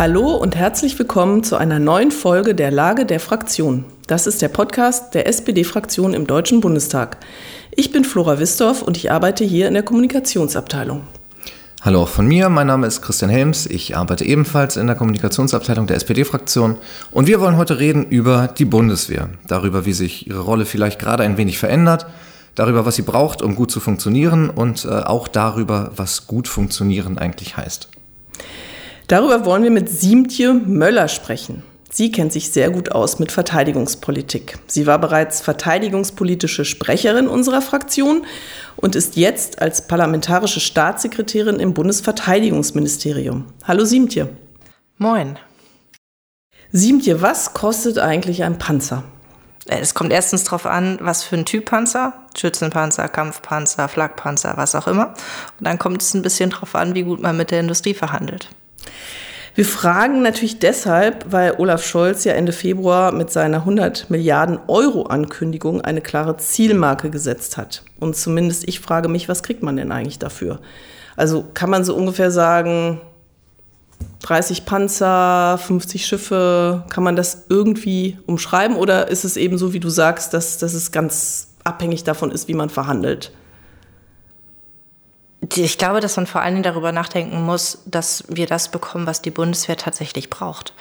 Hallo 0.00 0.34
und 0.34 0.56
herzlich 0.56 0.98
willkommen 0.98 1.44
zu 1.44 1.58
einer 1.58 1.78
neuen 1.78 2.10
Folge 2.10 2.54
der 2.54 2.70
Lage 2.70 3.04
der 3.04 3.20
Fraktion. 3.20 3.84
Das 4.06 4.26
ist 4.26 4.40
der 4.40 4.48
Podcast 4.48 5.12
der 5.12 5.28
SPD-Fraktion 5.28 6.14
im 6.14 6.26
Deutschen 6.26 6.62
Bundestag. 6.62 7.18
Ich 7.70 7.92
bin 7.92 8.06
Flora 8.06 8.38
Wistorf 8.40 8.80
und 8.80 8.96
ich 8.96 9.12
arbeite 9.12 9.44
hier 9.44 9.68
in 9.68 9.74
der 9.74 9.82
Kommunikationsabteilung. 9.82 11.02
Hallo 11.82 12.04
auch 12.04 12.08
von 12.08 12.26
mir, 12.26 12.48
mein 12.48 12.68
Name 12.68 12.86
ist 12.86 13.02
Christian 13.02 13.30
Helms, 13.30 13.66
ich 13.66 13.94
arbeite 13.94 14.24
ebenfalls 14.24 14.78
in 14.78 14.86
der 14.86 14.96
Kommunikationsabteilung 14.96 15.86
der 15.86 15.96
SPD-Fraktion 15.96 16.78
und 17.10 17.26
wir 17.26 17.38
wollen 17.42 17.58
heute 17.58 17.78
reden 17.78 18.06
über 18.06 18.48
die 18.48 18.64
Bundeswehr, 18.64 19.28
darüber, 19.48 19.84
wie 19.84 19.92
sich 19.92 20.26
ihre 20.26 20.40
Rolle 20.40 20.64
vielleicht 20.64 20.98
gerade 20.98 21.24
ein 21.24 21.36
wenig 21.36 21.58
verändert, 21.58 22.06
darüber, 22.54 22.86
was 22.86 22.96
sie 22.96 23.02
braucht, 23.02 23.42
um 23.42 23.54
gut 23.54 23.70
zu 23.70 23.80
funktionieren 23.80 24.48
und 24.48 24.86
äh, 24.86 24.88
auch 24.88 25.28
darüber, 25.28 25.90
was 25.94 26.26
gut 26.26 26.48
funktionieren 26.48 27.18
eigentlich 27.18 27.58
heißt. 27.58 27.90
Darüber 29.10 29.44
wollen 29.44 29.64
wir 29.64 29.72
mit 29.72 29.88
Siemtje 29.88 30.54
Möller 30.54 31.08
sprechen. 31.08 31.64
Sie 31.90 32.12
kennt 32.12 32.32
sich 32.32 32.52
sehr 32.52 32.70
gut 32.70 32.92
aus 32.92 33.18
mit 33.18 33.32
Verteidigungspolitik. 33.32 34.56
Sie 34.68 34.86
war 34.86 35.00
bereits 35.00 35.40
verteidigungspolitische 35.40 36.64
Sprecherin 36.64 37.26
unserer 37.26 37.60
Fraktion 37.60 38.24
und 38.76 38.94
ist 38.94 39.16
jetzt 39.16 39.60
als 39.60 39.88
parlamentarische 39.88 40.60
Staatssekretärin 40.60 41.58
im 41.58 41.74
Bundesverteidigungsministerium. 41.74 43.46
Hallo 43.64 43.84
Siemtje. 43.84 44.28
Moin. 44.96 45.40
Siemtje, 46.70 47.20
was 47.20 47.52
kostet 47.52 47.98
eigentlich 47.98 48.44
ein 48.44 48.58
Panzer? 48.58 49.02
Es 49.66 49.94
kommt 49.94 50.12
erstens 50.12 50.44
darauf 50.44 50.66
an, 50.66 50.98
was 51.00 51.24
für 51.24 51.34
ein 51.34 51.46
Typ 51.46 51.64
Panzer, 51.64 52.12
Schützenpanzer, 52.38 53.08
Kampfpanzer, 53.08 53.88
Flakpanzer, 53.88 54.52
was 54.54 54.76
auch 54.76 54.86
immer. 54.86 55.08
Und 55.58 55.66
dann 55.66 55.80
kommt 55.80 56.00
es 56.00 56.14
ein 56.14 56.22
bisschen 56.22 56.50
darauf 56.50 56.76
an, 56.76 56.94
wie 56.94 57.02
gut 57.02 57.20
man 57.20 57.36
mit 57.36 57.50
der 57.50 57.58
Industrie 57.58 57.94
verhandelt. 57.94 58.48
Wir 59.54 59.64
fragen 59.64 60.22
natürlich 60.22 60.58
deshalb, 60.58 61.26
weil 61.30 61.54
Olaf 61.58 61.84
Scholz 61.84 62.24
ja 62.24 62.32
Ende 62.32 62.52
Februar 62.52 63.12
mit 63.12 63.30
seiner 63.30 63.58
100 63.58 64.08
Milliarden 64.08 64.58
Euro 64.68 65.02
Ankündigung 65.02 65.80
eine 65.80 66.00
klare 66.00 66.36
Zielmarke 66.36 67.10
gesetzt 67.10 67.56
hat. 67.56 67.82
Und 67.98 68.16
zumindest 68.16 68.68
ich 68.68 68.80
frage 68.80 69.08
mich, 69.08 69.28
was 69.28 69.42
kriegt 69.42 69.62
man 69.62 69.76
denn 69.76 69.92
eigentlich 69.92 70.18
dafür? 70.18 70.60
Also 71.16 71.44
kann 71.52 71.68
man 71.68 71.84
so 71.84 71.94
ungefähr 71.94 72.30
sagen, 72.30 73.00
30 74.22 74.64
Panzer, 74.64 75.58
50 75.58 76.06
Schiffe, 76.06 76.84
kann 76.88 77.04
man 77.04 77.16
das 77.16 77.46
irgendwie 77.48 78.18
umschreiben 78.26 78.76
oder 78.76 79.08
ist 79.08 79.24
es 79.24 79.36
eben 79.36 79.58
so, 79.58 79.72
wie 79.72 79.80
du 79.80 79.90
sagst, 79.90 80.32
dass, 80.32 80.58
dass 80.58 80.74
es 80.74 80.92
ganz 80.92 81.48
abhängig 81.64 82.04
davon 82.04 82.30
ist, 82.30 82.48
wie 82.48 82.54
man 82.54 82.70
verhandelt? 82.70 83.32
Ich 85.54 85.78
glaube, 85.78 86.00
dass 86.00 86.16
man 86.16 86.26
vor 86.26 86.42
allen 86.42 86.54
Dingen 86.54 86.62
darüber 86.62 86.92
nachdenken 86.92 87.42
muss, 87.42 87.82
dass 87.84 88.24
wir 88.28 88.46
das 88.46 88.70
bekommen, 88.70 89.06
was 89.06 89.20
die 89.20 89.30
Bundeswehr 89.30 89.76
tatsächlich 89.76 90.30
braucht. 90.30 90.72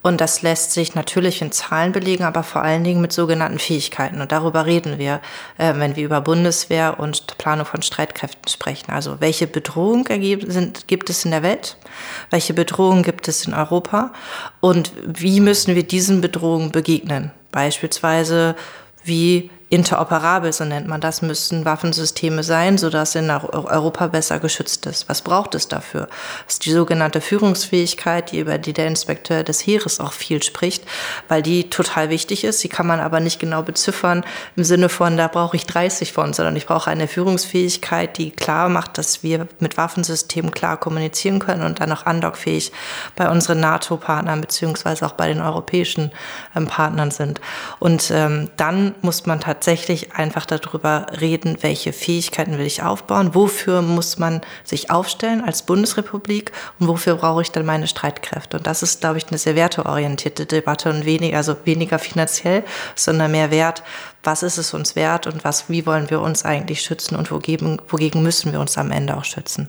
Und 0.00 0.20
das 0.20 0.42
lässt 0.42 0.72
sich 0.72 0.94
natürlich 0.94 1.42
in 1.42 1.50
Zahlen 1.50 1.92
belegen, 1.92 2.24
aber 2.24 2.42
vor 2.42 2.62
allen 2.62 2.84
Dingen 2.84 3.00
mit 3.00 3.12
sogenannten 3.12 3.58
Fähigkeiten. 3.58 4.20
Und 4.20 4.30
darüber 4.30 4.64
reden 4.64 4.98
wir, 4.98 5.20
äh, 5.56 5.74
wenn 5.76 5.96
wir 5.96 6.04
über 6.04 6.20
Bundeswehr 6.20 7.00
und 7.00 7.36
Planung 7.38 7.66
von 7.66 7.82
Streitkräften 7.82 8.48
sprechen. 8.48 8.92
Also 8.92 9.20
welche 9.20 9.46
Bedrohungen 9.46 10.04
gibt 10.04 11.10
es 11.10 11.24
in 11.24 11.30
der 11.30 11.42
Welt? 11.42 11.76
Welche 12.30 12.54
Bedrohungen 12.54 13.02
gibt 13.02 13.26
es 13.26 13.46
in 13.46 13.54
Europa? 13.54 14.12
Und 14.60 14.92
wie 15.04 15.40
müssen 15.40 15.74
wir 15.74 15.82
diesen 15.82 16.20
Bedrohungen 16.20 16.70
begegnen? 16.70 17.32
Beispielsweise 17.50 18.54
wie 19.02 19.50
interoperabel, 19.70 20.52
so 20.52 20.64
nennt 20.64 20.88
man 20.88 21.00
das, 21.00 21.20
müssten 21.20 21.66
Waffensysteme 21.66 22.42
sein, 22.42 22.78
sodass 22.78 23.14
in 23.14 23.30
Europa 23.30 24.06
besser 24.06 24.38
geschützt 24.38 24.86
ist. 24.86 25.08
Was 25.10 25.20
braucht 25.20 25.54
es 25.54 25.68
dafür? 25.68 26.08
Das 26.46 26.54
ist 26.54 26.64
die 26.64 26.72
sogenannte 26.72 27.20
Führungsfähigkeit, 27.20 28.32
die 28.32 28.38
über 28.38 28.56
die 28.56 28.72
der 28.72 28.86
Inspekteur 28.86 29.44
des 29.44 29.66
Heeres 29.66 30.00
auch 30.00 30.12
viel 30.12 30.42
spricht, 30.42 30.84
weil 31.28 31.42
die 31.42 31.68
total 31.68 32.08
wichtig 32.08 32.44
ist. 32.44 32.64
Die 32.64 32.70
kann 32.70 32.86
man 32.86 33.00
aber 33.00 33.20
nicht 33.20 33.38
genau 33.38 33.62
beziffern 33.62 34.24
im 34.56 34.64
Sinne 34.64 34.88
von, 34.88 35.18
da 35.18 35.28
brauche 35.28 35.56
ich 35.56 35.66
30 35.66 36.14
von, 36.14 36.32
sondern 36.32 36.56
ich 36.56 36.64
brauche 36.64 36.90
eine 36.90 37.06
Führungsfähigkeit, 37.06 38.16
die 38.16 38.30
klar 38.30 38.70
macht, 38.70 38.96
dass 38.96 39.22
wir 39.22 39.48
mit 39.60 39.76
Waffensystemen 39.76 40.50
klar 40.50 40.78
kommunizieren 40.78 41.40
können 41.40 41.62
und 41.62 41.80
dann 41.80 41.92
auch 41.92 42.06
andockfähig 42.06 42.72
bei 43.16 43.28
unseren 43.28 43.60
NATO-Partnern 43.60 44.40
beziehungsweise 44.40 45.04
auch 45.04 45.12
bei 45.12 45.28
den 45.28 45.42
europäischen 45.42 46.10
ähm, 46.56 46.66
Partnern 46.66 47.10
sind. 47.10 47.42
Und 47.80 48.10
ähm, 48.10 48.50
dann 48.56 48.94
muss 49.02 49.26
man 49.26 49.40
tatsächlich 49.40 49.57
tatsächlich 49.58 50.12
einfach 50.12 50.46
darüber 50.46 51.06
reden, 51.20 51.58
welche 51.62 51.92
Fähigkeiten 51.92 52.58
will 52.58 52.66
ich 52.66 52.84
aufbauen, 52.84 53.34
wofür 53.34 53.82
muss 53.82 54.16
man 54.16 54.40
sich 54.62 54.88
aufstellen 54.88 55.42
als 55.44 55.62
Bundesrepublik 55.62 56.52
und 56.78 56.86
wofür 56.86 57.16
brauche 57.16 57.42
ich 57.42 57.50
dann 57.50 57.66
meine 57.66 57.88
Streitkräfte. 57.88 58.58
Und 58.58 58.68
das 58.68 58.84
ist, 58.84 59.00
glaube 59.00 59.18
ich, 59.18 59.26
eine 59.26 59.38
sehr 59.38 59.56
werteorientierte 59.56 60.46
Debatte 60.46 60.90
und 60.90 61.04
weniger, 61.04 61.38
also 61.38 61.56
weniger 61.64 61.98
finanziell, 61.98 62.62
sondern 62.94 63.32
mehr 63.32 63.50
Wert. 63.50 63.82
Was 64.22 64.44
ist 64.44 64.58
es 64.58 64.74
uns 64.74 64.94
wert 64.94 65.26
und 65.26 65.42
was, 65.42 65.68
wie 65.68 65.84
wollen 65.86 66.08
wir 66.08 66.20
uns 66.20 66.44
eigentlich 66.44 66.82
schützen 66.82 67.16
und 67.16 67.32
wogegen, 67.32 67.82
wogegen 67.88 68.22
müssen 68.22 68.52
wir 68.52 68.60
uns 68.60 68.78
am 68.78 68.92
Ende 68.92 69.16
auch 69.16 69.24
schützen? 69.24 69.68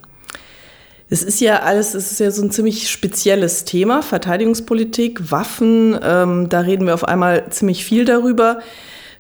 Es 1.09 1.23
ist 1.23 1.41
ja 1.41 1.61
alles, 1.61 1.95
es 1.95 2.11
ist 2.11 2.19
ja 2.19 2.29
so 2.29 2.44
ein 2.44 2.51
ziemlich 2.51 2.91
spezielles 2.91 3.66
Thema, 3.66 4.03
Verteidigungspolitik, 4.03 5.31
Waffen, 5.31 5.97
ähm, 6.03 6.47
da 6.49 6.59
reden 6.59 6.85
wir 6.85 6.94
auf 6.94 7.03
einmal 7.03 7.49
ziemlich 7.49 7.83
viel 7.83 8.05
darüber. 8.05 8.59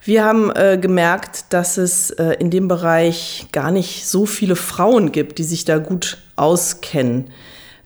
Wir 0.01 0.23
haben 0.23 0.49
äh, 0.51 0.77
gemerkt, 0.81 1.45
dass 1.49 1.77
es 1.77 2.09
äh, 2.11 2.35
in 2.39 2.49
dem 2.49 2.67
Bereich 2.67 3.47
gar 3.51 3.71
nicht 3.71 4.07
so 4.07 4.25
viele 4.25 4.55
Frauen 4.55 5.11
gibt, 5.11 5.37
die 5.39 5.43
sich 5.43 5.65
da 5.65 5.77
gut 5.77 6.19
auskennen. 6.35 7.31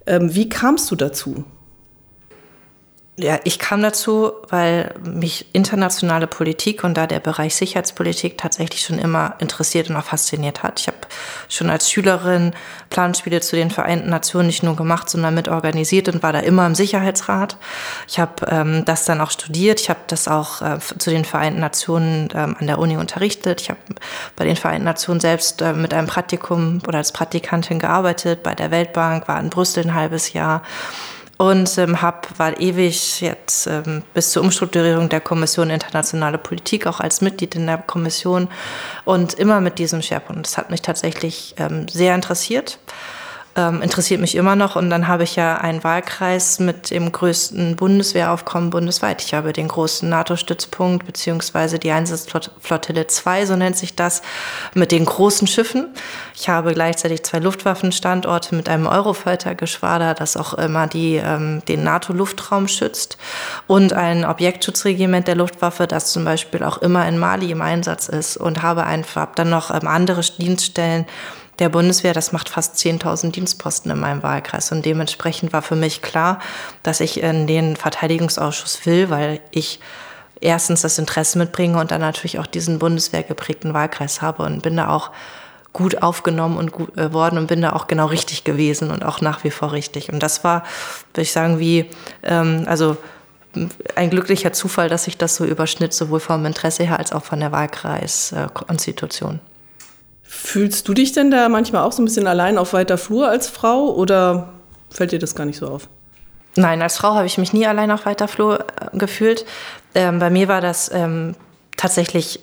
Ähm, 0.06 0.36
wie 0.36 0.48
kamst 0.48 0.92
du 0.92 0.96
dazu? 0.96 1.44
Ja, 3.16 3.40
ich 3.44 3.60
kam 3.60 3.84
dazu, 3.84 4.32
weil 4.50 4.96
mich 5.04 5.46
internationale 5.54 6.26
Politik 6.26 6.84
und 6.84 6.96
da 6.96 7.06
der 7.06 7.20
Bereich 7.20 7.54
Sicherheitspolitik 7.54 8.40
tatsächlich 8.40 8.82
schon 8.82 8.98
immer 8.98 9.36
interessiert 9.38 9.88
und 9.92 9.98
auch 9.98 10.04
fasziniert 10.04 10.64
hat. 10.64 10.80
Ich 10.80 10.88
habe 10.88 10.98
schon 11.48 11.70
als 11.70 11.92
Schülerin 11.92 12.54
Planspiele 12.90 13.40
zu 13.42 13.56
den 13.56 13.70
Vereinten 13.70 14.10
Nationen 14.10 14.48
nicht 14.48 14.64
nur 14.64 14.76
gemacht, 14.76 15.12
sondern 15.12 15.36
mit 15.36 15.48
organisiert 15.48 16.10
und 16.10 16.24
war 16.24 16.34
da 16.34 16.40
immer 16.40 16.66
im 16.66 16.74
Sicherheitsrat. 16.74 17.56
Ich 18.08 18.18
habe 18.18 18.48
ähm, 18.50 18.84
das 18.86 19.06
dann 19.06 19.22
auch 19.22 19.30
studiert. 19.30 19.80
Ich 19.80 19.92
habe 19.92 20.00
das 20.08 20.28
auch 20.28 20.64
äh, 20.64 20.80
zu 20.80 21.12
den 21.12 21.24
Vereinten 21.24 21.60
Nationen 21.60 22.30
ähm, 22.34 22.56
an 22.60 22.66
der 22.66 22.80
Uni 22.80 22.98
unterrichtet. 22.98 23.62
Ich 23.62 23.70
habe 23.70 23.80
bei 24.36 24.46
den 24.46 24.56
Vereinten 24.56 24.86
Nationen 24.86 25.20
selbst 25.20 25.62
äh, 25.62 25.74
mit 25.74 25.94
einem 25.94 26.08
Praktikum 26.08 26.82
oder 26.88 26.98
als 26.98 27.12
Praktikantin 27.12 27.78
gearbeitet, 27.78 28.42
bei 28.42 28.56
der 28.56 28.72
Weltbank, 28.72 29.28
war 29.28 29.40
in 29.40 29.52
Brüssel 29.52 29.84
ein 29.84 29.94
halbes 29.94 30.34
Jahr 30.34 30.64
und 31.38 31.78
ähm, 31.78 32.02
hab, 32.02 32.38
war 32.38 32.60
ewig 32.60 33.22
jetzt 33.22 33.68
ähm, 33.68 34.04
bis 34.14 34.32
zur 34.32 34.44
Umstrukturierung 34.44 35.10
der 35.10 35.22
Kommission 35.22 35.70
Internationale 35.70 36.38
Politik 36.38 36.88
auch 36.88 37.00
als 37.00 37.22
Mitglied 37.22 37.56
in 37.56 37.66
der 37.66 37.80
Kommission 37.80 38.50
und 39.06 39.34
immer 39.34 39.60
mit 39.60 39.80
diesem 39.80 40.02
Schwerpunkt. 40.02 40.46
Das 40.46 40.58
hat 40.58 40.70
mich 40.70 40.82
tatsächlich 40.82 41.56
ähm, 41.58 41.88
sehr 41.88 42.16
interessiert 42.16 42.80
ähm, 43.56 43.82
interessiert 43.82 44.20
mich 44.20 44.36
immer 44.36 44.56
noch. 44.56 44.76
Und 44.76 44.90
dann 44.90 45.08
habe 45.08 45.24
ich 45.24 45.36
ja 45.36 45.58
einen 45.58 45.84
Wahlkreis 45.84 46.60
mit 46.60 46.90
dem 46.90 47.12
größten 47.12 47.76
Bundeswehraufkommen 47.76 48.70
bundesweit. 48.70 49.22
Ich 49.22 49.34
habe 49.34 49.54
den 49.54 49.68
großen 49.68 50.10
NATO-Stützpunkt 50.10 51.06
beziehungsweise 51.06 51.78
die 51.78 51.92
Einsatzflottille 51.92 53.08
2, 53.08 53.46
so 53.46 53.56
nennt 53.56 53.78
sich 53.78 53.96
das, 53.96 54.22
mit 54.74 54.92
den 54.92 55.06
großen 55.06 55.48
Schiffen. 55.48 55.90
Ich 56.36 56.50
habe 56.50 56.74
gleichzeitig 56.74 57.24
zwei 57.24 57.40
Luftwaffenstandorte 57.40 58.56
mit 58.56 58.70
einem 58.70 58.88
Eurofighter-Geschwader, 58.88 60.16
das 60.16 60.36
auch 60.36 60.56
immer 60.56 60.88
die, 60.88 61.16
ähm, 61.16 61.62
den 61.68 61.84
NATO-Luftraum 61.84 62.68
schützt. 62.68 63.18
Und 63.68 63.94
ein 63.94 64.26
Objektschutzregiment 64.26 65.28
der 65.28 65.36
Luftwaffe, 65.36 65.86
das 65.86 66.12
zum 66.12 66.26
Beispiel 66.26 66.64
auch 66.64 66.80
immer 66.80 67.08
in 67.08 67.20
Mali 67.20 67.52
im 67.52 67.62
Einsatz 67.62 68.10
ist. 68.10 68.36
Und 68.38 68.64
habe 68.64 68.86
einfach 68.86 69.28
dann 69.36 69.52
noch 69.52 69.70
ähm, 69.70 69.88
andere 69.88 70.22
Dienststellen, 70.22 71.06
der 71.60 71.70
Bundeswehr, 71.70 72.14
das 72.14 72.32
macht 72.32 72.50
fast 72.50 72.76
10.000 72.78 73.32
Dienstposten 73.32 73.92
in 73.92 74.00
meinem 74.00 74.24
Wahlkreis. 74.24 74.72
Und 74.72 74.86
dementsprechend 74.86 75.54
war 75.54 75.62
für 75.62 75.76
mich 75.76 76.02
klar, 76.02 76.40
dass 76.82 77.00
ich 77.00 77.22
in 77.22 77.48
den 77.48 77.76
Verteidigungsausschuss 77.76 78.86
will, 78.86 79.10
weil 79.10 79.40
ich 79.52 79.80
erstens 80.42 80.82
das 80.82 80.98
Interesse 80.98 81.38
mitbringe 81.38 81.80
und 81.80 81.92
dann 81.92 82.02
natürlich 82.02 82.40
auch 82.40 82.48
diesen 82.48 82.80
Bundeswehr 82.80 83.24
geprägten 83.24 83.74
Wahlkreis 83.74 84.22
habe 84.22 84.44
und 84.44 84.62
bin 84.62 84.78
da 84.78 84.90
auch 84.90 85.12
gut 85.72 86.04
aufgenommen 86.04 86.58
und 86.58 86.72
gut 86.72 86.96
äh, 86.98 87.14
worden 87.14 87.38
und 87.38 87.48
bin 87.48 87.62
da 87.62 87.74
auch 87.74 87.88
genau 87.88 88.06
richtig 88.06 88.44
gewesen 88.44 88.92
und 88.92 89.04
auch 89.04 89.22
nach 89.22 89.44
wie 89.44 89.52
vor 89.52 89.72
richtig. 89.72 90.12
Und 90.12 90.22
das 90.22 90.44
war, 90.44 90.64
würde 91.14 91.24
ich 91.24 91.32
sagen, 91.32 91.60
wie, 91.60 91.90
ähm, 92.22 92.66
also 92.68 92.98
ein 93.96 94.10
glücklicher 94.10 94.54
Zufall, 94.54 94.90
dass 94.90 95.06
sich 95.06 95.18
das 95.18 95.36
so 95.36 95.46
überschnitt, 95.46 95.94
sowohl 95.94 96.20
vom 96.20 96.46
Interesse 96.46 96.84
her 96.84 97.00
als 97.00 97.12
auch 97.12 97.24
von 97.24 97.40
der 97.40 97.52
Wahlkreiskonstitution. 97.52 99.36
Äh, 99.36 99.53
Fühlst 100.36 100.88
du 100.88 100.96
dich 100.96 101.12
denn 101.12 101.30
da 101.30 101.48
manchmal 101.48 101.84
auch 101.84 101.92
so 101.92 102.02
ein 102.02 102.06
bisschen 102.06 102.26
allein 102.26 102.58
auf 102.58 102.74
weiter 102.74 102.98
Flur 102.98 103.30
als 103.30 103.48
Frau 103.48 103.94
oder 103.94 104.50
fällt 104.90 105.12
dir 105.12 105.20
das 105.20 105.36
gar 105.36 105.46
nicht 105.46 105.58
so 105.60 105.68
auf? 105.68 105.88
Nein, 106.56 106.82
als 106.82 106.98
Frau 106.98 107.14
habe 107.14 107.28
ich 107.28 107.38
mich 107.38 107.54
nie 107.54 107.68
allein 107.68 107.92
auf 107.92 108.06
weiter 108.08 108.28
Flur 108.28 108.60
äh, 108.60 108.98
gefühlt. 108.98 109.46
Ähm, 109.94 110.18
bei 110.18 110.32
mir 110.32 110.48
war 110.48 110.60
das 110.60 110.92
ähm, 110.92 111.36
tatsächlich 111.78 112.40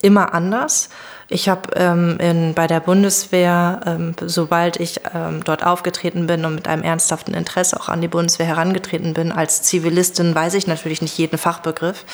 immer 0.00 0.32
anders. 0.32 0.88
Ich 1.30 1.48
habe 1.48 1.70
ähm, 1.76 2.54
bei 2.54 2.66
der 2.66 2.80
Bundeswehr, 2.80 3.80
ähm, 3.84 4.14
sobald 4.24 4.80
ich 4.80 5.00
ähm, 5.14 5.44
dort 5.44 5.64
aufgetreten 5.64 6.26
bin 6.26 6.46
und 6.46 6.54
mit 6.54 6.68
einem 6.68 6.82
ernsthaften 6.82 7.34
Interesse 7.34 7.78
auch 7.78 7.90
an 7.90 8.00
die 8.00 8.08
Bundeswehr 8.08 8.46
herangetreten 8.46 9.12
bin, 9.12 9.30
als 9.30 9.62
Zivilistin 9.62 10.34
weiß 10.34 10.54
ich 10.54 10.66
natürlich 10.66 11.02
nicht 11.02 11.18
jeden 11.18 11.36
Fachbegriff, 11.36 12.06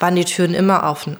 waren 0.00 0.16
die 0.16 0.24
Türen 0.24 0.54
immer 0.54 0.82
offen, 0.82 1.18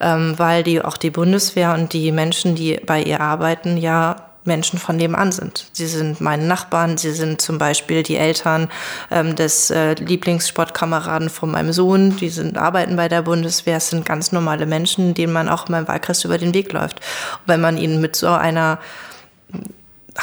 ähm, 0.00 0.36
weil 0.36 0.64
die 0.64 0.82
auch 0.82 0.96
die 0.96 1.10
Bundeswehr 1.10 1.74
und 1.74 1.92
die 1.92 2.10
Menschen, 2.10 2.56
die 2.56 2.80
bei 2.84 3.00
ihr 3.00 3.20
arbeiten, 3.20 3.76
ja 3.76 4.29
Menschen 4.44 4.78
von 4.78 4.96
nebenan 4.96 5.32
sind. 5.32 5.66
Sie 5.72 5.86
sind 5.86 6.20
meine 6.20 6.44
Nachbarn, 6.44 6.96
sie 6.96 7.12
sind 7.12 7.40
zum 7.40 7.58
Beispiel 7.58 8.02
die 8.02 8.16
Eltern 8.16 8.68
ähm, 9.10 9.36
des 9.36 9.70
äh, 9.70 9.94
Lieblingssportkameraden 9.94 11.28
von 11.28 11.50
meinem 11.50 11.72
Sohn, 11.72 12.16
die 12.16 12.30
sind, 12.30 12.56
arbeiten 12.56 12.96
bei 12.96 13.08
der 13.08 13.22
Bundeswehr, 13.22 13.76
es 13.76 13.90
sind 13.90 14.06
ganz 14.06 14.32
normale 14.32 14.66
Menschen, 14.66 15.14
denen 15.14 15.32
man 15.32 15.48
auch 15.48 15.66
in 15.66 15.72
meinem 15.72 15.88
Wahlkreis 15.88 16.24
über 16.24 16.38
den 16.38 16.54
Weg 16.54 16.72
läuft. 16.72 17.00
Und 17.00 17.48
wenn 17.48 17.60
man 17.60 17.76
ihnen 17.76 18.00
mit 18.00 18.16
so 18.16 18.28
einer 18.28 18.78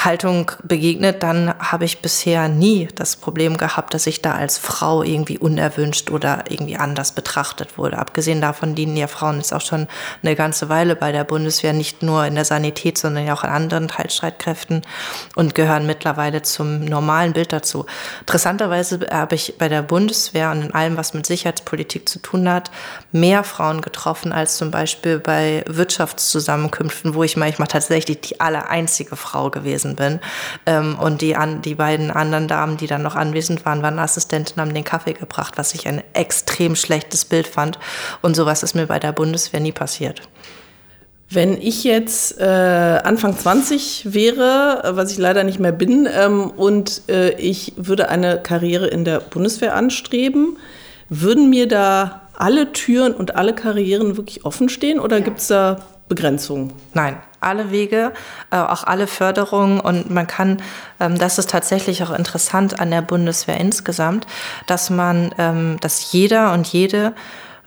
Haltung 0.05 0.51
begegnet, 0.63 1.23
dann 1.23 1.53
habe 1.59 1.85
ich 1.85 2.01
bisher 2.01 2.47
nie 2.49 2.87
das 2.95 3.15
Problem 3.15 3.57
gehabt, 3.57 3.93
dass 3.93 4.05
ich 4.05 4.21
da 4.21 4.33
als 4.33 4.57
Frau 4.57 5.01
irgendwie 5.01 5.39
unerwünscht 5.39 6.11
oder 6.11 6.43
irgendwie 6.49 6.77
anders 6.77 7.13
betrachtet 7.13 7.77
wurde. 7.77 7.97
Abgesehen 7.97 8.39
davon 8.39 8.75
dienen 8.75 8.95
ja 8.95 9.07
Frauen 9.07 9.37
jetzt 9.37 9.53
auch 9.53 9.61
schon 9.61 9.87
eine 10.21 10.35
ganze 10.35 10.69
Weile 10.69 10.95
bei 10.95 11.11
der 11.11 11.23
Bundeswehr, 11.23 11.73
nicht 11.73 12.03
nur 12.03 12.25
in 12.25 12.35
der 12.35 12.45
Sanität, 12.45 12.97
sondern 12.97 13.25
ja 13.25 13.33
auch 13.33 13.43
in 13.43 13.49
anderen 13.49 13.87
Teilstreitkräften 13.87 14.83
und 15.35 15.55
gehören 15.55 15.87
mittlerweile 15.87 16.43
zum 16.43 16.85
normalen 16.85 17.33
Bild 17.33 17.51
dazu. 17.51 17.85
Interessanterweise 18.19 18.99
habe 19.11 19.35
ich 19.35 19.55
bei 19.57 19.67
der 19.67 19.81
Bundeswehr 19.81 20.51
und 20.51 20.61
in 20.61 20.73
allem, 20.73 20.97
was 20.97 21.13
mit 21.13 21.25
Sicherheitspolitik 21.25 22.07
zu 22.07 22.19
tun 22.19 22.47
hat, 22.49 22.69
mehr 23.11 23.43
Frauen 23.43 23.81
getroffen 23.81 24.31
als 24.31 24.57
zum 24.57 24.69
Beispiel 24.69 25.19
bei 25.19 25.63
Wirtschaftszusammenkünften, 25.67 27.15
wo 27.15 27.23
ich 27.23 27.35
manchmal 27.35 27.67
tatsächlich 27.67 28.21
die 28.21 28.39
aller 28.39 28.69
einzige 28.69 29.15
Frau 29.15 29.49
gewesen 29.49 29.86
gewesen 29.87 29.95
bin. 29.95 30.19
Ähm, 30.65 30.97
und 30.99 31.21
die, 31.21 31.35
an, 31.35 31.61
die 31.61 31.75
beiden 31.75 32.11
anderen 32.11 32.47
Damen, 32.47 32.77
die 32.77 32.87
dann 32.87 33.03
noch 33.03 33.15
anwesend 33.15 33.65
waren, 33.65 33.81
waren 33.81 33.99
Assistenten, 33.99 34.59
haben 34.59 34.73
den 34.73 34.83
Kaffee 34.83 35.13
gebracht, 35.13 35.53
was 35.57 35.73
ich 35.73 35.87
ein 35.87 36.03
extrem 36.13 36.75
schlechtes 36.75 37.25
Bild 37.25 37.47
fand. 37.47 37.79
Und 38.21 38.35
sowas 38.35 38.63
ist 38.63 38.75
mir 38.75 38.87
bei 38.87 38.99
der 38.99 39.11
Bundeswehr 39.11 39.59
nie 39.59 39.71
passiert. 39.71 40.21
Wenn 41.29 41.61
ich 41.61 41.83
jetzt 41.83 42.39
äh, 42.39 42.45
Anfang 42.45 43.37
20 43.37 44.13
wäre, 44.13 44.81
was 44.95 45.11
ich 45.11 45.17
leider 45.17 45.43
nicht 45.43 45.59
mehr 45.59 45.73
bin, 45.73 46.07
ähm, 46.09 46.49
und 46.51 47.01
äh, 47.09 47.31
ich 47.31 47.73
würde 47.75 48.07
eine 48.07 48.41
Karriere 48.41 48.87
in 48.87 49.03
der 49.03 49.19
Bundeswehr 49.19 49.75
anstreben, 49.75 50.57
würden 51.09 51.49
mir 51.49 51.67
da 51.67 52.21
alle 52.33 52.71
Türen 52.71 53.13
und 53.13 53.35
alle 53.35 53.53
Karrieren 53.53 54.15
wirklich 54.15 54.45
offen 54.45 54.69
stehen 54.69 54.99
oder 54.99 55.17
ja. 55.17 55.23
gibt 55.23 55.39
es 55.39 55.47
da 55.47 55.79
Begrenzungen? 56.07 56.73
Nein, 56.93 57.17
alle 57.39 57.71
Wege, 57.71 58.13
äh, 58.51 58.57
auch 58.57 58.83
alle 58.83 59.07
Förderungen 59.07 59.79
und 59.79 60.09
man 60.09 60.27
kann, 60.27 60.61
ähm, 60.99 61.17
das 61.17 61.37
ist 61.37 61.49
tatsächlich 61.49 62.03
auch 62.03 62.11
interessant 62.11 62.79
an 62.79 62.91
der 62.91 63.01
Bundeswehr 63.01 63.59
insgesamt, 63.59 64.25
dass 64.65 64.89
man, 64.89 65.33
ähm, 65.37 65.77
dass 65.81 66.11
jeder 66.11 66.53
und 66.53 66.67
jede 66.67 67.13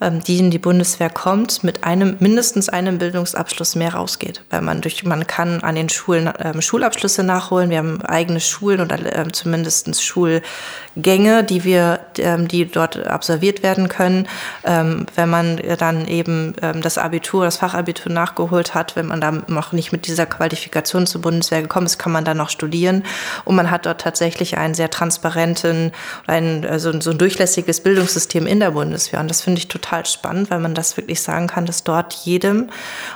die 0.00 0.38
in 0.38 0.50
die 0.50 0.58
Bundeswehr 0.58 1.10
kommt, 1.10 1.62
mit 1.62 1.84
einem 1.84 2.16
mindestens 2.20 2.70
einem 2.70 2.96
Bildungsabschluss 2.96 3.76
mehr 3.76 3.94
rausgeht. 3.94 4.42
Weil 4.48 4.62
man 4.62 4.80
durch, 4.80 5.04
man 5.04 5.26
kann 5.26 5.62
an 5.62 5.74
den 5.74 5.90
Schulen 5.90 6.32
ähm, 6.38 6.62
Schulabschlüsse 6.62 7.22
nachholen. 7.22 7.68
Wir 7.68 7.78
haben 7.78 8.00
eigene 8.02 8.40
Schulen 8.40 8.80
oder 8.80 8.98
ähm, 9.14 9.34
zumindest 9.34 10.02
Schulgänge, 10.02 11.44
die 11.44 11.64
wir, 11.64 12.00
ähm, 12.16 12.48
die 12.48 12.64
dort 12.64 13.06
absolviert 13.06 13.62
werden 13.62 13.88
können. 13.88 14.26
Ähm, 14.64 15.04
wenn 15.16 15.28
man 15.28 15.60
dann 15.78 16.06
eben 16.06 16.54
ähm, 16.62 16.80
das 16.80 16.96
Abitur, 16.96 17.44
das 17.44 17.58
Fachabitur 17.58 18.10
nachgeholt 18.10 18.74
hat, 18.74 18.96
wenn 18.96 19.06
man 19.06 19.20
da 19.20 19.32
noch 19.48 19.72
nicht 19.72 19.92
mit 19.92 20.06
dieser 20.06 20.24
Qualifikation 20.24 21.06
zur 21.06 21.20
Bundeswehr 21.20 21.60
gekommen 21.60 21.86
ist, 21.86 21.98
kann 21.98 22.12
man 22.12 22.24
dann 22.24 22.38
noch 22.38 22.48
studieren. 22.48 23.04
Und 23.44 23.54
man 23.54 23.70
hat 23.70 23.84
dort 23.84 24.00
tatsächlich 24.00 24.56
einen 24.56 24.72
sehr 24.72 24.88
transparenten, 24.88 25.92
ein, 26.26 26.64
also 26.64 26.98
so 27.02 27.10
ein 27.10 27.18
durchlässiges 27.18 27.82
Bildungssystem 27.82 28.46
in 28.46 28.60
der 28.60 28.70
Bundeswehr. 28.70 29.20
Und 29.20 29.28
das 29.28 29.42
finde 29.42 29.58
ich 29.58 29.68
total 29.68 29.89
total 29.90 30.06
spannend, 30.06 30.50
weil 30.50 30.60
man 30.60 30.74
das 30.74 30.96
wirklich 30.96 31.20
sagen 31.20 31.46
kann, 31.48 31.66
dass 31.66 31.84
dort 31.84 32.12
jedem 32.12 32.70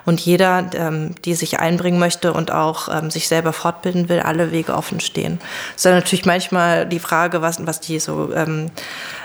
und 0.04 0.20
jeder, 0.20 0.66
ähm, 0.74 1.14
die 1.24 1.34
sich 1.34 1.60
einbringen 1.60 1.98
möchte 1.98 2.32
und 2.32 2.50
auch 2.50 2.88
ähm, 2.88 3.10
sich 3.10 3.28
selber 3.28 3.52
fortbilden 3.52 4.08
will, 4.08 4.20
alle 4.20 4.50
Wege 4.50 4.74
offen 4.74 5.00
stehen. 5.00 5.40
Es 5.76 5.84
ist 5.84 5.92
natürlich 5.92 6.26
manchmal 6.26 6.86
die 6.86 6.98
Frage, 6.98 7.42
was, 7.42 7.64
was 7.66 7.80
die 7.80 8.00
so 8.00 8.32
ähm, 8.34 8.70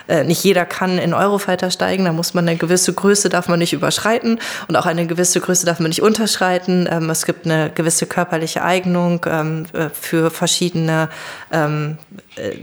äh, 0.10 0.24
nicht 0.24 0.44
jeder 0.44 0.66
kann 0.66 0.98
in 0.98 1.14
Eurofighter 1.14 1.72
steigen, 1.72 2.06
da 2.06 2.12
muss 2.12 2.34
man 2.34 2.48
eine 2.48 2.58
gewisse 2.58 2.94
Größe 2.94 3.30
darf 3.30 3.48
man 3.48 3.60
nicht 3.60 3.74
überschreiten 3.74 4.40
und 4.68 4.76
auch 4.76 4.86
eine 4.86 5.08
gewisse 5.08 5.40
Größe 5.40 5.66
darf 5.66 5.80
man 5.80 5.90
nicht 5.90 6.02
unterschreiten. 6.02 6.88
Ähm, 6.90 7.10
es 7.10 7.26
gibt 7.26 7.46
eine 7.46 7.70
gewisse 7.70 8.06
körperliche 8.06 8.64
Eignung 8.64 9.26
ähm, 9.28 9.66
äh, 9.74 9.90
für 9.90 10.32
verschiedene 10.32 11.10
ähm, 11.52 11.98
äh, 12.36 12.56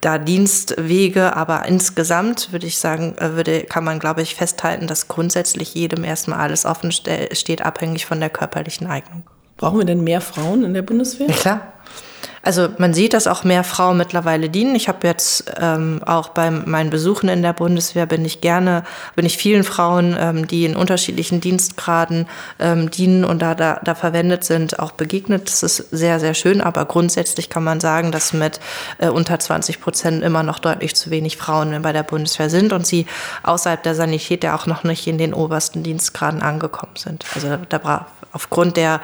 da 0.00 0.18
Dienstwege, 0.18 1.36
aber 1.36 1.66
insgesamt 1.66 2.52
würde 2.52 2.66
ich 2.66 2.78
sagen, 2.78 3.16
würde, 3.20 3.64
kann 3.64 3.84
man, 3.84 3.98
glaube 3.98 4.22
ich, 4.22 4.34
festhalten, 4.34 4.86
dass 4.86 5.08
grundsätzlich 5.08 5.74
jedem 5.74 6.04
erstmal 6.04 6.38
alles 6.38 6.64
offen 6.64 6.92
steht, 6.92 7.62
abhängig 7.62 8.06
von 8.06 8.20
der 8.20 8.30
körperlichen 8.30 8.86
Eignung. 8.86 9.24
Brauchen 9.56 9.78
wir 9.78 9.84
denn 9.84 10.02
mehr 10.02 10.20
Frauen 10.20 10.64
in 10.64 10.74
der 10.74 10.82
Bundeswehr? 10.82 11.28
Ja, 11.28 11.34
klar. 11.34 11.72
Also 12.46 12.68
man 12.78 12.94
sieht, 12.94 13.12
dass 13.12 13.26
auch 13.26 13.42
mehr 13.42 13.64
Frauen 13.64 13.96
mittlerweile 13.96 14.48
dienen. 14.48 14.76
Ich 14.76 14.86
habe 14.86 15.04
jetzt 15.04 15.52
ähm, 15.60 16.00
auch 16.06 16.28
bei 16.28 16.48
meinen 16.48 16.90
Besuchen 16.90 17.28
in 17.28 17.42
der 17.42 17.52
Bundeswehr 17.52 18.06
bin 18.06 18.24
ich 18.24 18.40
gerne, 18.40 18.84
bin 19.16 19.26
ich 19.26 19.36
vielen 19.36 19.64
Frauen, 19.64 20.16
ähm, 20.16 20.46
die 20.46 20.64
in 20.64 20.76
unterschiedlichen 20.76 21.40
Dienstgraden 21.40 22.28
ähm, 22.60 22.88
dienen 22.88 23.24
und 23.24 23.42
da, 23.42 23.56
da, 23.56 23.80
da 23.82 23.96
verwendet 23.96 24.44
sind, 24.44 24.78
auch 24.78 24.92
begegnet. 24.92 25.48
Das 25.48 25.64
ist 25.64 25.88
sehr, 25.90 26.20
sehr 26.20 26.34
schön. 26.34 26.60
Aber 26.60 26.84
grundsätzlich 26.84 27.50
kann 27.50 27.64
man 27.64 27.80
sagen, 27.80 28.12
dass 28.12 28.32
mit 28.32 28.60
äh, 28.98 29.08
unter 29.08 29.40
20 29.40 29.80
Prozent 29.80 30.22
immer 30.22 30.44
noch 30.44 30.60
deutlich 30.60 30.94
zu 30.94 31.10
wenig 31.10 31.38
Frauen 31.38 31.82
bei 31.82 31.92
der 31.92 32.04
Bundeswehr 32.04 32.48
sind 32.48 32.72
und 32.72 32.86
sie 32.86 33.06
außerhalb 33.42 33.82
der 33.82 33.96
Sanität 33.96 34.44
ja 34.44 34.54
auch 34.54 34.66
noch 34.66 34.84
nicht 34.84 35.08
in 35.08 35.18
den 35.18 35.34
obersten 35.34 35.82
Dienstgraden 35.82 36.42
angekommen 36.42 36.94
sind. 36.94 37.24
Also 37.34 37.56
da 37.68 38.06
aufgrund 38.30 38.76
der 38.76 39.00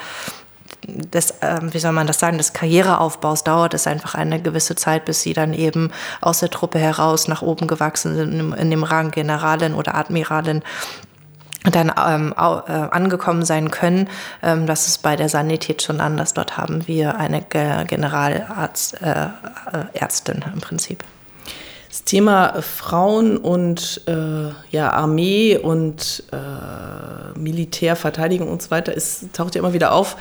des, 0.87 1.31
äh, 1.40 1.61
wie 1.62 1.79
soll 1.79 1.93
man 1.93 2.06
das 2.06 2.19
sagen, 2.19 2.38
des 2.38 2.52
Karriereaufbaus 2.52 3.44
dauert 3.44 3.75
es 3.75 3.87
einfach 3.87 4.14
eine 4.14 4.40
gewisse 4.40 4.75
Zeit, 4.75 5.05
bis 5.05 5.23
sie 5.23 5.32
dann 5.32 5.55
eben 5.55 5.90
aus 6.20 6.40
der 6.40 6.50
Truppe 6.50 6.79
heraus 6.79 7.29
nach 7.29 7.43
oben 7.43 7.67
gewachsen 7.67 8.14
sind, 8.17 8.55
in, 8.55 8.70
dem 8.70 8.84
Rang 8.84 9.11
Generalin 9.11 9.75
oder 9.75 9.94
Admiralin 9.94 10.62
dann 11.70 11.93
ähm, 11.96 12.34
äh, 12.37 12.40
angekommen 12.40 13.44
sein 13.44 13.70
können. 13.70 14.08
Ähm, 14.43 14.67
das 14.67 14.88
ist 14.88 14.99
bei 15.02 15.14
der 15.14 15.29
Sanität 15.29 15.82
schon 15.82 16.00
anders. 16.00 16.34
Dort 16.34 16.56
haben 16.56 16.88
wir 16.88 17.17
eine 17.17 17.40
Generalärztin 17.40 18.99
äh, 19.05 19.29
äh 19.79 20.53
im 20.53 20.60
Prinzip. 20.60 21.05
Das 21.89 22.03
Thema 22.05 22.62
Frauen 22.62 23.36
und 23.36 24.01
äh, 24.08 24.48
ja, 24.70 24.91
Armee 24.93 25.58
und 25.58 26.24
äh, 26.32 27.39
Militär, 27.39 27.96
Verteidigung 27.96 28.48
und 28.48 28.62
so 28.62 28.70
weiter 28.70 28.94
ist, 28.94 29.34
taucht 29.34 29.55
ja 29.55 29.60
immer 29.60 29.74
wieder 29.74 29.93
auf 29.93 30.17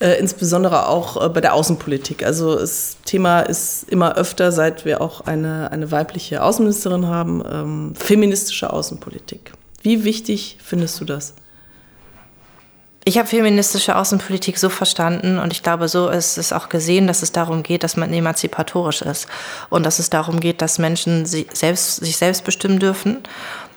äh, 0.00 0.14
insbesondere 0.18 0.88
auch 0.88 1.22
äh, 1.22 1.28
bei 1.28 1.40
der 1.40 1.54
Außenpolitik. 1.54 2.24
Also 2.24 2.58
das 2.58 2.96
Thema 3.04 3.40
ist 3.40 3.84
immer 3.88 4.16
öfter, 4.16 4.50
seit 4.50 4.84
wir 4.84 5.00
auch 5.00 5.22
eine, 5.22 5.70
eine 5.70 5.90
weibliche 5.90 6.42
Außenministerin 6.42 7.06
haben, 7.06 7.42
ähm, 7.50 7.94
feministische 7.94 8.72
Außenpolitik. 8.72 9.52
Wie 9.82 10.04
wichtig 10.04 10.58
findest 10.62 11.00
du 11.00 11.04
das? 11.04 11.34
Ich 13.04 13.16
habe 13.16 13.26
feministische 13.26 13.96
Außenpolitik 13.96 14.58
so 14.58 14.68
verstanden 14.68 15.38
und 15.38 15.52
ich 15.52 15.62
glaube, 15.62 15.88
so 15.88 16.08
ist 16.08 16.36
es 16.36 16.52
auch 16.52 16.68
gesehen, 16.68 17.06
dass 17.06 17.22
es 17.22 17.32
darum 17.32 17.62
geht, 17.62 17.82
dass 17.82 17.96
man 17.96 18.12
emanzipatorisch 18.12 19.00
ist 19.00 19.26
und 19.70 19.84
dass 19.84 19.98
es 19.98 20.10
darum 20.10 20.38
geht, 20.38 20.60
dass 20.60 20.78
Menschen 20.78 21.24
sich 21.24 21.46
selbst, 21.54 21.96
sich 21.96 22.18
selbst 22.18 22.44
bestimmen 22.44 22.78
dürfen 22.78 23.18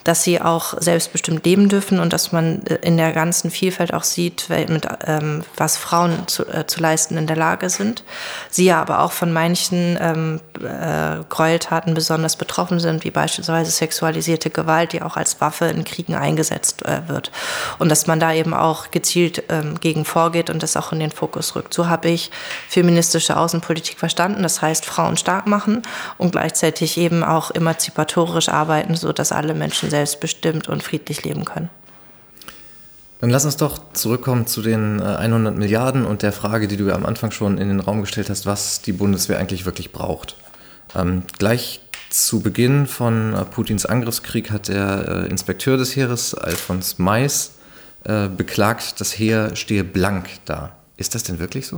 dass 0.04 0.24
sie 0.24 0.42
auch 0.42 0.74
selbstbestimmt 0.80 1.46
leben 1.46 1.70
dürfen 1.70 2.00
und 2.00 2.14
dass 2.14 2.32
man 2.32 2.66
äh, 2.68 2.76
in 2.82 2.98
der 2.98 3.14
ganzen 3.14 3.52
Vielfalt 3.52 3.94
auch 3.94 4.04
sieht, 4.04 4.50
mit, 4.50 4.88
ähm, 5.06 5.44
was 5.56 5.78
Frauen 5.78 6.28
zu, 6.28 6.46
äh, 6.48 6.68
zu, 6.68 6.82
leisten 6.82 7.18
in 7.18 7.28
der 7.28 7.38
Lage 7.38 7.70
sind. 7.70 8.04
Sie 8.50 8.66
ja 8.66 8.82
aber 8.82 9.00
auch 9.00 9.12
von 9.12 9.32
manchen 9.32 9.98
ähm, 10.02 10.42
äh, 10.60 11.24
Gräueltaten 11.30 11.94
besonders 11.94 12.36
betroffen 12.36 12.80
sind, 12.80 13.04
wie 13.04 13.12
beispielsweise 13.12 13.72
sexualisierte 13.72 14.50
Gewalt, 14.50 14.94
die 14.94 15.02
auch 15.02 15.16
als 15.16 15.40
Waffe 15.40 15.66
in 15.66 15.84
Kriegen 15.86 16.16
eingesetzt 16.16 16.86
äh, 16.86 17.08
wird. 17.08 17.32
Und 17.80 17.90
dass 17.90 18.08
man 18.08 18.20
da 18.20 18.34
eben 18.34 18.54
auch 18.54 18.92
gezielt 18.92 19.44
ähm, 19.50 19.80
gegen 19.80 20.04
vorgeht 20.04 20.50
und 20.50 20.64
das 20.64 20.76
auch 20.76 20.92
in 20.92 21.00
den 21.00 21.12
Fokus 21.12 21.56
rückt. 21.56 21.74
So 21.74 21.88
habe 21.88 22.10
ich 22.10 22.32
feministische 22.68 23.38
Außenpolitik 23.38 23.98
verstanden. 23.98 24.44
Das 24.44 24.62
heißt, 24.62 24.86
Frauen 24.86 25.16
stark 25.16 25.48
machen 25.48 25.84
und 26.18 26.32
gleichzeitig 26.32 26.98
eben 26.98 27.24
auch 27.24 27.52
emanzipatorisch 27.52 28.50
arbeiten, 28.50 28.96
sodass 28.96 29.32
alle 29.32 29.54
Menschen 29.54 29.93
selbstbestimmt 29.94 30.68
und 30.70 30.82
friedlich 30.82 31.24
leben 31.24 31.46
können. 31.46 31.70
Dann 33.20 33.30
lass 33.30 33.46
uns 33.46 33.56
doch 33.56 33.80
zurückkommen 33.94 34.48
zu 34.48 34.62
den 34.62 35.02
100 35.02 35.54
äh, 35.54 35.58
Milliarden 35.58 36.04
und 36.04 36.24
der 36.24 36.34
Frage, 36.34 36.68
die 36.68 36.76
du 36.76 36.88
ja 36.88 36.96
am 36.96 37.06
Anfang 37.06 37.32
schon 37.32 37.58
in 37.58 37.70
den 37.70 37.80
Raum 37.80 38.02
gestellt 38.02 38.30
hast, 38.30 38.46
was 38.46 38.82
die 38.82 38.92
Bundeswehr 38.92 39.40
eigentlich 39.40 39.66
wirklich 39.66 39.92
braucht. 39.92 40.36
Ähm, 40.96 41.24
gleich 41.38 41.80
zu 42.10 42.42
Beginn 42.42 42.88
von 42.88 43.34
äh, 43.34 43.46
Putins 43.46 43.86
Angriffskrieg 43.86 44.52
hat 44.52 44.68
der 44.68 45.08
äh, 45.08 45.30
Inspekteur 45.30 45.78
des 45.78 45.96
Heeres, 45.96 46.34
Alfons 46.34 46.98
Mais, 46.98 47.52
äh, 48.04 48.28
beklagt, 48.28 49.00
das 49.00 49.18
Heer 49.18 49.56
stehe 49.56 49.84
blank 49.84 50.28
da. 50.46 50.72
Ist 50.98 51.16
das 51.16 51.24
denn 51.24 51.40
wirklich 51.40 51.68
so? 51.68 51.78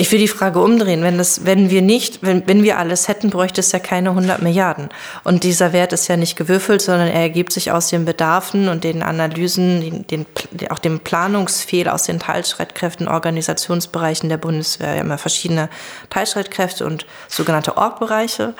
Ich 0.00 0.10
will 0.12 0.18
die 0.18 0.28
Frage 0.28 0.62
umdrehen. 0.62 1.02
Wenn, 1.02 1.18
das, 1.18 1.44
wenn 1.44 1.68
wir 1.68 1.82
nicht, 1.82 2.22
wenn, 2.22 2.48
wenn 2.48 2.62
wir 2.62 2.78
alles 2.78 3.06
hätten, 3.06 3.28
bräuchte 3.28 3.60
es 3.60 3.70
ja 3.70 3.78
keine 3.78 4.08
100 4.08 4.40
Milliarden. 4.40 4.88
Und 5.24 5.44
dieser 5.44 5.74
Wert 5.74 5.92
ist 5.92 6.08
ja 6.08 6.16
nicht 6.16 6.36
gewürfelt, 6.36 6.80
sondern 6.80 7.08
er 7.08 7.20
ergibt 7.20 7.52
sich 7.52 7.70
aus 7.70 7.90
den 7.90 8.06
Bedarfen 8.06 8.70
und 8.70 8.82
den 8.82 9.02
Analysen, 9.02 10.06
den, 10.06 10.06
den, 10.06 10.26
auch 10.70 10.78
dem 10.78 11.00
Planungsfehl 11.00 11.86
aus 11.86 12.04
den 12.04 12.18
Teilstreitkräften, 12.18 13.08
Organisationsbereichen 13.08 14.30
der 14.30 14.38
Bundeswehr. 14.38 14.94
Wir 14.94 15.00
haben 15.00 15.10
ja 15.10 15.18
verschiedene 15.18 15.68
Teilstreitkräfte 16.08 16.86
und 16.86 17.04
sogenannte 17.28 17.76
Orgbereiche. 17.76 18.54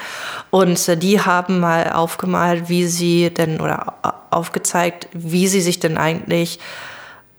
Und 0.50 0.86
äh, 0.88 0.98
die 0.98 1.22
haben 1.22 1.58
mal 1.58 1.90
aufgemalt, 1.90 2.68
wie 2.68 2.86
sie 2.86 3.32
denn 3.32 3.62
oder 3.62 3.94
aufgezeigt, 4.28 5.08
wie 5.14 5.48
sie 5.48 5.62
sich 5.62 5.80
denn 5.80 5.96
eigentlich 5.96 6.58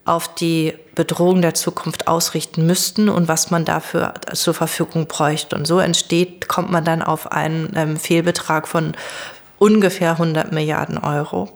auf 0.05 0.33
die 0.33 0.73
Bedrohung 0.95 1.41
der 1.41 1.53
Zukunft 1.53 2.07
ausrichten 2.07 2.65
müssten 2.65 3.07
und 3.07 3.27
was 3.27 3.51
man 3.51 3.65
dafür 3.65 4.13
zur 4.33 4.53
Verfügung 4.53 5.07
bräuchte. 5.07 5.55
Und 5.55 5.65
so 5.65 5.79
entsteht, 5.79 6.47
kommt 6.47 6.71
man 6.71 6.83
dann 6.83 7.01
auf 7.01 7.31
einen 7.31 7.71
ähm, 7.75 7.97
Fehlbetrag 7.97 8.67
von 8.67 8.93
ungefähr 9.61 10.13
100 10.13 10.51
Milliarden 10.51 10.97
Euro. 10.97 11.49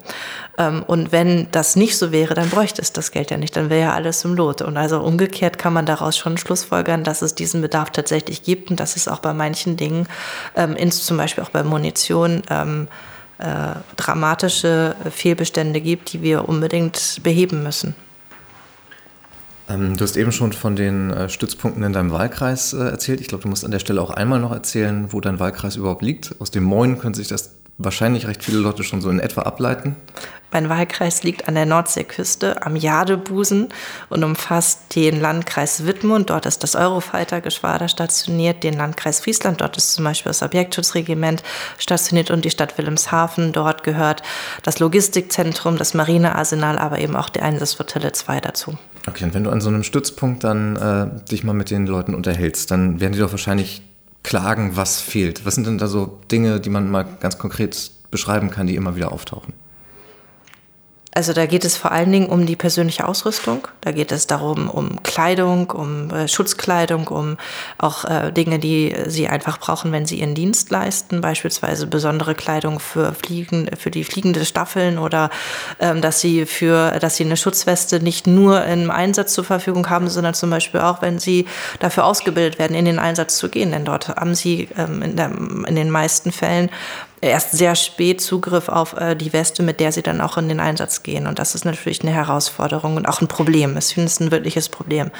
Ähm, 0.59 0.83
und 0.85 1.11
wenn 1.11 1.47
das 1.51 1.75
nicht 1.75 1.97
so 1.97 2.11
wäre, 2.11 2.35
dann 2.35 2.51
bräuchte 2.51 2.79
es 2.83 2.93
das 2.93 3.11
Geld 3.11 3.31
ja 3.31 3.37
nicht, 3.37 3.55
dann 3.55 3.71
wäre 3.71 3.81
ja 3.81 3.93
alles 3.93 4.23
im 4.23 4.35
Lot. 4.35 4.61
Und 4.61 4.77
also 4.77 5.01
umgekehrt 5.01 5.57
kann 5.57 5.73
man 5.73 5.87
daraus 5.87 6.15
schon 6.15 6.37
schlussfolgern, 6.37 7.03
dass 7.03 7.23
es 7.23 7.33
diesen 7.33 7.61
Bedarf 7.61 7.89
tatsächlich 7.89 8.43
gibt 8.43 8.69
und 8.69 8.79
dass 8.79 8.95
es 8.95 9.07
auch 9.07 9.19
bei 9.19 9.33
manchen 9.33 9.75
Dingen, 9.75 10.07
ähm, 10.55 10.75
ins, 10.75 11.03
zum 11.03 11.17
Beispiel 11.17 11.43
auch 11.43 11.49
bei 11.49 11.63
Munition, 11.63 12.43
ähm, 12.51 12.87
äh, 13.39 13.73
dramatische 13.97 14.95
Fehlbestände 15.09 15.81
gibt, 15.81 16.13
die 16.13 16.21
wir 16.21 16.47
unbedingt 16.47 17.19
beheben 17.23 17.63
müssen. 17.63 17.95
Ähm, 19.67 19.98
du 19.98 20.03
hast 20.03 20.15
eben 20.15 20.31
schon 20.31 20.53
von 20.53 20.75
den 20.75 21.12
äh, 21.12 21.29
Stützpunkten 21.29 21.84
in 21.84 21.93
deinem 21.93 22.12
Wahlkreis 22.12 22.74
äh, 22.74 22.77
erzählt. 22.77 23.22
Ich 23.22 23.27
glaube, 23.27 23.43
du 23.43 23.50
musst 23.50 23.65
an 23.65 23.72
der 23.72 23.79
Stelle 23.79 24.01
auch 24.01 24.12
einmal 24.12 24.39
noch 24.39 24.51
erzählen, 24.51 25.12
wo 25.12 25.22
dein 25.22 25.39
Wahlkreis 25.39 25.75
überhaupt 25.75 26.03
liegt. 26.03 26.36
Aus 26.39 26.51
dem 26.51 26.63
Moin 26.63 27.00
können 27.00 27.15
sich 27.15 27.27
das 27.27 27.55
wahrscheinlich 27.77 28.27
recht 28.27 28.43
viele 28.43 28.60
Leute 28.60 28.84
schon 28.84 29.01
so 29.01 29.10
in 29.10 29.19
etwa 29.19 29.41
ableiten. 29.41 29.95
Mein 30.51 30.69
Wahlkreis 30.69 31.24
liegt 31.24 31.50
an 31.50 31.55
der 31.55 31.65
Nordseeküste 31.65 32.65
am 32.65 32.77
Jadebusen 32.77 33.69
und 34.07 34.24
umfasst 34.24 34.95
den 34.95 35.19
Landkreis 35.19 35.86
Wittmund. 35.86 36.29
Dort 36.29 36.45
ist 36.45 36.63
das 36.63 36.75
Eurofighter-Geschwader 36.75 37.89
stationiert, 37.89 38.63
den 38.63 38.75
Landkreis 38.75 39.19
Friesland. 39.19 39.60
Dort 39.60 39.75
ist 39.75 39.93
zum 39.93 40.05
Beispiel 40.05 40.29
das 40.29 40.43
Objektschutzregiment 40.43 41.43
stationiert 41.77 42.31
und 42.31 42.45
die 42.45 42.51
Stadt 42.51 42.77
Wilhelmshaven. 42.77 43.51
Dort 43.51 43.84
gehört 43.84 44.22
das 44.63 44.79
Logistikzentrum, 44.79 45.75
das 45.75 45.93
Marinearsenal, 45.93 46.77
aber 46.77 47.00
eben 47.00 47.17
auch 47.17 47.27
die 47.27 47.41
Einsatzflottille 47.41 48.13
2 48.13 48.39
dazu. 48.39 48.77
Okay, 49.07 49.24
und 49.24 49.33
wenn 49.33 49.43
du 49.43 49.51
an 49.51 49.62
so 49.62 49.69
einem 49.69 49.83
Stützpunkt 49.83 50.43
dann 50.43 50.75
äh, 50.75 51.07
dich 51.29 51.43
mal 51.43 51.53
mit 51.53 51.69
den 51.69 51.85
Leuten 51.85 52.15
unterhältst, 52.15 52.71
dann 52.71 53.00
werden 53.00 53.13
die 53.13 53.19
doch 53.19 53.31
wahrscheinlich 53.31 53.83
klagen, 54.24 54.75
was 54.75 55.01
fehlt. 55.01 55.45
Was 55.45 55.55
sind 55.55 55.67
denn 55.67 55.77
da 55.77 55.88
so 55.88 56.19
Dinge, 56.31 56.59
die 56.59 56.71
man 56.71 56.89
mal 56.89 57.05
ganz 57.19 57.38
konkret 57.38 57.91
beschreiben 58.09 58.50
kann, 58.50 58.65
die 58.65 58.75
immer 58.75 58.95
wieder 58.95 59.12
auftauchen? 59.12 59.53
Also 61.17 61.31
da 61.31 61.45
geht 61.45 61.63
es 61.63 61.77
vor 61.77 61.93
allen 61.93 62.12
Dingen 62.12 62.27
um 62.27 62.45
die 62.45 62.57
persönliche 62.57 63.07
Ausrüstung. 63.07 63.69
Da 63.79 63.93
geht 63.93 64.12
es 64.12 64.27
darum, 64.27 64.69
um 64.69 65.01
Kleidung, 65.01 65.72
um 65.72 66.10
äh, 66.10 66.27
Schutzkleidung, 66.27 67.07
um 67.07 67.38
auch 67.77 68.03
äh, 68.03 68.34
Dinge, 68.34 68.60
die 68.60 68.93
sie 69.07 69.29
einfach 69.29 69.57
brauchen, 69.57 69.93
wenn 69.93 70.05
sie 70.05 70.19
ihren 70.19 70.36
Dienst 70.36 70.72
leisten. 70.72 71.22
Beispielsweise 71.22 71.88
besondere 71.88 72.36
Kleidung 72.36 72.81
für 72.81 73.13
Fliegen, 73.13 73.69
für 73.77 73.91
die 73.91 74.03
fliegende 74.03 74.43
Staffeln 74.43 74.98
oder 74.98 75.29
ähm, 75.79 76.01
dass 76.01 76.19
sie 76.19 76.45
für, 76.45 77.00
dass 77.00 77.15
sie 77.15 77.24
eine 77.24 77.38
Schutzweste 77.38 78.01
nicht 78.01 78.27
nur 78.27 78.65
im 78.65 78.91
Einsatz 78.91 79.34
zur 79.34 79.45
Verfügung 79.45 79.89
haben, 79.89 80.10
sondern 80.10 80.34
zum 80.34 80.50
Beispiel 80.50 80.81
auch, 80.81 81.01
wenn 81.01 81.17
sie 81.17 81.45
dafür 81.79 82.03
ausgebildet 82.03 82.60
werden, 82.60 82.75
in 82.75 82.84
den 82.84 83.00
Einsatz 83.00 83.38
zu 83.38 83.48
gehen. 83.48 83.72
Denn 83.72 83.86
dort 83.86 84.10
haben 84.10 84.36
sie 84.36 84.67
ähm, 84.77 85.01
in, 85.01 85.15
der, 85.15 85.31
in 85.65 85.77
den 85.77 85.89
meisten 85.89 86.34
Fällen 86.34 86.69
erst 87.29 87.51
sehr 87.51 87.75
spät 87.75 88.22
Zugriff 88.22 88.70
auf 88.70 88.94
äh, 88.94 89.15
die 89.15 89.34
Weste, 89.34 89.63
mit 89.63 89.79
der 89.79 89.91
sie 89.91 90.03
dann 90.03 90.22
auch 90.22 90.38
in 90.38 90.50
den 90.50 90.60
Einsatz 90.60 91.03
gehen. 91.03 91.27
Und 91.27 91.39
das 91.39 91.55
ist 91.55 91.65
natürlich 91.65 92.01
eine 92.01 92.12
Herausforderung 92.12 92.96
und 92.96 93.08
auch 93.08 93.22
ein 93.22 93.27
Problem. 93.27 93.77
Ich 93.77 93.94
finde 93.94 94.08
es 94.08 94.20
ein 94.20 94.32
wirkliches 94.32 94.70
Problem. 94.70 95.12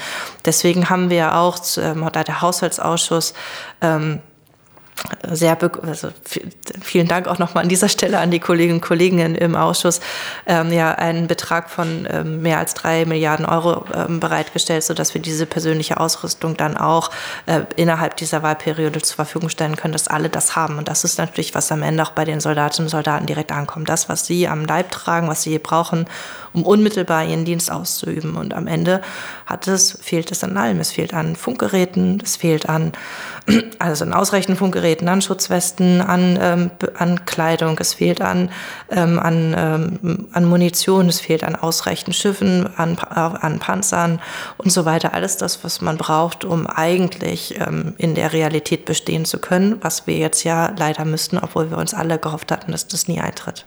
Deswegen 0.46 0.90
haben 0.90 1.10
wir 1.10 1.36
auch, 1.36 1.60
ähm, 1.78 2.08
da 2.12 2.24
der 2.24 2.42
Haushaltsausschuss 2.42 3.34
ähm, 3.82 4.20
sehr, 5.30 5.58
also 5.62 6.10
vielen 6.82 7.08
Dank 7.08 7.28
auch 7.28 7.38
nochmal 7.38 7.64
an 7.64 7.70
dieser 7.70 7.90
Stelle 7.90 8.20
an 8.20 8.32
die 8.32 8.40
Kolleginnen 8.40 8.78
und 8.78 8.82
Kollegen 8.82 9.20
im 9.36 9.56
Ausschuss, 9.56 10.00
ähm, 10.46 10.72
ja 10.72 10.92
einen 10.92 11.28
Betrag 11.28 11.70
von 11.70 12.08
ähm, 12.10 12.42
mehr 12.42 12.60
als 12.60 12.74
drei 12.74 13.06
Milliarden 13.06 13.46
Euro 13.46 13.86
ähm, 13.94 14.20
bereitgestellt, 14.20 14.84
sodass 14.84 15.14
wir 15.14 15.22
diese 15.22 15.46
persönliche 15.46 16.00
Ausrüstung 16.00 16.58
dann 16.58 16.78
auch 16.78 17.12
äh, 17.46 17.62
innerhalb 17.75 18.18
dieser 18.18 18.44
Wahlperiode 18.44 19.02
zur 19.02 19.16
Verfügung 19.16 19.50
stellen 19.50 19.75
können, 19.75 19.94
dass 19.94 20.08
alle 20.08 20.30
das 20.30 20.56
haben. 20.56 20.78
Und 20.78 20.88
das 20.88 21.04
ist 21.04 21.18
natürlich, 21.18 21.54
was 21.56 21.72
am 21.72 21.84
Ende 21.84 22.04
auch 22.04 22.12
bei 22.12 22.25
den 22.25 22.40
Soldatinnen 22.40 22.88
und 22.88 22.92
Soldaten 22.92 23.25
direkt 23.25 23.52
ankommt. 23.52 23.90
Das, 23.90 24.10
was 24.10 24.25
sie 24.25 24.48
am 24.48 24.66
Leib 24.66 24.92
tragen, 24.92 25.28
was 25.28 25.44
sie 25.44 25.60
brauchen, 25.60 26.08
um 26.56 26.64
unmittelbar 26.64 27.26
ihren 27.26 27.46
Dienst 27.46 27.72
auszuüben. 27.72 28.36
Und 28.36 28.54
am 28.54 28.68
Ende 28.68 29.02
hat 29.46 29.68
es, 29.68 29.98
fehlt 30.02 30.32
es 30.32 30.44
an 30.44 30.58
allem. 30.58 30.80
Es 30.80 30.92
fehlt 30.92 31.14
an 31.14 31.36
Funkgeräten, 31.36 32.22
es 32.24 32.38
fehlt 32.38 32.70
an, 32.70 32.94
also 33.80 34.06
an 34.06 34.14
ausreichenden 34.14 34.58
Funkgeräten, 34.58 35.08
an 35.10 35.22
Schutzwesten, 35.22 36.02
an, 36.02 36.40
ähm, 36.42 36.72
an 36.98 37.26
Kleidung, 37.26 37.78
es 37.80 37.94
fehlt 37.94 38.22
an, 38.22 38.50
ähm, 38.90 39.20
an, 39.20 39.56
ähm, 39.58 40.28
an 40.32 40.46
Munition, 40.46 41.08
es 41.10 41.20
fehlt 41.20 41.44
an 41.44 41.56
ausreichenden 41.56 42.14
Schiffen, 42.14 42.70
an, 42.78 42.98
an 42.98 43.60
Panzern 43.60 44.22
und 44.58 44.72
so 44.72 44.86
weiter. 44.86 45.14
Alles 45.14 45.38
das, 45.38 45.64
was 45.64 45.82
man 45.82 45.98
braucht, 45.98 46.46
um 46.46 46.68
eigentlich 46.68 47.60
ähm, 47.60 47.94
in 47.98 48.16
der 48.16 48.34
Realität 48.34 48.86
bestehen 48.86 49.26
zu 49.26 49.40
können, 49.40 49.78
was 49.82 50.08
wir 50.08 50.18
jetzt 50.18 50.44
ja 50.44 50.74
leider 50.78 51.06
müssten, 51.06 51.38
obwohl 51.38 51.70
wir 51.70 51.78
uns 51.78 51.94
alle 51.94 52.18
gehofft 52.18 52.52
hatten, 52.52 52.72
dass 52.72 52.88
das 52.88 53.08
nie 53.08 53.20
eintritt. 53.20 53.66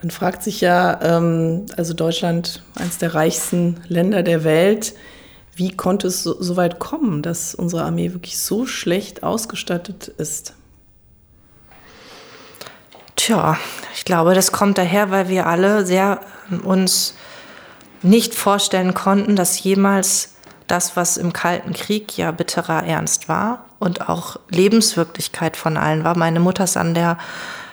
Man 0.00 0.10
fragt 0.10 0.44
sich 0.44 0.60
ja, 0.60 1.00
ähm, 1.02 1.66
also 1.76 1.92
Deutschland, 1.92 2.62
eines 2.76 2.98
der 2.98 3.14
reichsten 3.14 3.80
Länder 3.88 4.22
der 4.22 4.44
Welt, 4.44 4.94
wie 5.56 5.76
konnte 5.76 6.06
es 6.06 6.22
so, 6.22 6.40
so 6.40 6.56
weit 6.56 6.78
kommen, 6.78 7.20
dass 7.20 7.54
unsere 7.54 7.82
Armee 7.82 8.12
wirklich 8.12 8.38
so 8.38 8.64
schlecht 8.64 9.24
ausgestattet 9.24 10.06
ist? 10.06 10.54
Tja, 13.16 13.58
ich 13.92 14.04
glaube, 14.04 14.34
das 14.34 14.52
kommt 14.52 14.78
daher, 14.78 15.10
weil 15.10 15.28
wir 15.28 15.46
alle 15.46 15.84
sehr 15.84 16.20
ähm, 16.50 16.60
uns 16.60 17.14
nicht 18.02 18.34
vorstellen 18.36 18.94
konnten, 18.94 19.34
dass 19.34 19.60
jemals 19.60 20.34
das, 20.68 20.94
was 20.94 21.16
im 21.16 21.32
Kalten 21.32 21.72
Krieg 21.72 22.16
ja 22.16 22.30
bitterer 22.30 22.84
Ernst 22.84 23.28
war 23.28 23.64
und 23.80 24.08
auch 24.08 24.38
Lebenswirklichkeit 24.50 25.56
von 25.56 25.76
allen 25.76 26.04
war. 26.04 26.16
Meine 26.16 26.38
Mutter 26.38 26.64
ist 26.64 26.76
an 26.76 26.94
der 26.94 27.18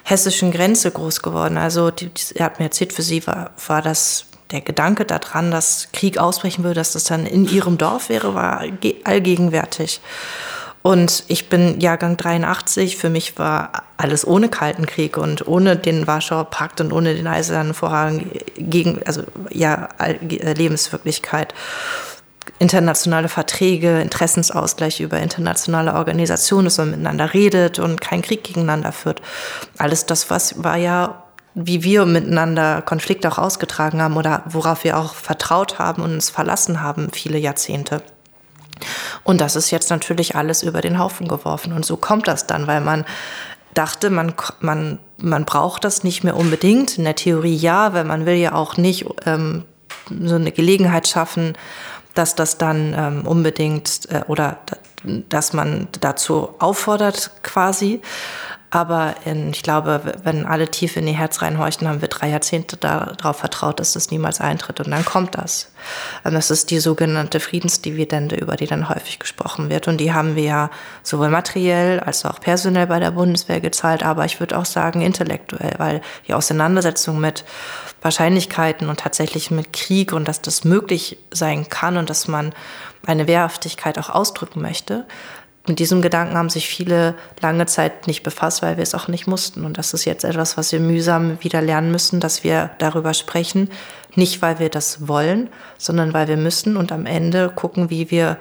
hessischen 0.05 0.51
Grenze 0.51 0.91
groß 0.91 1.21
geworden. 1.21 1.57
Also 1.57 1.91
die, 1.91 2.11
er 2.35 2.45
hat 2.45 2.59
mir 2.59 2.65
erzählt, 2.65 2.93
für 2.93 3.01
sie 3.01 3.25
war, 3.25 3.51
war 3.67 3.81
das 3.81 4.25
der 4.51 4.61
Gedanke 4.61 5.03
daran, 5.03 5.49
dass 5.49 5.89
Krieg 5.91 6.19
ausbrechen 6.19 6.63
würde, 6.63 6.75
dass 6.75 6.93
das 6.93 7.05
dann 7.05 7.25
in 7.25 7.45
ihrem 7.45 7.79
Dorf 7.79 8.09
wäre, 8.09 8.35
war 8.35 8.63
allgegenwärtig. 9.03 9.99
Und 10.83 11.23
ich 11.27 11.49
bin 11.49 11.79
Jahrgang 11.79 12.15
83. 12.15 12.97
Für 12.97 13.09
mich 13.09 13.39
war 13.39 13.71
alles 13.97 14.27
ohne 14.27 14.49
Kalten 14.49 14.85
Krieg 14.85 15.17
und 15.17 15.47
ohne 15.47 15.75
den 15.75 16.05
Warschauer 16.05 16.45
Pakt 16.51 16.79
und 16.79 16.93
ohne 16.93 17.15
den 17.15 17.25
Eisernen 17.25 17.73
Vorhang 17.73 18.29
gegen, 18.55 19.01
also 19.03 19.23
ja, 19.49 19.89
Lebenswirklichkeit 20.21 21.55
internationale 22.59 23.27
Verträge, 23.27 24.01
Interessensausgleich 24.01 25.01
über 25.01 25.19
internationale 25.19 25.93
Organisationen, 25.93 26.65
dass 26.65 26.77
man 26.77 26.91
miteinander 26.91 27.33
redet 27.33 27.79
und 27.79 27.99
keinen 27.99 28.21
Krieg 28.21 28.43
gegeneinander 28.43 28.91
führt. 28.91 29.21
Alles 29.77 30.05
das, 30.05 30.29
was 30.29 30.63
war 30.63 30.77
ja, 30.77 31.23
wie 31.53 31.83
wir 31.83 32.05
miteinander 32.05 32.81
Konflikte 32.81 33.29
auch 33.31 33.37
ausgetragen 33.37 34.01
haben 34.01 34.15
oder 34.15 34.43
worauf 34.45 34.83
wir 34.83 34.97
auch 34.97 35.15
vertraut 35.15 35.79
haben 35.79 36.01
und 36.01 36.13
uns 36.13 36.29
verlassen 36.29 36.81
haben, 36.81 37.09
viele 37.11 37.37
Jahrzehnte. 37.37 38.01
Und 39.23 39.41
das 39.41 39.55
ist 39.55 39.71
jetzt 39.71 39.89
natürlich 39.89 40.35
alles 40.35 40.63
über 40.63 40.81
den 40.81 40.99
Haufen 40.99 41.27
geworfen. 41.27 41.73
Und 41.73 41.85
so 41.85 41.97
kommt 41.97 42.27
das 42.27 42.47
dann, 42.47 42.67
weil 42.67 42.81
man 42.81 43.05
dachte, 43.73 44.09
man, 44.09 44.33
man, 44.59 44.99
man 45.17 45.45
braucht 45.45 45.83
das 45.83 46.03
nicht 46.03 46.23
mehr 46.23 46.37
unbedingt. 46.37 46.97
In 46.97 47.03
der 47.03 47.15
Theorie 47.15 47.55
ja, 47.55 47.93
weil 47.93 48.05
man 48.05 48.25
will 48.25 48.35
ja 48.35 48.53
auch 48.53 48.77
nicht 48.77 49.05
ähm, 49.25 49.65
so 50.23 50.35
eine 50.35 50.51
Gelegenheit 50.51 51.07
schaffen, 51.07 51.53
dass 52.15 52.35
das 52.35 52.57
dann 52.57 52.93
ähm, 52.97 53.27
unbedingt 53.27 54.09
äh, 54.09 54.23
oder 54.27 54.57
dass 55.29 55.53
man 55.53 55.87
dazu 56.01 56.49
auffordert 56.59 57.31
quasi. 57.43 58.01
Aber 58.75 59.15
in, 59.23 59.51
ich 59.51 59.63
glaube, 59.63 60.01
wenn 60.25 60.45
alle 60.45 60.69
tief 60.69 60.97
in 60.97 61.07
ihr 61.07 61.13
Herz 61.13 61.41
reinhorchen, 61.41 61.87
haben 61.87 62.01
wir 62.01 62.09
drei 62.09 62.27
Jahrzehnte 62.27 62.75
darauf 62.75 63.37
vertraut, 63.37 63.79
dass 63.79 63.93
das 63.93 64.11
niemals 64.11 64.41
eintritt. 64.41 64.81
Und 64.81 64.91
dann 64.91 65.05
kommt 65.05 65.35
das. 65.35 65.71
Und 66.25 66.33
das 66.33 66.51
ist 66.51 66.71
die 66.71 66.79
sogenannte 66.79 67.39
Friedensdividende, 67.39 68.35
über 68.35 68.57
die 68.57 68.67
dann 68.67 68.89
häufig 68.89 69.17
gesprochen 69.19 69.69
wird. 69.69 69.87
Und 69.87 69.99
die 69.99 70.11
haben 70.11 70.35
wir 70.35 70.43
ja 70.43 70.69
sowohl 71.03 71.29
materiell 71.29 72.01
als 72.01 72.25
auch 72.25 72.41
personell 72.41 72.87
bei 72.87 72.99
der 72.99 73.11
Bundeswehr 73.11 73.61
gezahlt, 73.61 74.03
aber 74.03 74.25
ich 74.25 74.41
würde 74.41 74.57
auch 74.57 74.65
sagen 74.65 74.99
intellektuell, 74.99 75.75
weil 75.77 76.01
die 76.27 76.33
Auseinandersetzung 76.33 77.17
mit 77.17 77.45
Wahrscheinlichkeiten 78.01 78.89
und 78.89 78.99
tatsächlich 78.99 79.51
mit 79.51 79.71
Krieg 79.71 80.11
und 80.11 80.27
dass 80.27 80.41
das 80.41 80.65
möglich 80.65 81.17
sein 81.31 81.69
kann 81.69 81.95
und 81.95 82.09
dass 82.09 82.27
man 82.27 82.51
eine 83.05 83.25
Wehrhaftigkeit 83.25 83.97
auch 83.99 84.09
ausdrücken 84.09 84.61
möchte, 84.61 85.05
mit 85.67 85.79
diesem 85.79 86.01
Gedanken 86.01 86.37
haben 86.37 86.49
sich 86.49 86.67
viele 86.67 87.15
lange 87.41 87.65
Zeit 87.65 88.07
nicht 88.07 88.23
befasst, 88.23 88.61
weil 88.61 88.77
wir 88.77 88.83
es 88.83 88.93
auch 88.93 89.07
nicht 89.07 89.27
mussten. 89.27 89.65
Und 89.65 89.77
das 89.77 89.93
ist 89.93 90.05
jetzt 90.05 90.23
etwas, 90.23 90.57
was 90.57 90.71
wir 90.71 90.79
mühsam 90.79 91.37
wieder 91.41 91.61
lernen 91.61 91.91
müssen, 91.91 92.19
dass 92.19 92.43
wir 92.43 92.71
darüber 92.77 93.13
sprechen. 93.13 93.69
Nicht, 94.15 94.41
weil 94.41 94.59
wir 94.59 94.69
das 94.69 95.07
wollen, 95.07 95.49
sondern 95.77 96.13
weil 96.13 96.27
wir 96.27 96.37
müssen 96.37 96.77
und 96.77 96.91
am 96.91 97.05
Ende 97.05 97.51
gucken, 97.53 97.89
wie 97.89 98.11
wir 98.11 98.37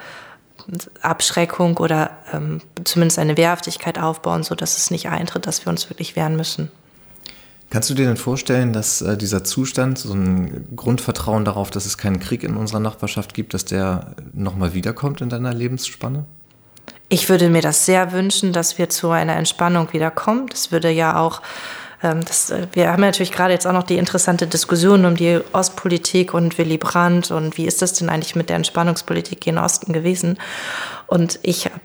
Abschreckung 1.02 1.76
oder 1.78 2.10
ähm, 2.32 2.60
zumindest 2.84 3.18
eine 3.18 3.36
Wehrhaftigkeit 3.36 3.98
aufbauen, 3.98 4.42
sodass 4.42 4.76
es 4.76 4.90
nicht 4.90 5.08
eintritt, 5.08 5.46
dass 5.46 5.66
wir 5.66 5.70
uns 5.70 5.90
wirklich 5.90 6.16
wehren 6.16 6.36
müssen. 6.36 6.70
Kannst 7.70 7.90
du 7.90 7.94
dir 7.94 8.06
denn 8.06 8.16
vorstellen, 8.16 8.72
dass 8.72 9.02
äh, 9.02 9.16
dieser 9.16 9.42
Zustand, 9.44 9.98
so 9.98 10.14
ein 10.14 10.68
Grundvertrauen 10.76 11.44
darauf, 11.44 11.70
dass 11.70 11.86
es 11.86 11.98
keinen 11.98 12.20
Krieg 12.20 12.44
in 12.44 12.56
unserer 12.56 12.80
Nachbarschaft 12.80 13.34
gibt, 13.34 13.52
dass 13.52 13.64
der 13.64 14.14
nochmal 14.32 14.74
wiederkommt 14.74 15.20
in 15.20 15.28
deiner 15.28 15.52
Lebensspanne? 15.52 16.24
Ich 17.08 17.28
würde 17.28 17.48
mir 17.48 17.62
das 17.62 17.86
sehr 17.86 18.12
wünschen, 18.12 18.52
dass 18.52 18.78
wir 18.78 18.88
zu 18.88 19.10
einer 19.10 19.36
Entspannung 19.36 19.92
wiederkommen. 19.92 20.46
Das 20.48 20.72
würde 20.72 20.90
ja 20.90 21.18
auch 21.18 21.42
ähm, 22.02 22.24
das, 22.24 22.50
äh, 22.50 22.66
wir 22.72 22.92
haben 22.92 23.00
natürlich 23.00 23.32
gerade 23.32 23.52
jetzt 23.52 23.66
auch 23.66 23.72
noch 23.72 23.82
die 23.82 23.98
interessante 23.98 24.46
Diskussion 24.46 25.04
um 25.04 25.16
die 25.16 25.40
Ostpolitik 25.52 26.34
und 26.34 26.58
Willy 26.58 26.78
Brandt 26.78 27.30
und 27.30 27.56
wie 27.56 27.66
ist 27.66 27.82
das 27.82 27.94
denn 27.94 28.10
eigentlich 28.10 28.36
mit 28.36 28.50
der 28.50 28.56
Entspannungspolitik 28.56 29.46
in 29.46 29.58
Osten 29.58 29.92
gewesen. 29.92 30.38
Und 31.06 31.38
ich 31.42 31.64
habe 31.64 31.80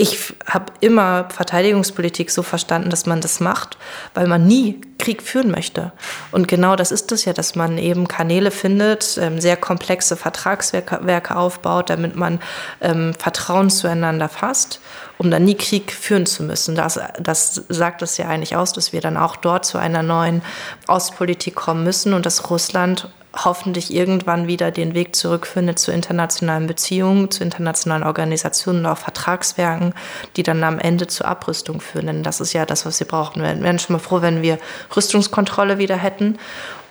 ich 0.00 0.32
habe 0.46 0.72
immer 0.80 1.28
Verteidigungspolitik 1.28 2.30
so 2.30 2.42
verstanden, 2.42 2.88
dass 2.88 3.04
man 3.04 3.20
das 3.20 3.38
macht, 3.38 3.76
weil 4.14 4.26
man 4.28 4.46
nie 4.46 4.80
Krieg 4.98 5.20
führen 5.20 5.50
möchte. 5.50 5.92
Und 6.32 6.48
genau 6.48 6.74
das 6.74 6.90
ist 6.90 7.12
es 7.12 7.26
ja, 7.26 7.34
dass 7.34 7.54
man 7.54 7.76
eben 7.76 8.08
Kanäle 8.08 8.50
findet, 8.50 9.18
ähm, 9.20 9.42
sehr 9.42 9.58
komplexe 9.58 10.16
Vertragswerke 10.16 11.36
aufbaut, 11.36 11.90
damit 11.90 12.16
man 12.16 12.40
ähm, 12.80 13.12
Vertrauen 13.12 13.68
zueinander 13.68 14.30
fasst, 14.30 14.80
um 15.18 15.30
dann 15.30 15.44
nie 15.44 15.54
Krieg 15.54 15.92
führen 15.92 16.24
zu 16.24 16.44
müssen. 16.44 16.76
Das, 16.76 16.98
das 17.20 17.62
sagt 17.68 18.00
es 18.00 18.16
ja 18.16 18.26
eigentlich 18.26 18.56
aus, 18.56 18.72
dass 18.72 18.94
wir 18.94 19.02
dann 19.02 19.18
auch 19.18 19.36
dort 19.36 19.66
zu 19.66 19.76
einer 19.76 20.02
neuen 20.02 20.40
Ostpolitik 20.88 21.54
kommen 21.54 21.84
müssen 21.84 22.14
und 22.14 22.24
dass 22.24 22.48
Russland 22.48 23.10
hoffentlich 23.32 23.94
irgendwann 23.94 24.48
wieder 24.48 24.70
den 24.70 24.94
Weg 24.94 25.14
zurückfindet 25.14 25.78
zu 25.78 25.92
internationalen 25.92 26.66
Beziehungen, 26.66 27.30
zu 27.30 27.44
internationalen 27.44 28.02
Organisationen 28.02 28.86
auch 28.86 28.98
Vertragswerken, 28.98 29.94
die 30.36 30.42
dann 30.42 30.64
am 30.64 30.78
Ende 30.78 31.06
zur 31.06 31.28
Abrüstung 31.28 31.80
führen. 31.80 32.06
Denn 32.06 32.22
das 32.22 32.40
ist 32.40 32.52
ja 32.52 32.66
das, 32.66 32.86
was 32.86 32.98
wir 32.98 33.06
brauchen. 33.06 33.42
Wir 33.42 33.60
wären 33.60 33.78
schon 33.78 33.94
mal 33.94 34.00
froh, 34.00 34.20
wenn 34.22 34.42
wir 34.42 34.58
Rüstungskontrolle 34.94 35.78
wieder 35.78 35.96
hätten 35.96 36.38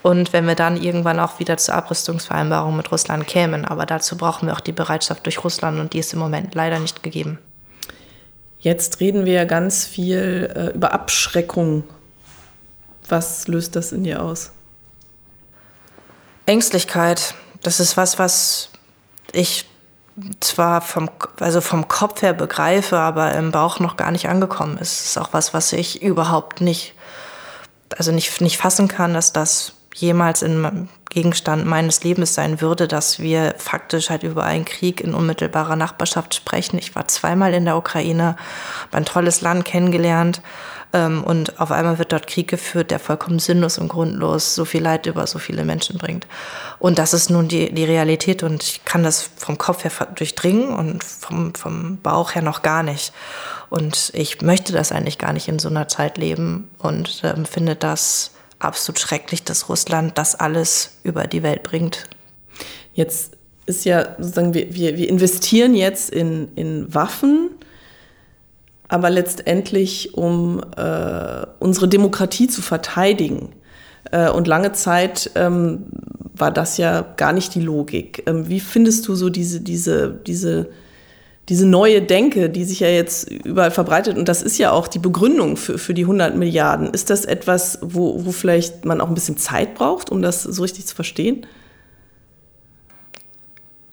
und 0.01 0.31
wenn 0.31 0.47
wir 0.47 0.55
dann 0.55 0.81
irgendwann 0.81 1.19
auch 1.19 1.39
wieder 1.39 1.57
zur 1.57 1.75
Abrüstungsvereinbarung 1.75 2.75
mit 2.75 2.91
Russland 2.91 3.27
kämen. 3.27 3.65
Aber 3.65 3.85
dazu 3.85 4.15
brauchen 4.15 4.47
wir 4.47 4.53
auch 4.53 4.61
die 4.61 4.71
Bereitschaft 4.71 5.25
durch 5.25 5.43
Russland 5.43 5.79
und 5.79 5.93
die 5.93 5.99
ist 5.99 6.13
im 6.13 6.19
Moment 6.19 6.55
leider 6.55 6.79
nicht 6.79 7.03
gegeben. 7.03 7.39
Jetzt 8.59 8.99
reden 8.99 9.25
wir 9.25 9.45
ganz 9.45 9.85
viel 9.85 10.51
äh, 10.55 10.75
über 10.75 10.93
Abschreckung. 10.93 11.83
Was 13.07 13.47
löst 13.47 13.75
das 13.75 13.91
in 13.91 14.03
dir 14.03 14.21
aus? 14.21 14.51
Ängstlichkeit, 16.49 17.35
das 17.61 17.79
ist 17.79 17.95
was, 17.95 18.17
was 18.17 18.69
ich 19.31 19.65
zwar 20.39 20.81
vom, 20.81 21.09
also 21.39 21.61
vom 21.61 21.87
Kopf 21.87 22.23
her 22.23 22.33
begreife, 22.33 22.97
aber 22.97 23.33
im 23.35 23.51
Bauch 23.51 23.79
noch 23.79 23.97
gar 23.97 24.11
nicht 24.11 24.27
angekommen 24.27 24.77
ist. 24.79 24.99
Es 24.99 25.05
ist 25.09 25.17
auch 25.17 25.29
was, 25.31 25.53
was 25.53 25.71
ich 25.73 26.01
überhaupt 26.01 26.59
nicht, 26.59 26.95
also 27.97 28.11
nicht, 28.11 28.41
nicht 28.41 28.57
fassen 28.57 28.87
kann, 28.87 29.13
dass 29.13 29.31
das 29.31 29.73
jemals 29.95 30.41
in 30.41 30.89
Gegenstand 31.09 31.65
meines 31.65 32.03
Lebens 32.03 32.33
sein 32.33 32.61
würde, 32.61 32.87
dass 32.87 33.19
wir 33.19 33.53
faktisch 33.57 34.09
halt 34.09 34.23
über 34.23 34.43
einen 34.43 34.65
Krieg 34.65 35.01
in 35.01 35.13
unmittelbarer 35.13 35.75
Nachbarschaft 35.75 36.33
sprechen. 36.33 36.79
Ich 36.79 36.95
war 36.95 37.07
zweimal 37.07 37.53
in 37.53 37.65
der 37.65 37.77
Ukraine, 37.77 38.37
habe 38.87 38.97
ein 38.97 39.05
tolles 39.05 39.41
Land 39.41 39.65
kennengelernt 39.65 40.41
und 40.91 41.59
auf 41.59 41.71
einmal 41.71 41.99
wird 41.99 42.11
dort 42.11 42.25
Krieg 42.25 42.47
geführt, 42.47 42.89
der 42.89 42.97
vollkommen 42.97 43.37
sinnlos 43.37 43.77
und 43.77 43.89
grundlos 43.89 44.55
so 44.55 44.65
viel 44.65 44.81
Leid 44.81 45.05
über 45.05 45.27
so 45.27 45.37
viele 45.37 45.63
Menschen 45.63 45.99
bringt. 45.99 46.25
Und 46.79 46.97
das 46.97 47.13
ist 47.13 47.29
nun 47.29 47.47
die, 47.47 47.71
die 47.71 47.83
Realität 47.83 48.41
und 48.41 48.63
ich 48.63 48.85
kann 48.85 49.03
das 49.03 49.29
vom 49.35 49.59
Kopf 49.59 49.83
her 49.83 49.91
durchdringen 50.15 50.69
und 50.69 51.03
vom, 51.03 51.53
vom 51.53 51.97
Bauch 51.97 52.33
her 52.33 52.41
noch 52.41 52.63
gar 52.63 52.81
nicht. 52.81 53.13
Und 53.69 54.11
ich 54.15 54.41
möchte 54.41 54.73
das 54.73 54.91
eigentlich 54.91 55.19
gar 55.19 55.33
nicht 55.33 55.47
in 55.47 55.59
so 55.59 55.69
einer 55.69 55.87
Zeit 55.87 56.17
leben 56.17 56.69
und 56.79 57.21
ähm, 57.23 57.45
finde 57.45 57.75
das 57.75 58.31
absolut 58.57 58.99
schrecklich, 58.99 59.43
dass 59.43 59.69
Russland 59.69 60.17
das 60.17 60.33
alles 60.33 60.97
über 61.03 61.27
die 61.27 61.43
Welt 61.43 61.61
bringt. 61.61 62.05
Jetzt 62.93 63.37
ist 63.67 63.85
ja 63.85 64.15
sozusagen, 64.17 64.55
wir, 64.55 64.73
wir, 64.73 64.97
wir 64.97 65.07
investieren 65.07 65.75
jetzt 65.75 66.09
in, 66.09 66.49
in 66.55 66.93
Waffen, 66.93 67.51
aber 68.89 69.11
letztendlich, 69.11 70.15
um 70.15 70.61
äh, 70.75 71.45
unsere 71.59 71.87
Demokratie 71.87 72.47
zu 72.47 72.61
verteidigen. 72.61 73.49
Äh, 74.11 74.29
und 74.31 74.47
lange 74.47 74.73
Zeit 74.73 75.31
ähm, 75.35 75.85
war 76.33 76.51
das 76.51 76.77
ja 76.77 77.01
gar 77.15 77.31
nicht 77.31 77.53
die 77.53 77.61
Logik. 77.61 78.23
Ähm, 78.25 78.49
wie 78.49 78.59
findest 78.59 79.07
du 79.07 79.13
so 79.13 79.29
diese, 79.29 79.61
diese, 79.61 80.19
diese, 80.25 80.69
diese 81.49 81.67
neue 81.67 82.01
Denke, 82.01 82.49
die 82.49 82.65
sich 82.65 82.79
ja 82.79 82.87
jetzt 82.87 83.29
überall 83.29 83.69
verbreitet? 83.69 84.17
Und 84.17 84.27
das 84.27 84.41
ist 84.41 84.57
ja 84.57 84.71
auch 84.71 84.87
die 84.87 84.99
Begründung 84.99 85.55
für, 85.55 85.77
für 85.77 85.93
die 85.93 86.03
100 86.03 86.35
Milliarden. 86.35 86.89
Ist 86.89 87.11
das 87.11 87.25
etwas, 87.25 87.77
wo, 87.83 88.25
wo 88.25 88.31
vielleicht 88.31 88.85
man 88.85 89.01
auch 89.01 89.07
ein 89.07 89.13
bisschen 89.13 89.37
Zeit 89.37 89.75
braucht, 89.75 90.11
um 90.11 90.23
das 90.23 90.41
so 90.41 90.63
richtig 90.63 90.87
zu 90.87 90.95
verstehen? 90.95 91.45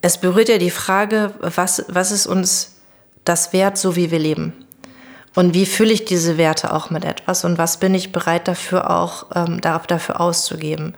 Es 0.01 0.17
berührt 0.17 0.49
ja 0.49 0.57
die 0.57 0.71
Frage, 0.71 1.33
was, 1.39 1.85
was 1.87 2.11
ist 2.11 2.25
uns 2.25 2.77
das 3.25 3.53
wert, 3.53 3.77
so 3.77 3.95
wie 3.95 4.09
wir 4.09 4.19
leben? 4.19 4.53
Und 5.37 5.53
wie 5.53 5.67
fülle 5.67 5.93
ich 5.93 6.03
diese 6.03 6.39
Werte 6.39 6.73
auch 6.73 6.89
mit 6.89 7.05
etwas 7.05 7.45
und 7.45 7.59
was 7.59 7.77
bin 7.77 7.93
ich 7.93 8.11
bereit 8.11 8.47
dafür 8.47 8.89
auch 8.89 9.27
ähm, 9.35 9.61
dafür 9.61 10.19
auszugeben? 10.19 10.95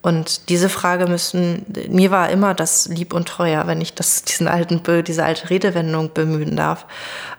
Und 0.00 0.48
diese 0.48 0.70
Frage 0.70 1.06
müssen, 1.06 1.66
mir 1.90 2.10
war 2.10 2.30
immer 2.30 2.54
das 2.54 2.88
lieb 2.88 3.12
und 3.12 3.28
teuer, 3.28 3.66
wenn 3.66 3.82
ich 3.82 3.92
das, 3.92 4.22
diesen 4.24 4.48
alten, 4.48 4.80
diese 5.04 5.22
alte 5.22 5.50
Redewendung 5.50 6.14
bemühen 6.14 6.56
darf, 6.56 6.86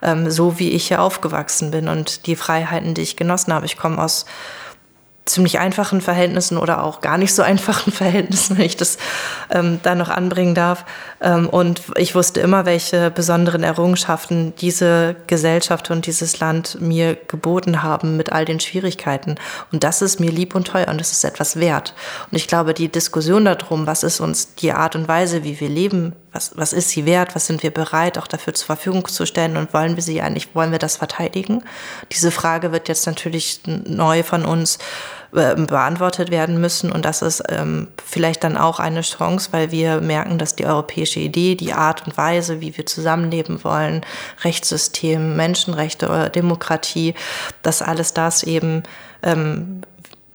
ähm, 0.03 0.29
so 0.29 0.59
wie 0.59 0.69
ich 0.73 0.89
hier 0.89 1.01
aufgewachsen 1.01 1.71
bin 1.71 1.87
und 1.87 2.27
die 2.27 2.35
Freiheiten, 2.35 2.93
die 2.93 3.01
ich 3.01 3.17
genossen 3.17 3.51
habe. 3.51 3.65
Ich 3.65 3.75
komme 3.75 3.97
aus 3.97 4.27
ziemlich 5.25 5.57
einfachen 5.57 6.01
Verhältnissen 6.01 6.57
oder 6.57 6.83
auch 6.83 7.01
gar 7.01 7.17
nicht 7.17 7.33
so 7.33 7.41
einfachen 7.41 7.91
Verhältnissen, 7.91 8.57
wenn 8.57 8.65
ich 8.65 8.77
das 8.77 8.97
ähm, 9.49 9.79
da 9.81 9.95
noch 9.95 10.09
anbringen 10.09 10.53
darf. 10.53 10.85
Ähm, 11.19 11.49
und 11.49 11.81
ich 11.97 12.13
wusste 12.13 12.41
immer, 12.41 12.65
welche 12.65 13.09
besonderen 13.09 13.63
Errungenschaften 13.63 14.53
diese 14.61 15.15
Gesellschaft 15.25 15.89
und 15.89 16.05
dieses 16.05 16.39
Land 16.39 16.79
mir 16.79 17.17
geboten 17.27 17.81
haben 17.81 18.17
mit 18.17 18.31
all 18.31 18.45
den 18.45 18.59
Schwierigkeiten. 18.59 19.35
Und 19.71 19.83
das 19.83 20.03
ist 20.03 20.19
mir 20.19 20.31
lieb 20.31 20.53
und 20.53 20.67
teuer 20.67 20.87
und 20.89 20.99
das 20.99 21.11
ist 21.11 21.23
etwas 21.23 21.59
wert. 21.59 21.95
Und 22.29 22.37
ich 22.37 22.47
glaube, 22.47 22.75
die 22.75 22.89
Diskussion 22.89 23.45
darum, 23.45 23.87
was 23.87 24.03
ist 24.03 24.19
uns 24.19 24.53
die 24.55 24.73
Art 24.73 24.95
und 24.95 25.07
Weise, 25.07 25.43
wie 25.43 25.59
wir 25.59 25.69
leben, 25.69 26.13
was, 26.35 26.51
was 26.55 26.73
ist 26.73 26.89
sie 26.89 27.05
wert, 27.05 27.33
was 27.33 27.47
sind 27.47 27.63
wir 27.63 27.71
bereit, 27.71 28.17
auch 28.17 28.27
dafür 28.27 28.53
zur 28.53 28.65
Verfügung 28.65 29.07
zu 29.07 29.25
stellen? 29.25 29.55
Und 29.55 29.73
wollen 29.73 29.95
wir 29.95 30.03
sie 30.03 30.21
eigentlich, 30.21 30.53
wollen 30.53 30.71
wir 30.71 30.79
das 30.79 30.97
verteidigen? 30.97 31.63
Diese 32.11 32.29
Frage 32.29 32.73
wird 32.73 32.89
jetzt 32.89 33.07
natürlich 33.07 33.61
neu 33.65 34.21
von 34.21 34.43
uns 34.43 34.77
äh, 35.33 35.55
beantwortet 35.55 36.31
werden 36.31 36.59
müssen. 36.59 36.91
Und 36.91 37.05
das 37.05 37.21
ist 37.21 37.41
ähm, 37.47 37.87
vielleicht 38.03 38.43
dann 38.43 38.57
auch 38.57 38.79
eine 38.79 39.01
Chance, 39.01 39.49
weil 39.51 39.71
wir 39.71 40.01
merken, 40.01 40.37
dass 40.37 40.57
die 40.57 40.65
europäische 40.65 41.21
Idee, 41.21 41.55
die 41.55 41.71
Art 41.71 42.05
und 42.05 42.17
Weise, 42.17 42.59
wie 42.59 42.75
wir 42.75 42.85
zusammenleben 42.85 43.63
wollen, 43.63 44.01
Rechtssystem, 44.43 45.37
Menschenrechte, 45.37 46.29
Demokratie, 46.35 47.15
dass 47.63 47.81
alles 47.81 48.13
das 48.13 48.43
eben 48.43 48.83
ähm, 49.23 49.81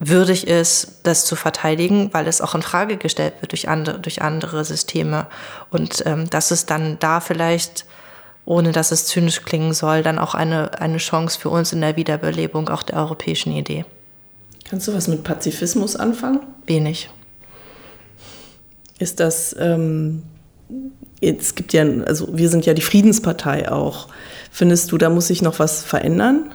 würdig 0.01 0.47
ist, 0.47 1.01
das 1.03 1.27
zu 1.27 1.37
verteidigen, 1.37 2.09
weil 2.13 2.27
es 2.27 2.41
auch 2.41 2.55
in 2.55 2.63
Frage 2.63 2.97
gestellt 2.97 3.35
wird 3.41 3.53
durch 3.53 3.69
andere, 3.69 4.01
durch 4.01 4.23
andere 4.23 4.65
Systeme. 4.65 5.27
Und 5.71 6.03
ähm, 6.07 6.29
dass 6.31 6.51
es 6.51 6.65
dann 6.65 6.99
da 6.99 7.21
vielleicht, 7.21 7.85
ohne 8.47 8.73
dass 8.73 8.93
es 8.93 9.05
zynisch 9.05 9.43
klingen 9.43 9.75
soll, 9.75 10.03
dann 10.03 10.19
auch 10.19 10.35
eine, 10.35 10.81
eine 10.81 10.97
Chance 10.97 11.39
für 11.39 11.51
uns 11.51 11.75
in 11.75 11.83
der 11.83 11.97
Wiederbelebung 11.97 12.71
auch 12.71 12.83
der 12.83 12.97
europäischen 12.97 13.53
Idee. 13.53 13.85
Kannst 14.69 14.89
du 14.89 14.95
was 14.95 15.07
mit 15.07 15.23
Pazifismus 15.23 15.97
anfangen? 15.97 16.41
Wenig. 16.65 17.11
Ist 18.99 19.21
das, 19.21 19.55
ähm, 19.59 20.23
es 21.21 21.55
gibt 21.55 21.75
ja, 21.75 21.85
also 22.07 22.29
wir 22.33 22.49
sind 22.49 22.65
ja 22.65 22.73
die 22.73 22.81
Friedenspartei 22.81 23.71
auch. 23.71 24.09
Findest 24.51 24.93
du, 24.93 24.99
da 24.99 25.11
muss 25.11 25.27
sich 25.27 25.43
noch 25.43 25.59
was 25.59 25.83
verändern? 25.83 26.55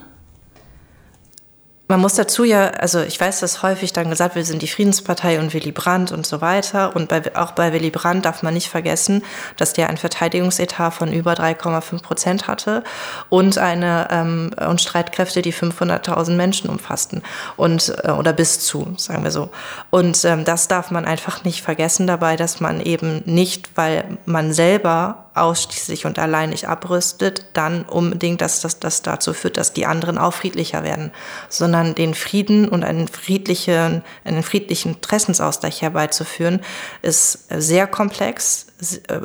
Man 1.87 1.99
muss 1.99 2.15
dazu 2.15 2.43
ja, 2.43 2.69
also 2.69 3.01
ich 3.01 3.19
weiß, 3.19 3.41
dass 3.41 3.61
häufig 3.61 3.93
dann 3.93 4.09
gesagt, 4.09 4.35
wir 4.35 4.43
sind 4.43 4.63
die 4.63 4.67
Friedenspartei 4.67 5.39
und 5.39 5.53
Willy 5.53 5.71
Brandt 5.71 6.11
und 6.11 6.25
so 6.25 6.41
weiter. 6.41 6.95
Und 6.95 7.09
bei, 7.09 7.35
auch 7.35 7.51
bei 7.51 7.73
Willy 7.73 7.91
Brandt 7.91 8.25
darf 8.25 8.41
man 8.41 8.55
nicht 8.55 8.69
vergessen, 8.69 9.23
dass 9.57 9.73
der 9.73 9.89
ein 9.89 9.97
Verteidigungsetat 9.97 10.93
von 10.93 11.13
über 11.13 11.33
3,5 11.33 12.01
Prozent 12.01 12.47
hatte 12.47 12.83
und 13.29 13.59
eine 13.59 14.07
ähm, 14.09 14.51
und 14.67 14.81
Streitkräfte, 14.81 15.43
die 15.43 15.53
500.000 15.53 16.31
Menschen 16.31 16.69
umfassten 16.71 17.21
und 17.55 17.93
äh, 18.03 18.11
oder 18.11 18.33
bis 18.33 18.61
zu, 18.61 18.93
sagen 18.97 19.23
wir 19.23 19.31
so. 19.31 19.49
Und 19.91 20.25
ähm, 20.25 20.43
das 20.43 20.67
darf 20.67 20.89
man 20.89 21.05
einfach 21.05 21.43
nicht 21.43 21.61
vergessen 21.61 22.07
dabei, 22.07 22.35
dass 22.35 22.59
man 22.59 22.81
eben 22.81 23.21
nicht, 23.25 23.77
weil 23.77 24.17
man 24.25 24.53
selber 24.53 25.24
ausschließlich 25.35 26.05
und 26.05 26.17
alleinig 26.17 26.67
abrüstet, 26.67 27.45
dann 27.53 27.83
unbedingt, 27.83 28.41
dass 28.41 28.61
das, 28.61 28.79
das 28.79 29.01
dazu 29.01 29.33
führt, 29.33 29.57
dass 29.57 29.73
die 29.73 29.85
anderen 29.85 30.17
auch 30.17 30.33
friedlicher 30.33 30.83
werden, 30.83 31.11
sondern 31.49 31.93
den 31.93 32.13
Frieden 32.13 32.69
und 32.69 32.83
einen 32.83 33.07
friedlichen, 33.07 34.03
einen 34.23 34.43
friedlichen 34.43 34.93
Interessensausgleich 34.93 35.81
herbeizuführen, 35.81 36.61
ist 37.01 37.47
sehr 37.49 37.85
komplex, 37.87 38.67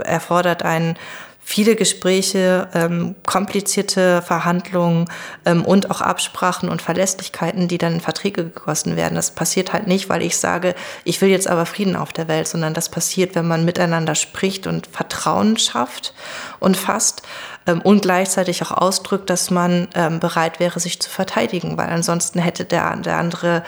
erfordert 0.04 0.62
einen 0.64 0.96
viele 1.50 1.74
Gespräche, 1.74 2.68
ähm, 2.74 3.16
komplizierte 3.26 4.22
Verhandlungen 4.22 5.10
ähm, 5.44 5.64
und 5.64 5.90
auch 5.90 6.00
Absprachen 6.00 6.68
und 6.68 6.80
Verlässlichkeiten, 6.80 7.66
die 7.66 7.76
dann 7.76 7.94
in 7.94 8.00
Verträge 8.00 8.44
gegossen 8.44 8.94
werden. 8.94 9.16
Das 9.16 9.32
passiert 9.32 9.72
halt 9.72 9.88
nicht, 9.88 10.08
weil 10.08 10.22
ich 10.22 10.38
sage, 10.38 10.76
ich 11.02 11.20
will 11.20 11.28
jetzt 11.28 11.48
aber 11.48 11.66
Frieden 11.66 11.96
auf 11.96 12.12
der 12.12 12.28
Welt, 12.28 12.46
sondern 12.46 12.72
das 12.72 12.88
passiert, 12.88 13.34
wenn 13.34 13.48
man 13.48 13.64
miteinander 13.64 14.14
spricht 14.14 14.68
und 14.68 14.86
Vertrauen 14.86 15.56
schafft 15.56 16.14
und 16.60 16.76
fasst 16.76 17.22
ähm, 17.66 17.80
und 17.80 18.02
gleichzeitig 18.02 18.62
auch 18.62 18.70
ausdrückt, 18.70 19.28
dass 19.28 19.50
man 19.50 19.88
ähm, 19.96 20.20
bereit 20.20 20.60
wäre, 20.60 20.78
sich 20.78 21.00
zu 21.02 21.10
verteidigen, 21.10 21.76
weil 21.76 21.88
ansonsten 21.88 22.38
hätte 22.38 22.64
der, 22.64 22.94
der 22.94 23.16
andere 23.16 23.64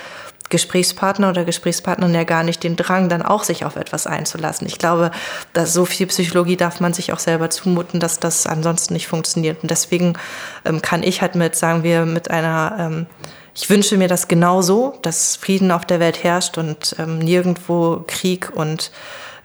Gesprächspartner 0.52 1.30
oder 1.30 1.44
Gesprächspartnerin 1.44 2.14
ja 2.14 2.24
gar 2.24 2.44
nicht 2.44 2.62
den 2.62 2.76
Drang, 2.76 3.08
dann 3.08 3.22
auch 3.22 3.42
sich 3.42 3.64
auf 3.64 3.76
etwas 3.76 4.06
einzulassen. 4.06 4.66
Ich 4.66 4.78
glaube, 4.78 5.10
dass 5.54 5.72
so 5.72 5.86
viel 5.86 6.06
Psychologie 6.06 6.56
darf 6.56 6.78
man 6.78 6.92
sich 6.92 7.12
auch 7.12 7.18
selber 7.18 7.48
zumuten, 7.48 7.98
dass 7.98 8.20
das 8.20 8.46
ansonsten 8.46 8.92
nicht 8.92 9.08
funktioniert. 9.08 9.62
Und 9.62 9.70
deswegen 9.70 10.12
ähm, 10.66 10.82
kann 10.82 11.02
ich 11.02 11.22
halt 11.22 11.34
mit, 11.34 11.56
sagen 11.56 11.82
wir, 11.82 12.04
mit 12.04 12.30
einer, 12.30 12.76
ähm, 12.78 13.06
ich 13.54 13.70
wünsche 13.70 13.96
mir 13.96 14.08
das 14.08 14.28
genauso, 14.28 14.98
dass 15.00 15.36
Frieden 15.36 15.70
auf 15.72 15.86
der 15.86 16.00
Welt 16.00 16.22
herrscht 16.22 16.58
und 16.58 16.94
ähm, 16.98 17.18
nirgendwo 17.18 18.04
Krieg 18.06 18.52
und 18.54 18.92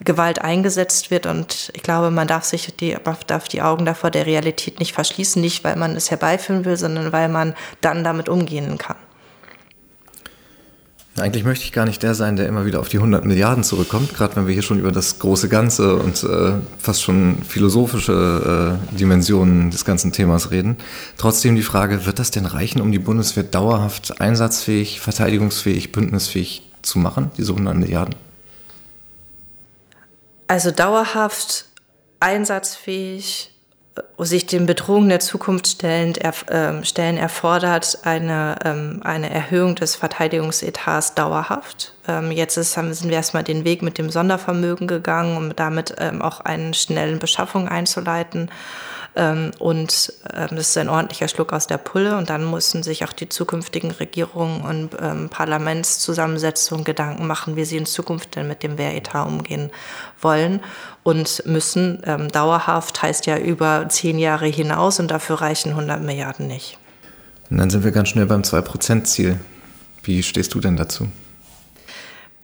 Gewalt 0.01 0.41
eingesetzt 0.41 1.09
wird. 1.09 1.25
Und 1.25 1.71
ich 1.73 1.83
glaube, 1.83 2.11
man 2.11 2.27
darf 2.27 2.43
sich 2.43 2.75
die, 2.75 2.97
darf 3.27 3.47
die 3.47 3.61
Augen 3.61 3.85
davor 3.85 4.11
der 4.11 4.25
Realität 4.25 4.79
nicht 4.79 4.91
verschließen, 4.91 5.41
nicht 5.41 5.63
weil 5.63 5.77
man 5.77 5.95
es 5.95 6.11
herbeiführen 6.11 6.65
will, 6.65 6.75
sondern 6.75 7.13
weil 7.13 7.29
man 7.29 7.55
dann 7.79 8.03
damit 8.03 8.27
umgehen 8.27 8.77
kann. 8.77 8.97
Eigentlich 11.19 11.43
möchte 11.43 11.65
ich 11.65 11.71
gar 11.71 11.85
nicht 11.85 12.03
der 12.03 12.13
sein, 12.13 12.35
der 12.35 12.47
immer 12.47 12.65
wieder 12.65 12.79
auf 12.79 12.89
die 12.89 12.97
100 12.97 13.25
Milliarden 13.25 13.63
zurückkommt, 13.63 14.13
gerade 14.13 14.35
wenn 14.35 14.45
wir 14.45 14.53
hier 14.53 14.61
schon 14.61 14.77
über 14.77 14.91
das 14.91 15.17
große 15.17 15.49
Ganze 15.49 15.95
und 15.95 16.23
äh, 16.23 16.53
fast 16.77 17.01
schon 17.01 17.41
philosophische 17.41 18.79
äh, 18.93 18.95
Dimensionen 18.95 19.71
des 19.71 19.83
ganzen 19.83 20.11
Themas 20.11 20.51
reden. 20.51 20.77
Trotzdem 21.17 21.55
die 21.55 21.63
Frage, 21.63 22.05
wird 22.05 22.19
das 22.19 22.29
denn 22.29 22.45
reichen, 22.45 22.81
um 22.81 22.91
die 22.91 22.99
Bundeswehr 22.99 23.43
dauerhaft 23.43 24.21
einsatzfähig, 24.21 24.99
verteidigungsfähig, 24.99 25.91
bündnisfähig 25.91 26.71
zu 26.83 26.99
machen, 26.99 27.31
diese 27.35 27.53
100 27.53 27.75
Milliarden? 27.75 28.15
Also 30.45 30.69
dauerhaft 30.69 31.65
einsatzfähig 32.19 33.56
sich 34.19 34.45
den 34.45 34.65
Bedrohungen 34.65 35.09
der 35.09 35.19
Zukunft 35.19 35.67
stellend, 35.67 36.23
äh, 36.23 36.83
stellen, 36.83 37.17
erfordert 37.17 37.99
eine, 38.03 38.55
ähm, 38.65 39.01
eine 39.03 39.29
Erhöhung 39.29 39.75
des 39.75 39.95
Verteidigungsetats 39.95 41.13
dauerhaft. 41.15 41.93
Ähm, 42.07 42.31
jetzt 42.31 42.57
ist, 42.57 42.77
haben, 42.77 42.93
sind 42.93 43.09
wir 43.09 43.17
erstmal 43.17 43.43
den 43.43 43.65
Weg 43.65 43.81
mit 43.81 43.97
dem 43.97 44.09
Sondervermögen 44.09 44.87
gegangen, 44.87 45.37
um 45.37 45.55
damit 45.55 45.95
ähm, 45.99 46.21
auch 46.21 46.41
eine 46.41 46.73
schnelle 46.73 47.17
Beschaffung 47.17 47.67
einzuleiten. 47.67 48.49
Ähm, 49.17 49.51
und 49.57 50.13
ähm, 50.33 50.47
das 50.51 50.69
ist 50.69 50.77
ein 50.77 50.89
ordentlicher 50.89 51.27
Schluck 51.27 51.51
aus 51.51 51.65
der 51.65 51.79
Pulle. 51.79 52.17
Und 52.17 52.29
dann 52.29 52.45
mussten 52.45 52.83
sich 52.83 53.03
auch 53.03 53.11
die 53.11 53.27
zukünftigen 53.27 53.91
Regierungen 53.91 54.61
und 54.61 54.89
ähm, 55.01 55.29
Parlamentszusammensetzungen 55.29 56.85
Gedanken 56.85 57.25
machen, 57.25 57.55
wie 57.55 57.65
sie 57.65 57.77
in 57.77 57.87
Zukunft 57.87 58.35
denn 58.35 58.47
mit 58.47 58.61
dem 58.61 58.77
Wehretat 58.77 59.27
umgehen 59.27 59.71
wollen 60.21 60.61
und 61.03 61.43
müssen. 61.45 62.01
Dauerhaft 62.31 63.01
heißt 63.01 63.25
ja 63.25 63.37
über 63.37 63.87
zehn 63.89 64.19
Jahre 64.19 64.47
hinaus 64.47 64.99
und 64.99 65.09
dafür 65.09 65.41
reichen 65.41 65.69
100 65.69 66.01
Milliarden 66.01 66.47
nicht. 66.47 66.77
Und 67.49 67.57
dann 67.57 67.69
sind 67.69 67.83
wir 67.83 67.91
ganz 67.91 68.09
schnell 68.09 68.25
beim 68.25 68.41
2-Prozent-Ziel. 68.41 69.39
Wie 70.03 70.21
stehst 70.21 70.53
du 70.53 70.59
denn 70.59 70.75
dazu? 70.75 71.07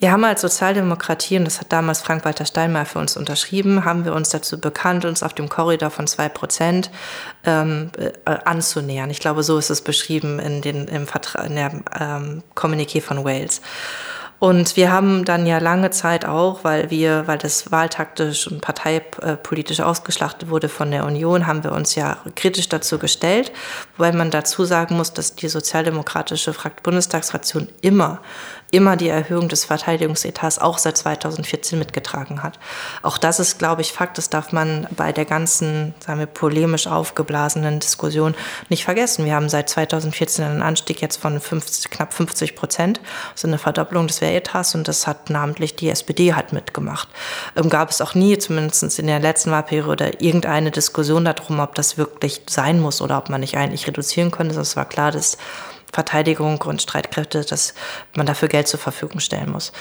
Wir 0.04 0.12
haben 0.12 0.26
als 0.26 0.42
Sozialdemokratie, 0.42 1.38
und 1.38 1.46
das 1.46 1.62
hat 1.62 1.72
damals 1.72 2.02
Frank-Walter 2.02 2.46
Steinmeier 2.46 2.86
für 2.86 3.00
uns 3.00 3.16
unterschrieben, 3.16 3.86
haben 3.86 4.04
wir 4.04 4.14
uns 4.14 4.28
dazu 4.28 4.60
bekannt, 4.60 5.06
uns 5.06 5.24
auf 5.24 5.34
dem 5.34 5.48
Korridor 5.48 5.92
von 5.92 6.08
zwei 6.08 6.28
Prozent 6.28 6.92
ähm, 7.46 7.90
äh, 7.98 8.12
anzunähern. 8.44 9.10
Ich 9.12 9.22
glaube, 9.22 9.44
so 9.44 9.58
ist 9.58 9.70
es 9.70 9.80
beschrieben 9.80 10.40
in, 10.40 10.62
den, 10.62 10.90
im 10.90 11.08
Vertra 11.08 11.44
in 11.44 11.56
der 11.56 11.72
ähm, 11.98 12.44
Kommuniqué 12.54 13.02
von 13.02 13.24
Wales. 13.24 13.62
Und 14.40 14.76
wir 14.76 14.92
haben 14.92 15.24
dann 15.24 15.46
ja 15.46 15.60
lange 15.60 15.90
Zeit 15.92 16.26
auch, 16.26 16.66
weil 16.66 16.90
wir, 16.90 17.26
weil 17.28 17.38
das 17.38 17.72
wahltaktisch 17.72 18.46
und 18.48 18.60
parteipolitisch 18.60 19.80
ausgeschlachtet 19.80 20.50
wurde 20.50 20.68
von 20.68 20.92
der 20.92 21.06
Union, 21.06 21.48
haben 21.48 21.64
wir 21.64 21.72
uns 21.72 21.96
ja 21.96 22.18
kritisch 22.36 22.68
dazu 22.68 23.00
gestellt, 23.00 23.54
wobei 23.96 24.12
man 24.12 24.32
dazu 24.32 24.66
sagen 24.66 24.98
muss, 24.98 25.14
dass 25.14 25.36
die 25.36 25.48
sozialdemokratische 25.48 26.54
Bundestagsfraktion 26.84 27.70
immer 27.80 28.20
immer 28.74 28.98
die 28.98 29.08
Erhöhung 29.08 29.50
des 29.50 29.66
Verteidigungsetats 29.66 30.58
auch 30.58 30.80
seit 30.80 30.98
2014 30.98 31.78
mitgetragen 31.78 32.42
hat. 32.42 32.58
Auch 33.04 33.20
das 33.20 33.40
ist, 33.40 33.60
glaube 33.60 33.82
ich, 33.82 33.94
Fakt. 33.94 34.18
Das 34.18 34.30
darf 34.30 34.52
man 34.52 34.88
bei 34.90 35.12
der 35.12 35.26
ganzen, 35.26 35.94
sagen 36.04 36.20
wir, 36.20 36.26
polemisch 36.26 36.88
aufgeblasenen 36.88 37.80
Diskussion 37.80 38.34
nicht 38.70 38.84
vergessen. 38.84 39.26
Wir 39.26 39.36
haben 39.36 39.48
seit 39.48 39.70
2014 39.70 40.44
einen 40.44 40.62
Anstieg 40.64 41.02
jetzt 41.02 41.18
von 41.18 41.40
50, 41.40 41.92
knapp 41.92 42.16
50 42.16 42.56
Prozent, 42.56 43.00
also 43.34 43.48
eine 43.48 43.60
Verdopplung 43.60 44.08
des 44.08 44.22
Wehretats 44.22 44.74
und 44.74 44.88
das 44.88 45.06
hat 45.06 45.30
namentlich 45.30 45.76
die 45.76 45.90
SPD 45.90 46.34
halt 46.34 46.52
mitgemacht. 46.52 47.08
Ähm, 47.56 47.70
gab 47.70 47.92
es 47.92 48.02
auch 48.02 48.16
nie, 48.16 48.40
zumindest 48.40 48.98
in 48.98 49.06
der 49.06 49.20
letzten 49.20 49.52
Wahlperiode, 49.52 50.14
irgendeine 50.18 50.72
Diskussion 50.72 51.26
darum, 51.26 51.60
ob 51.60 51.76
das 51.76 52.00
wirklich 52.00 52.42
sein 52.50 52.80
muss 52.80 53.02
oder 53.02 53.20
ob 53.20 53.30
man 53.30 53.42
nicht 53.42 53.56
eigentlich 53.56 53.86
reduzieren 53.86 54.32
könnte. 54.32 54.60
Es 54.60 54.76
war 54.76 54.86
klar, 54.86 55.12
dass 55.12 55.38
Verteidigung 55.94 56.60
und 56.64 56.82
Streitkräfte, 56.82 57.46
dass 57.46 57.74
man 58.16 58.26
dafür 58.26 58.48
Geld 58.50 58.68
zur 58.68 58.80
Verfügung 58.80 59.20
stellen 59.20 59.52
muss. 59.52 59.72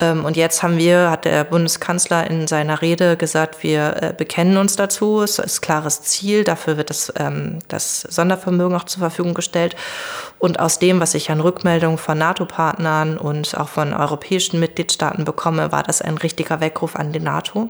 Ähm, 0.00 0.24
und 0.24 0.36
jetzt 0.36 0.62
haben 0.62 0.78
wir, 0.78 1.10
hat 1.10 1.24
der 1.24 1.44
Bundeskanzler 1.44 2.30
in 2.30 2.46
seiner 2.46 2.80
Rede 2.80 3.16
gesagt, 3.16 3.62
wir 3.62 3.96
äh, 4.00 4.14
bekennen 4.16 4.56
uns 4.56 4.76
dazu. 4.76 5.20
Es 5.20 5.38
ist 5.38 5.60
klares 5.60 6.02
Ziel. 6.02 6.44
Dafür 6.44 6.76
wird 6.76 6.90
das, 6.90 7.12
ähm, 7.16 7.58
das 7.66 8.02
Sondervermögen 8.02 8.76
auch 8.76 8.84
zur 8.84 9.00
Verfügung 9.00 9.34
gestellt. 9.34 9.74
Und 10.38 10.60
aus 10.60 10.78
dem, 10.78 11.00
was 11.00 11.14
ich 11.14 11.30
an 11.30 11.40
Rückmeldungen 11.40 11.98
von 11.98 12.16
NATO-Partnern 12.16 13.18
und 13.18 13.56
auch 13.56 13.68
von 13.68 13.92
europäischen 13.92 14.60
Mitgliedstaaten 14.60 15.24
bekomme, 15.24 15.72
war 15.72 15.82
das 15.82 16.00
ein 16.00 16.16
richtiger 16.16 16.60
Weckruf 16.60 16.94
an 16.94 17.12
die 17.12 17.20
NATO 17.20 17.68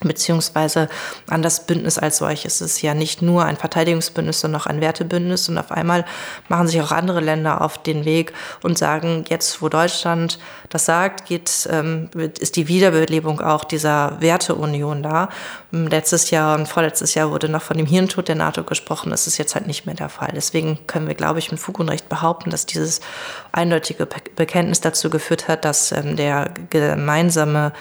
beziehungsweise 0.00 0.88
an 1.28 1.42
das 1.42 1.66
Bündnis 1.66 1.98
als 1.98 2.18
solches. 2.18 2.60
Es 2.60 2.74
ist 2.74 2.82
ja 2.82 2.94
nicht 2.94 3.22
nur 3.22 3.44
ein 3.44 3.56
Verteidigungsbündnis, 3.56 4.40
sondern 4.40 4.60
auch 4.60 4.66
ein 4.66 4.80
Wertebündnis. 4.80 5.48
Und 5.48 5.58
auf 5.58 5.72
einmal 5.72 6.04
machen 6.48 6.68
sich 6.68 6.80
auch 6.80 6.92
andere 6.92 7.20
Länder 7.20 7.60
auf 7.60 7.78
den 7.82 8.04
Weg 8.04 8.32
und 8.62 8.78
sagen, 8.78 9.24
jetzt 9.28 9.60
wo 9.62 9.68
Deutschland 9.68 10.38
das 10.68 10.84
sagt, 10.84 11.26
geht, 11.26 11.68
ähm, 11.70 12.10
ist 12.38 12.56
die 12.56 12.68
Wiederbelebung 12.68 13.40
auch 13.40 13.64
dieser 13.64 14.20
Werteunion 14.20 15.02
da. 15.02 15.28
Letztes 15.70 16.30
Jahr 16.30 16.58
und 16.58 16.68
vorletztes 16.68 17.14
Jahr 17.14 17.30
wurde 17.30 17.48
noch 17.48 17.62
von 17.62 17.76
dem 17.76 17.86
Hirntod 17.86 18.28
der 18.28 18.34
NATO 18.34 18.64
gesprochen. 18.64 19.10
Das 19.10 19.26
ist 19.26 19.38
jetzt 19.38 19.54
halt 19.54 19.66
nicht 19.66 19.86
mehr 19.86 19.94
der 19.94 20.08
Fall. 20.08 20.32
Deswegen 20.34 20.78
können 20.86 21.08
wir, 21.08 21.14
glaube 21.14 21.38
ich, 21.38 21.50
mit 21.50 21.60
Fug 21.60 21.78
und 21.78 21.88
Recht 21.88 22.08
behaupten, 22.08 22.50
dass 22.50 22.66
dieses 22.66 23.00
eindeutige 23.52 24.06
Bekenntnis 24.36 24.80
dazu 24.80 25.10
geführt 25.10 25.48
hat, 25.48 25.64
dass 25.64 25.92
ähm, 25.92 26.16
der 26.16 26.50
gemeinsame 26.70 27.72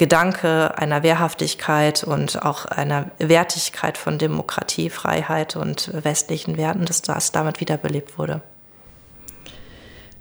Gedanke 0.00 0.78
einer 0.78 1.02
Wehrhaftigkeit 1.02 2.04
und 2.04 2.40
auch 2.40 2.64
einer 2.64 3.10
Wertigkeit 3.18 3.98
von 3.98 4.16
Demokratie, 4.16 4.88
Freiheit 4.88 5.56
und 5.56 5.90
westlichen 5.92 6.56
Werten, 6.56 6.86
dass 6.86 7.02
das 7.02 7.32
damit 7.32 7.60
wiederbelebt 7.60 8.16
wurde. 8.16 8.40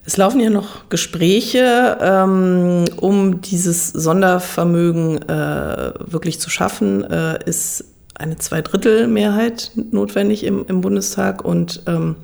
Es 0.05 0.17
laufen 0.17 0.41
ja 0.41 0.49
noch 0.49 0.89
Gespräche, 0.89 1.97
ähm, 2.01 2.83
um 2.97 3.39
dieses 3.39 3.87
Sondervermögen 3.87 5.21
äh, 5.29 5.93
wirklich 5.99 6.41
zu 6.41 6.49
schaffen. 6.49 7.09
Äh, 7.09 7.41
ist 7.45 7.85
eine 8.15 8.37
Zweidrittelmehrheit 8.37 9.71
notwendig 9.91 10.43
im, 10.43 10.65
im 10.67 10.81
Bundestag 10.81 11.45
und 11.45 11.83
ähm, 11.87 12.17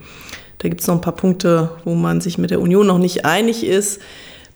da 0.58 0.68
gibt 0.68 0.82
es 0.82 0.88
noch 0.88 0.96
ein 0.96 1.02
paar 1.02 1.16
Punkte, 1.16 1.70
wo 1.86 1.96
man 1.96 2.20
sich 2.20 2.38
mit 2.38 2.52
der 2.52 2.60
Union 2.60 2.86
noch 2.86 2.98
nicht 2.98 3.24
einig 3.24 3.66
ist. 3.66 4.02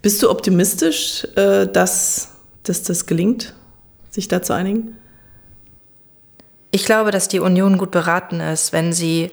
Bist 0.02 0.22
du 0.22 0.30
optimistisch, 0.30 1.26
äh, 1.38 1.66
dass 1.66 2.39
dass 2.64 2.84
das 2.84 3.06
gelingt, 3.06 3.54
sich 4.10 4.28
da 4.28 4.42
zu 4.42 4.54
einigen? 4.54 4.98
Ich 6.72 6.86
glaube, 6.86 7.12
dass 7.12 7.28
die 7.28 7.40
Union 7.40 7.78
gut 7.78 7.92
beraten 7.92 8.40
ist, 8.40 8.74
wenn 8.74 8.94
sie 8.94 9.32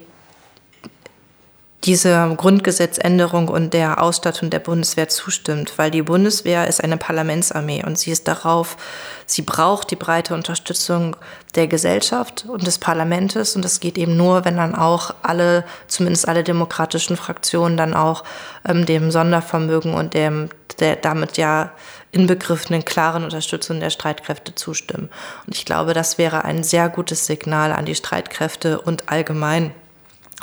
dieser 1.86 2.34
Grundgesetzänderung 2.34 3.48
und 3.48 3.72
der 3.72 4.02
Ausstattung 4.02 4.50
der 4.50 4.58
Bundeswehr 4.58 5.08
zustimmt, 5.08 5.78
weil 5.78 5.90
die 5.90 6.02
Bundeswehr 6.02 6.66
ist 6.66 6.82
eine 6.82 6.96
Parlamentsarmee 6.96 7.84
und 7.84 7.96
sie 7.98 8.10
ist 8.10 8.26
darauf, 8.26 8.76
sie 9.24 9.42
braucht 9.42 9.90
die 9.92 9.96
breite 9.96 10.34
Unterstützung 10.34 11.16
der 11.54 11.68
Gesellschaft 11.68 12.44
und 12.48 12.66
des 12.66 12.78
Parlaments 12.78 13.54
und 13.54 13.64
das 13.64 13.80
geht 13.80 13.96
eben 13.98 14.16
nur, 14.16 14.44
wenn 14.44 14.56
dann 14.56 14.74
auch 14.74 15.14
alle, 15.22 15.64
zumindest 15.86 16.28
alle 16.28 16.42
demokratischen 16.42 17.16
Fraktionen 17.16 17.76
dann 17.76 17.94
auch 17.94 18.24
ähm, 18.68 18.84
dem 18.84 19.10
Sondervermögen 19.10 19.94
und 19.94 20.14
dem 20.14 20.50
der 20.80 20.96
damit 20.96 21.38
ja 21.38 21.70
inbegriffenen 22.12 22.84
klaren 22.84 23.24
Unterstützung 23.24 23.80
der 23.80 23.88
Streitkräfte 23.88 24.54
zustimmen. 24.54 25.08
Und 25.46 25.56
ich 25.56 25.64
glaube, 25.64 25.94
das 25.94 26.18
wäre 26.18 26.44
ein 26.44 26.64
sehr 26.64 26.90
gutes 26.90 27.26
Signal 27.26 27.72
an 27.72 27.86
die 27.86 27.94
Streitkräfte 27.94 28.80
und 28.80 29.08
allgemein 29.08 29.72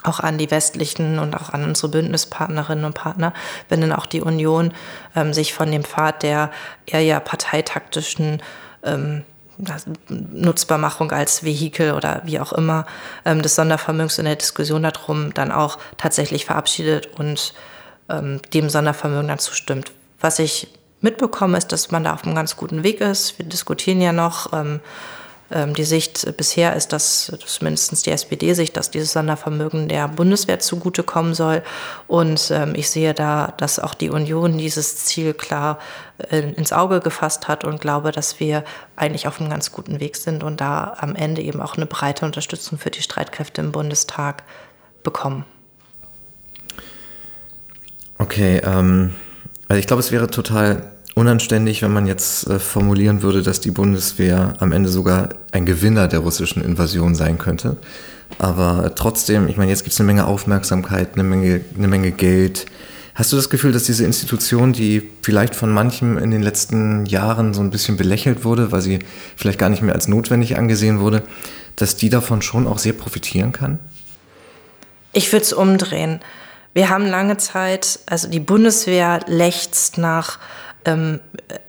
auch 0.03 0.19
an 0.19 0.37
die 0.37 0.51
westlichen 0.51 1.19
und 1.19 1.35
auch 1.35 1.49
an 1.49 1.63
unsere 1.63 1.89
Bündnispartnerinnen 1.89 2.85
und 2.85 2.93
Partner, 2.93 3.33
wenn 3.69 3.81
dann 3.81 3.91
auch 3.91 4.05
die 4.05 4.21
Union 4.21 4.73
ähm, 5.15 5.33
sich 5.33 5.53
von 5.53 5.71
dem 5.71 5.83
Pfad 5.83 6.23
der 6.23 6.51
eher 6.85 7.01
ja 7.01 7.19
parteitaktischen 7.19 8.41
ähm, 8.83 9.23
Nutzbarmachung 10.09 11.11
als 11.11 11.43
Vehikel 11.43 11.93
oder 11.93 12.21
wie 12.25 12.39
auch 12.39 12.53
immer 12.53 12.85
ähm, 13.23 13.41
des 13.41 13.55
Sondervermögens 13.55 14.17
in 14.17 14.25
der 14.25 14.35
Diskussion 14.35 14.83
darum 14.83 15.33
dann 15.33 15.51
auch 15.51 15.77
tatsächlich 15.97 16.45
verabschiedet 16.45 17.09
und 17.17 17.53
ähm, 18.09 18.41
dem 18.53 18.69
Sondervermögen 18.69 19.27
dann 19.27 19.39
zustimmt. 19.39 19.91
Was 20.19 20.39
ich 20.39 20.67
mitbekomme, 21.01 21.57
ist, 21.57 21.71
dass 21.71 21.91
man 21.91 22.03
da 22.03 22.13
auf 22.13 22.23
einem 22.23 22.35
ganz 22.35 22.55
guten 22.55 22.83
Weg 22.83 23.01
ist. 23.01 23.37
Wir 23.37 23.45
diskutieren 23.45 24.01
ja 24.01 24.11
noch. 24.13 24.51
Ähm, 25.53 25.75
die 25.75 25.83
Sicht 25.83 26.35
bisher 26.35 26.75
ist, 26.75 26.93
dass 26.93 27.31
zumindest 27.45 28.05
die 28.05 28.11
SPD-Sicht, 28.11 28.75
dass 28.75 28.89
dieses 28.89 29.13
Sondervermögen 29.13 29.87
der 29.87 30.07
Bundeswehr 30.07 30.59
zugutekommen 30.59 31.35
soll. 31.35 31.61
Und 32.07 32.49
ähm, 32.51 32.73
ich 32.75 32.89
sehe 32.89 33.13
da, 33.13 33.53
dass 33.57 33.77
auch 33.77 33.93
die 33.93 34.09
Union 34.09 34.57
dieses 34.57 34.97
Ziel 34.97 35.35
klar 35.35 35.77
äh, 36.17 36.39
ins 36.39 36.73
Auge 36.73 37.01
gefasst 37.01 37.47
hat 37.47 37.63
und 37.65 37.79
glaube, 37.79 38.11
dass 38.11 38.39
wir 38.39 38.63
eigentlich 38.95 39.27
auf 39.27 39.39
einem 39.39 39.51
ganz 39.51 39.71
guten 39.71 39.99
Weg 39.99 40.17
sind 40.17 40.43
und 40.43 40.59
da 40.59 40.95
am 40.97 41.15
Ende 41.15 41.41
eben 41.41 41.61
auch 41.61 41.77
eine 41.77 41.85
breite 41.85 42.25
Unterstützung 42.25 42.79
für 42.79 42.89
die 42.89 43.03
Streitkräfte 43.03 43.61
im 43.61 43.71
Bundestag 43.71 44.43
bekommen. 45.03 45.45
Okay, 48.17 48.61
ähm, 48.63 49.13
also 49.67 49.79
ich 49.79 49.85
glaube, 49.85 49.99
es 49.99 50.11
wäre 50.11 50.27
total 50.27 50.92
unanständig, 51.15 51.81
wenn 51.81 51.93
man 51.93 52.07
jetzt 52.07 52.47
äh, 52.47 52.59
formulieren 52.59 53.21
würde, 53.21 53.41
dass 53.41 53.59
die 53.59 53.71
Bundeswehr 53.71 54.53
am 54.59 54.71
Ende 54.71 54.89
sogar 54.89 55.29
ein 55.51 55.65
Gewinner 55.65 56.07
der 56.07 56.19
russischen 56.19 56.63
Invasion 56.63 57.15
sein 57.15 57.37
könnte. 57.37 57.77
Aber 58.39 58.93
trotzdem, 58.95 59.47
ich 59.47 59.57
meine, 59.57 59.69
jetzt 59.69 59.83
gibt 59.83 59.93
es 59.93 59.99
eine 59.99 60.07
Menge 60.07 60.25
Aufmerksamkeit, 60.25 61.13
eine 61.13 61.23
Menge, 61.23 61.61
eine 61.77 61.87
Menge 61.87 62.11
Geld. 62.11 62.65
Hast 63.15 63.31
du 63.31 63.35
das 63.35 63.49
Gefühl, 63.49 63.71
dass 63.71 63.83
diese 63.83 64.05
Institution, 64.05 64.73
die 64.73 65.07
vielleicht 65.21 65.55
von 65.55 65.71
manchem 65.71 66.17
in 66.17 66.31
den 66.31 66.41
letzten 66.41 67.05
Jahren 67.05 67.53
so 67.53 67.61
ein 67.61 67.69
bisschen 67.69 67.95
belächelt 67.95 68.43
wurde, 68.43 68.71
weil 68.71 68.81
sie 68.81 68.99
vielleicht 69.35 69.59
gar 69.59 69.69
nicht 69.69 69.83
mehr 69.83 69.93
als 69.93 70.07
notwendig 70.07 70.57
angesehen 70.57 70.99
wurde, 70.99 71.21
dass 71.75 71.95
die 71.95 72.09
davon 72.09 72.41
schon 72.41 72.65
auch 72.65 72.79
sehr 72.79 72.93
profitieren 72.93 73.51
kann? 73.51 73.79
Ich 75.11 75.31
würde 75.31 75.43
es 75.43 75.53
umdrehen. 75.53 76.21
Wir 76.73 76.89
haben 76.89 77.05
lange 77.05 77.37
Zeit, 77.37 77.99
also 78.07 78.27
die 78.27 78.39
Bundeswehr 78.39 79.19
lechzt 79.27 79.99
nach 79.99 80.39
ähm, 80.85 81.19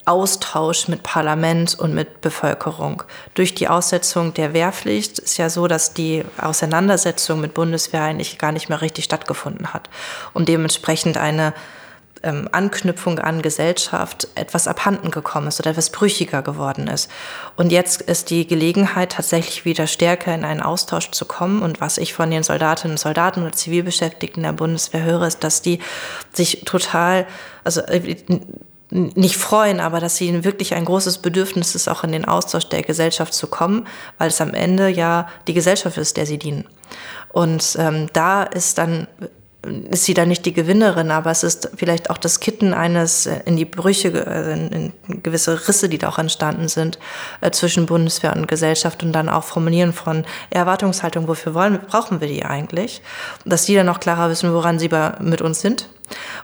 Austausch 0.04 0.88
mit 0.88 1.02
Parlament 1.02 1.78
und 1.78 1.94
mit 1.94 2.20
Bevölkerung. 2.20 3.02
Durch 3.34 3.54
die 3.54 3.68
Aussetzung 3.68 4.34
der 4.34 4.52
Wehrpflicht 4.52 5.18
ist 5.18 5.36
ja 5.36 5.48
so, 5.48 5.66
dass 5.66 5.94
die 5.94 6.24
Auseinandersetzung 6.38 7.40
mit 7.40 7.54
Bundeswehr 7.54 8.02
eigentlich 8.02 8.38
gar 8.38 8.52
nicht 8.52 8.68
mehr 8.68 8.80
richtig 8.80 9.04
stattgefunden 9.04 9.72
hat 9.72 9.88
und 10.32 10.48
dementsprechend 10.48 11.16
eine 11.16 11.54
ähm, 12.24 12.48
Anknüpfung 12.52 13.18
an 13.18 13.42
Gesellschaft 13.42 14.28
etwas 14.34 14.66
abhanden 14.66 15.10
gekommen 15.10 15.48
ist 15.48 15.60
oder 15.60 15.70
etwas 15.70 15.90
brüchiger 15.90 16.42
geworden 16.42 16.88
ist. 16.88 17.10
Und 17.56 17.70
jetzt 17.70 18.02
ist 18.02 18.30
die 18.30 18.46
Gelegenheit, 18.46 19.12
tatsächlich 19.12 19.64
wieder 19.64 19.86
stärker 19.86 20.34
in 20.34 20.44
einen 20.44 20.62
Austausch 20.62 21.10
zu 21.10 21.26
kommen. 21.26 21.62
Und 21.62 21.80
was 21.80 21.98
ich 21.98 22.14
von 22.14 22.30
den 22.30 22.42
Soldatinnen 22.42 22.94
und 22.94 22.98
Soldaten 22.98 23.42
oder 23.42 23.52
Zivilbeschäftigten 23.52 24.42
der 24.42 24.52
Bundeswehr 24.52 25.04
höre, 25.04 25.26
ist, 25.26 25.44
dass 25.44 25.62
die 25.62 25.78
sich 26.32 26.62
total, 26.64 27.26
also 27.62 27.82
äh, 27.82 28.16
nicht 28.94 29.36
freuen, 29.36 29.80
aber 29.80 29.98
dass 29.98 30.16
sie 30.16 30.44
wirklich 30.44 30.74
ein 30.74 30.84
großes 30.84 31.18
Bedürfnis 31.18 31.74
ist, 31.74 31.88
auch 31.88 32.04
in 32.04 32.12
den 32.12 32.24
Austausch 32.24 32.68
der 32.68 32.82
Gesellschaft 32.82 33.34
zu 33.34 33.48
kommen, 33.48 33.88
weil 34.18 34.28
es 34.28 34.40
am 34.40 34.54
Ende 34.54 34.88
ja 34.88 35.28
die 35.48 35.54
Gesellschaft 35.54 35.98
ist, 35.98 36.16
der 36.16 36.26
sie 36.26 36.38
dienen. 36.38 36.64
Und 37.32 37.76
ähm, 37.78 38.06
da 38.12 38.44
ist 38.44 38.78
dann 38.78 39.08
ist 39.90 40.04
sie 40.04 40.12
dann 40.12 40.28
nicht 40.28 40.44
die 40.44 40.52
Gewinnerin, 40.52 41.10
aber 41.10 41.30
es 41.30 41.42
ist 41.42 41.70
vielleicht 41.74 42.10
auch 42.10 42.18
das 42.18 42.40
Kitten 42.40 42.74
eines 42.74 43.26
äh, 43.26 43.40
in 43.46 43.56
die 43.56 43.64
Brüche, 43.64 44.08
in, 44.08 44.92
in 45.08 45.22
gewisse 45.22 45.66
Risse, 45.68 45.88
die 45.88 45.96
da 45.98 46.10
auch 46.10 46.18
entstanden 46.18 46.68
sind 46.68 46.98
äh, 47.40 47.50
zwischen 47.50 47.86
Bundeswehr 47.86 48.36
und 48.36 48.46
Gesellschaft 48.46 49.02
und 49.02 49.12
dann 49.12 49.30
auch 49.30 49.44
Formulieren 49.44 49.94
von 49.94 50.26
Erwartungshaltung, 50.50 51.28
wofür 51.28 51.54
wollen, 51.54 51.80
brauchen 51.88 52.20
wir 52.20 52.28
die 52.28 52.44
eigentlich, 52.44 53.00
dass 53.46 53.64
die 53.64 53.74
dann 53.74 53.88
auch 53.88 54.00
klarer 54.00 54.30
wissen, 54.30 54.52
woran 54.52 54.78
sie 54.78 54.88
bei, 54.88 55.14
mit 55.20 55.40
uns 55.40 55.60
sind 55.60 55.88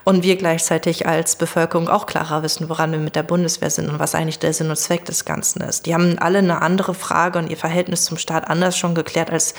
und 0.04 0.22
wir 0.22 0.36
gleichzeitig 0.36 1.06
als 1.06 1.36
Bevölkerung 1.36 1.88
auch 1.88 2.06
klarer 2.06 2.42
wissen, 2.42 2.68
woran 2.68 2.92
wir 2.92 2.98
mit 2.98 3.16
der 3.16 3.22
Bundeswehr 3.22 3.70
sind 3.70 3.88
und 3.88 3.98
was 3.98 4.14
eigentlich 4.14 4.38
der 4.38 4.52
Sinn 4.52 4.70
und 4.70 4.76
Zweck 4.76 5.04
des 5.04 5.24
Ganzen 5.24 5.60
ist. 5.62 5.86
Die 5.86 5.94
haben 5.94 6.18
alle 6.18 6.38
eine 6.38 6.62
andere 6.62 6.94
Frage 6.94 7.38
und 7.38 7.50
ihr 7.50 7.56
Verhältnis 7.56 8.04
zum 8.04 8.16
Staat 8.16 8.48
anders 8.48 8.76
schon 8.76 8.94
geklärt, 8.94 9.30
als 9.30 9.54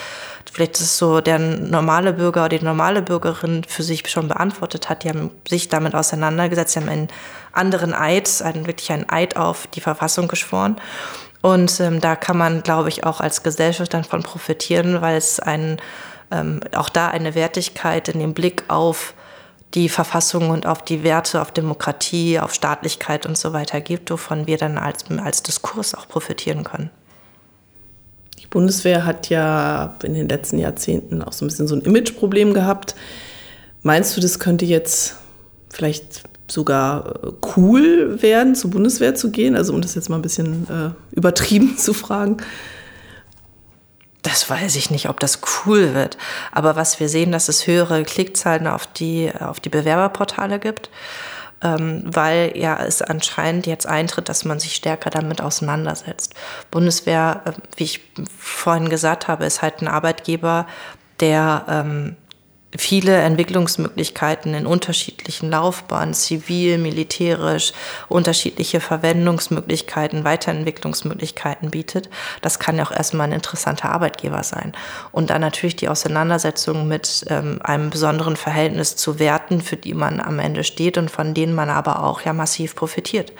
vielleicht 0.51 0.79
ist 0.79 0.97
so 0.97 1.21
der 1.21 1.39
normale 1.39 2.13
Bürger 2.13 2.45
oder 2.45 2.57
die 2.57 2.65
normale 2.65 3.01
Bürgerin 3.01 3.63
für 3.63 3.83
sich 3.83 4.09
schon 4.09 4.27
beantwortet 4.27 4.89
hat. 4.89 5.03
Die 5.03 5.09
haben 5.09 5.31
sich 5.47 5.69
damit 5.69 5.93
auseinandergesetzt, 5.93 6.73
sie 6.73 6.79
haben 6.79 6.89
einen 6.89 7.07
anderen 7.53 7.93
Eid, 7.93 8.41
einen, 8.41 8.67
wirklich 8.67 8.91
einen 8.91 9.09
Eid 9.09 9.37
auf 9.37 9.67
die 9.67 9.81
Verfassung 9.81 10.27
geschworen. 10.27 10.77
Und 11.41 11.79
ähm, 11.79 12.01
da 12.01 12.15
kann 12.15 12.37
man, 12.37 12.61
glaube 12.61 12.89
ich, 12.89 13.03
auch 13.03 13.19
als 13.19 13.41
Gesellschaft 13.43 13.93
dann 13.93 14.03
von 14.03 14.21
profitieren, 14.21 15.01
weil 15.01 15.17
es 15.17 15.39
einen, 15.39 15.77
ähm, 16.29 16.59
auch 16.75 16.89
da 16.89 17.07
eine 17.07 17.33
Wertigkeit 17.33 18.09
in 18.09 18.19
dem 18.19 18.33
Blick 18.33 18.63
auf 18.67 19.15
die 19.73 19.89
Verfassung 19.89 20.49
und 20.49 20.65
auf 20.65 20.83
die 20.83 21.03
Werte, 21.03 21.41
auf 21.41 21.51
Demokratie, 21.51 22.39
auf 22.39 22.53
Staatlichkeit 22.53 23.25
und 23.25 23.37
so 23.37 23.53
weiter 23.53 23.79
gibt, 23.81 24.11
wovon 24.11 24.47
wir 24.47 24.57
dann 24.57 24.77
als, 24.77 25.05
als 25.23 25.43
Diskurs 25.43 25.95
auch 25.95 26.07
profitieren 26.07 26.63
können. 26.63 26.89
Die 28.41 28.47
Bundeswehr 28.47 29.05
hat 29.05 29.29
ja 29.29 29.95
in 30.03 30.13
den 30.13 30.27
letzten 30.27 30.57
Jahrzehnten 30.57 31.21
auch 31.21 31.31
so 31.31 31.45
ein 31.45 31.47
bisschen 31.47 31.67
so 31.67 31.75
ein 31.75 31.81
Imageproblem 31.81 32.53
gehabt. 32.53 32.95
Meinst 33.81 34.15
du, 34.15 34.21
das 34.21 34.39
könnte 34.39 34.65
jetzt 34.65 35.15
vielleicht 35.69 36.23
sogar 36.49 37.23
äh, 37.23 37.31
cool 37.55 38.21
werden, 38.21 38.55
zur 38.55 38.71
Bundeswehr 38.71 39.15
zu 39.15 39.31
gehen? 39.31 39.55
Also 39.55 39.73
um 39.73 39.81
das 39.81 39.95
jetzt 39.95 40.09
mal 40.09 40.17
ein 40.17 40.21
bisschen 40.21 40.67
äh, 40.69 41.15
übertrieben 41.15 41.77
zu 41.77 41.93
fragen 41.93 42.37
das 44.21 44.49
weiß 44.49 44.75
ich 44.75 44.91
nicht, 44.91 45.09
ob 45.09 45.19
das 45.19 45.39
cool 45.65 45.93
wird. 45.93 46.17
Aber 46.51 46.75
was 46.75 46.99
wir 46.99 47.09
sehen, 47.09 47.31
dass 47.31 47.49
es 47.49 47.65
höhere 47.67 48.03
Klickzahlen 48.03 48.67
auf 48.67 48.85
die, 48.87 49.31
auf 49.39 49.59
die 49.59 49.69
Bewerberportale 49.69 50.59
gibt, 50.59 50.89
ähm, 51.63 52.03
weil 52.05 52.53
ja 52.55 52.83
es 52.83 53.01
anscheinend 53.01 53.67
jetzt 53.67 53.87
eintritt, 53.87 54.29
dass 54.29 54.45
man 54.45 54.59
sich 54.59 54.75
stärker 54.75 55.09
damit 55.09 55.41
auseinandersetzt. 55.41 56.33
Bundeswehr, 56.69 57.41
äh, 57.45 57.51
wie 57.77 57.83
ich 57.83 58.01
vorhin 58.37 58.89
gesagt 58.89 59.27
habe, 59.27 59.45
ist 59.45 59.61
halt 59.61 59.81
ein 59.81 59.87
Arbeitgeber, 59.87 60.67
der 61.19 61.65
ähm, 61.67 62.15
viele 62.77 63.17
Entwicklungsmöglichkeiten 63.17 64.53
in 64.53 64.65
unterschiedlichen 64.65 65.49
Laufbahnen, 65.49 66.13
zivil, 66.13 66.77
militärisch, 66.77 67.73
unterschiedliche 68.07 68.79
Verwendungsmöglichkeiten, 68.79 70.23
Weiterentwicklungsmöglichkeiten 70.23 71.71
bietet. 71.71 72.09
Das 72.41 72.59
kann 72.59 72.77
ja 72.77 72.85
auch 72.85 72.91
erstmal 72.91 73.27
ein 73.27 73.33
interessanter 73.33 73.91
Arbeitgeber 73.91 74.43
sein. 74.43 74.73
Und 75.11 75.29
dann 75.29 75.41
natürlich 75.41 75.75
die 75.75 75.89
Auseinandersetzung 75.89 76.87
mit 76.87 77.25
ähm, 77.29 77.59
einem 77.63 77.89
besonderen 77.89 78.37
Verhältnis 78.37 78.95
zu 78.95 79.19
Werten, 79.19 79.61
für 79.61 79.77
die 79.77 79.93
man 79.93 80.21
am 80.21 80.39
Ende 80.39 80.63
steht 80.63 80.97
und 80.97 81.11
von 81.11 81.33
denen 81.33 81.53
man 81.53 81.69
aber 81.69 82.03
auch 82.03 82.21
ja 82.21 82.33
massiv 82.33 82.75
profitiert. 82.75 83.33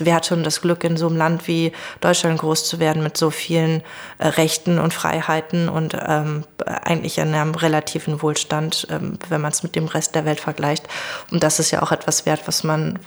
Also 0.00 0.12
hat 0.12 0.26
schon 0.26 0.44
das 0.44 0.60
Glück, 0.60 0.84
in 0.84 0.96
so 0.96 1.06
einem 1.08 1.16
Land 1.16 1.48
wie 1.48 1.72
Deutschland 2.00 2.38
groß 2.40 2.68
zu 2.68 2.78
werden 2.78 3.02
mit 3.02 3.16
so 3.16 3.30
vielen 3.30 3.82
äh, 4.18 4.28
Rechten 4.28 4.78
und 4.78 4.94
Freiheiten 4.94 5.68
und 5.68 5.96
ähm, 6.06 6.44
eigentlich 6.64 7.18
in 7.18 7.34
einem 7.34 7.54
relativen 7.54 8.22
Wohlstand 8.22 8.86
ähm, 8.90 9.18
wenn 9.28 9.40
man 9.40 9.52
es 9.52 9.62
mit 9.62 9.76
dem 9.76 9.86
Rest 9.86 10.14
der 10.14 10.24
Welt 10.24 10.40
vergleicht. 10.40 10.86
Und 11.30 11.42
das 11.42 11.58
ist 11.58 11.70
ja 11.70 11.82
auch 11.82 11.92
etwas 11.92 12.26
wert, 12.26 12.42
was 12.46 12.64
man 12.64 12.98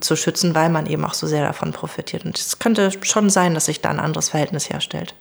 zu 0.00 0.16
schützen, 0.16 0.54
weil 0.54 0.68
man 0.68 0.86
eben 0.86 1.04
auch 1.04 1.14
so 1.14 1.26
sehr 1.26 1.44
davon 1.44 1.72
profitiert. 1.72 2.24
Und 2.24 2.38
es 2.38 2.58
könnte 2.58 2.90
schon 3.02 3.30
sein, 3.30 3.54
dass 3.54 3.66
sich 3.66 3.80
da 3.80 3.90
ein 3.90 4.00
anderes 4.00 4.30
Verhältnis 4.30 4.70
herstellt. 4.70 5.14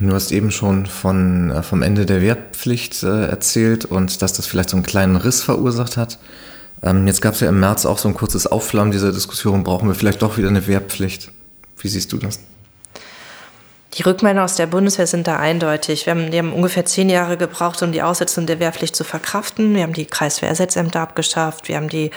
Du 0.00 0.12
hast 0.12 0.30
eben 0.30 0.50
schon 0.52 0.86
von, 0.86 1.50
äh, 1.50 1.62
vom 1.62 1.82
Ende 1.82 2.06
der 2.06 2.20
Wehrpflicht 2.20 3.02
äh, 3.02 3.26
erzählt 3.26 3.84
und 3.84 4.22
dass 4.22 4.32
das 4.32 4.46
vielleicht 4.46 4.70
so 4.70 4.76
einen 4.76 4.86
kleinen 4.86 5.16
Riss 5.16 5.42
verursacht 5.42 5.96
hat. 5.96 6.18
Ähm, 6.82 7.06
jetzt 7.06 7.22
gab 7.22 7.34
es 7.34 7.40
ja 7.40 7.48
im 7.48 7.60
März 7.60 7.86
auch 7.86 7.98
so 7.98 8.08
ein 8.08 8.14
kurzes 8.14 8.46
Aufflammen 8.46 8.92
dieser 8.92 9.12
Diskussion, 9.12 9.64
brauchen 9.64 9.88
wir 9.88 9.94
vielleicht 9.94 10.22
doch 10.22 10.36
wieder 10.36 10.48
eine 10.48 10.66
Wehrpflicht. 10.66 11.30
Wie 11.78 11.88
siehst 11.88 12.12
du 12.12 12.18
das? 12.18 12.40
Die 13.94 14.02
Rückmeldungen 14.02 14.44
aus 14.44 14.56
der 14.56 14.66
Bundeswehr 14.66 15.06
sind 15.06 15.26
da 15.26 15.36
eindeutig. 15.36 16.06
Wir 16.06 16.12
haben, 16.12 16.30
die 16.30 16.38
haben 16.38 16.52
ungefähr 16.52 16.84
zehn 16.84 17.08
Jahre 17.08 17.36
gebraucht, 17.36 17.82
um 17.82 17.90
die 17.90 18.02
Aussetzung 18.02 18.46
der 18.46 18.60
Wehrpflicht 18.60 18.94
zu 18.94 19.02
verkraften. 19.02 19.74
Wir 19.74 19.82
haben 19.82 19.94
die 19.94 20.04
Kreiswehrersatzämter 20.04 21.00
abgeschafft. 21.00 21.68
Wir 21.68 21.76
haben 21.76 21.88
die 21.88 22.10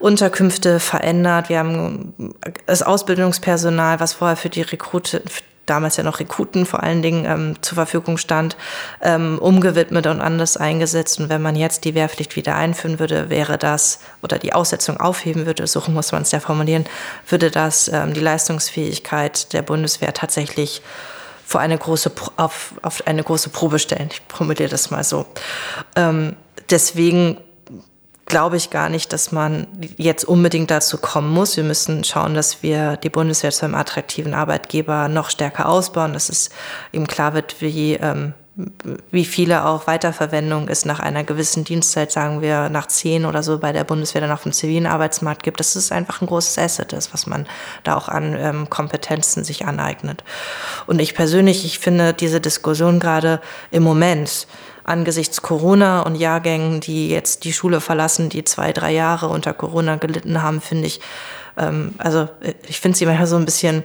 Unterkünfte 0.00 0.80
verändert. 0.80 1.48
Wir 1.48 1.60
haben 1.60 2.34
das 2.66 2.82
Ausbildungspersonal, 2.82 4.00
was 4.00 4.14
vorher 4.14 4.36
für 4.36 4.50
die 4.50 4.62
Rekrute, 4.62 5.22
damals 5.68 5.96
ja 5.96 6.04
noch 6.04 6.20
Rekruten 6.20 6.66
vor 6.66 6.82
allen 6.82 7.02
Dingen 7.02 7.24
ähm, 7.24 7.62
zur 7.62 7.76
Verfügung 7.76 8.18
stand, 8.18 8.56
ähm, 9.00 9.38
umgewidmet 9.38 10.06
und 10.06 10.20
anders 10.20 10.56
eingesetzt. 10.56 11.20
Und 11.20 11.28
wenn 11.28 11.42
man 11.42 11.56
jetzt 11.56 11.84
die 11.84 11.94
Wehrpflicht 11.94 12.36
wieder 12.36 12.56
einführen 12.56 12.98
würde, 12.98 13.30
wäre 13.30 13.58
das, 13.58 14.00
oder 14.22 14.38
die 14.38 14.52
Aussetzung 14.52 14.98
aufheben 14.98 15.46
würde, 15.46 15.66
so 15.66 15.82
muss 15.88 16.12
man 16.12 16.22
es 16.22 16.32
ja 16.32 16.40
formulieren, 16.40 16.84
würde 17.28 17.50
das 17.50 17.88
ähm, 17.88 18.14
die 18.14 18.20
Leistungsfähigkeit 18.20 19.52
der 19.52 19.62
Bundeswehr 19.62 20.12
tatsächlich 20.12 20.82
vor 21.44 21.60
eine 21.62 21.78
große, 21.78 22.12
auf, 22.36 22.74
auf 22.82 23.06
eine 23.06 23.22
große 23.22 23.48
Probe 23.48 23.78
stellen. 23.78 24.10
Ich 24.12 24.20
formuliere 24.28 24.68
das 24.68 24.90
mal 24.90 25.02
so. 25.02 25.24
Ähm, 25.96 26.36
deswegen 26.68 27.38
glaube 28.28 28.56
ich 28.56 28.70
gar 28.70 28.88
nicht, 28.88 29.12
dass 29.12 29.32
man 29.32 29.66
jetzt 29.96 30.24
unbedingt 30.24 30.70
dazu 30.70 30.98
kommen 30.98 31.30
muss. 31.30 31.56
Wir 31.56 31.64
müssen 31.64 32.04
schauen, 32.04 32.34
dass 32.34 32.62
wir 32.62 32.96
die 32.98 33.10
Bundeswehr 33.10 33.50
zu 33.50 33.64
einem 33.64 33.74
attraktiven 33.74 34.34
Arbeitgeber 34.34 35.08
noch 35.08 35.30
stärker 35.30 35.68
ausbauen, 35.68 36.12
dass 36.12 36.28
es 36.28 36.50
eben 36.92 37.06
klar 37.06 37.34
wird, 37.34 37.60
wie, 37.60 37.94
ähm, 37.94 38.34
wie 39.10 39.24
viele 39.24 39.64
auch 39.64 39.86
Weiterverwendung 39.86 40.68
es 40.68 40.84
nach 40.84 41.00
einer 41.00 41.24
gewissen 41.24 41.64
Dienstzeit, 41.64 42.10
sagen 42.10 42.42
wir 42.42 42.68
nach 42.68 42.86
zehn 42.86 43.24
oder 43.24 43.42
so 43.42 43.58
bei 43.58 43.72
der 43.72 43.84
Bundeswehr 43.84 44.20
dann 44.20 44.32
auf 44.32 44.42
dem 44.42 44.52
zivilen 44.52 44.86
Arbeitsmarkt 44.86 45.42
gibt, 45.42 45.60
dass 45.60 45.76
es 45.76 45.92
einfach 45.92 46.20
ein 46.20 46.26
großes 46.26 46.58
Asset 46.58 46.92
ist, 46.92 47.14
was 47.14 47.26
man 47.26 47.46
da 47.84 47.96
auch 47.96 48.08
an 48.08 48.36
ähm, 48.36 48.68
Kompetenzen 48.68 49.44
sich 49.44 49.64
aneignet. 49.64 50.24
Und 50.86 51.00
ich 51.00 51.14
persönlich, 51.14 51.64
ich 51.64 51.78
finde 51.78 52.12
diese 52.12 52.40
Diskussion 52.40 52.98
gerade 52.98 53.40
im 53.70 53.84
Moment, 53.84 54.48
angesichts 54.88 55.42
Corona 55.42 56.02
und 56.02 56.16
Jahrgängen, 56.16 56.80
die 56.80 57.08
jetzt 57.08 57.44
die 57.44 57.52
Schule 57.52 57.80
verlassen, 57.80 58.28
die 58.28 58.44
zwei, 58.44 58.72
drei 58.72 58.92
Jahre 58.92 59.28
unter 59.28 59.52
Corona 59.52 59.96
gelitten 59.96 60.42
haben, 60.42 60.60
finde 60.60 60.86
ich, 60.86 61.00
ähm, 61.56 61.94
also 61.98 62.28
ich 62.66 62.80
finde 62.80 62.98
sie 62.98 63.06
manchmal 63.06 63.26
so 63.26 63.36
ein 63.36 63.44
bisschen 63.44 63.84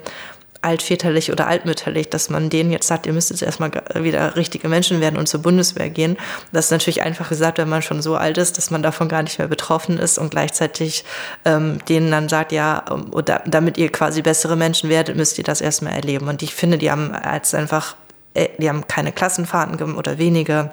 altväterlich 0.63 1.31
oder 1.31 1.47
altmütterlich, 1.47 2.09
dass 2.09 2.29
man 2.29 2.49
denen 2.49 2.71
jetzt 2.71 2.87
sagt, 2.87 3.05
ihr 3.05 3.13
müsst 3.13 3.29
jetzt 3.29 3.43
erstmal 3.43 3.71
wieder 3.95 4.35
richtige 4.37 4.69
Menschen 4.69 5.01
werden 5.01 5.19
und 5.19 5.27
zur 5.27 5.41
Bundeswehr 5.41 5.89
gehen. 5.89 6.17
Das 6.53 6.65
ist 6.65 6.71
natürlich 6.71 7.03
einfach 7.03 7.27
gesagt, 7.27 7.57
wenn 7.57 7.67
man 7.67 7.81
schon 7.81 8.01
so 8.01 8.15
alt 8.15 8.37
ist, 8.37 8.57
dass 8.57 8.71
man 8.71 8.81
davon 8.81 9.09
gar 9.09 9.23
nicht 9.23 9.37
mehr 9.39 9.49
betroffen 9.49 9.99
ist 9.99 10.17
und 10.17 10.31
gleichzeitig 10.31 11.03
ähm, 11.43 11.79
denen 11.89 12.09
dann 12.11 12.29
sagt, 12.29 12.53
ja, 12.53 12.85
oder, 13.11 13.43
damit 13.45 13.77
ihr 13.77 13.91
quasi 13.91 14.21
bessere 14.21 14.55
Menschen 14.55 14.89
werdet, 14.89 15.17
müsst 15.17 15.37
ihr 15.37 15.43
das 15.43 15.59
erstmal 15.59 15.93
erleben. 15.93 16.29
Und 16.29 16.41
ich 16.41 16.55
finde, 16.55 16.77
die 16.77 16.89
haben 16.89 17.11
als 17.11 17.53
einfach, 17.53 17.95
äh, 18.33 18.47
die 18.57 18.69
haben 18.69 18.87
keine 18.87 19.11
Klassenfahrten 19.11 19.95
oder 19.95 20.17
wenige 20.17 20.71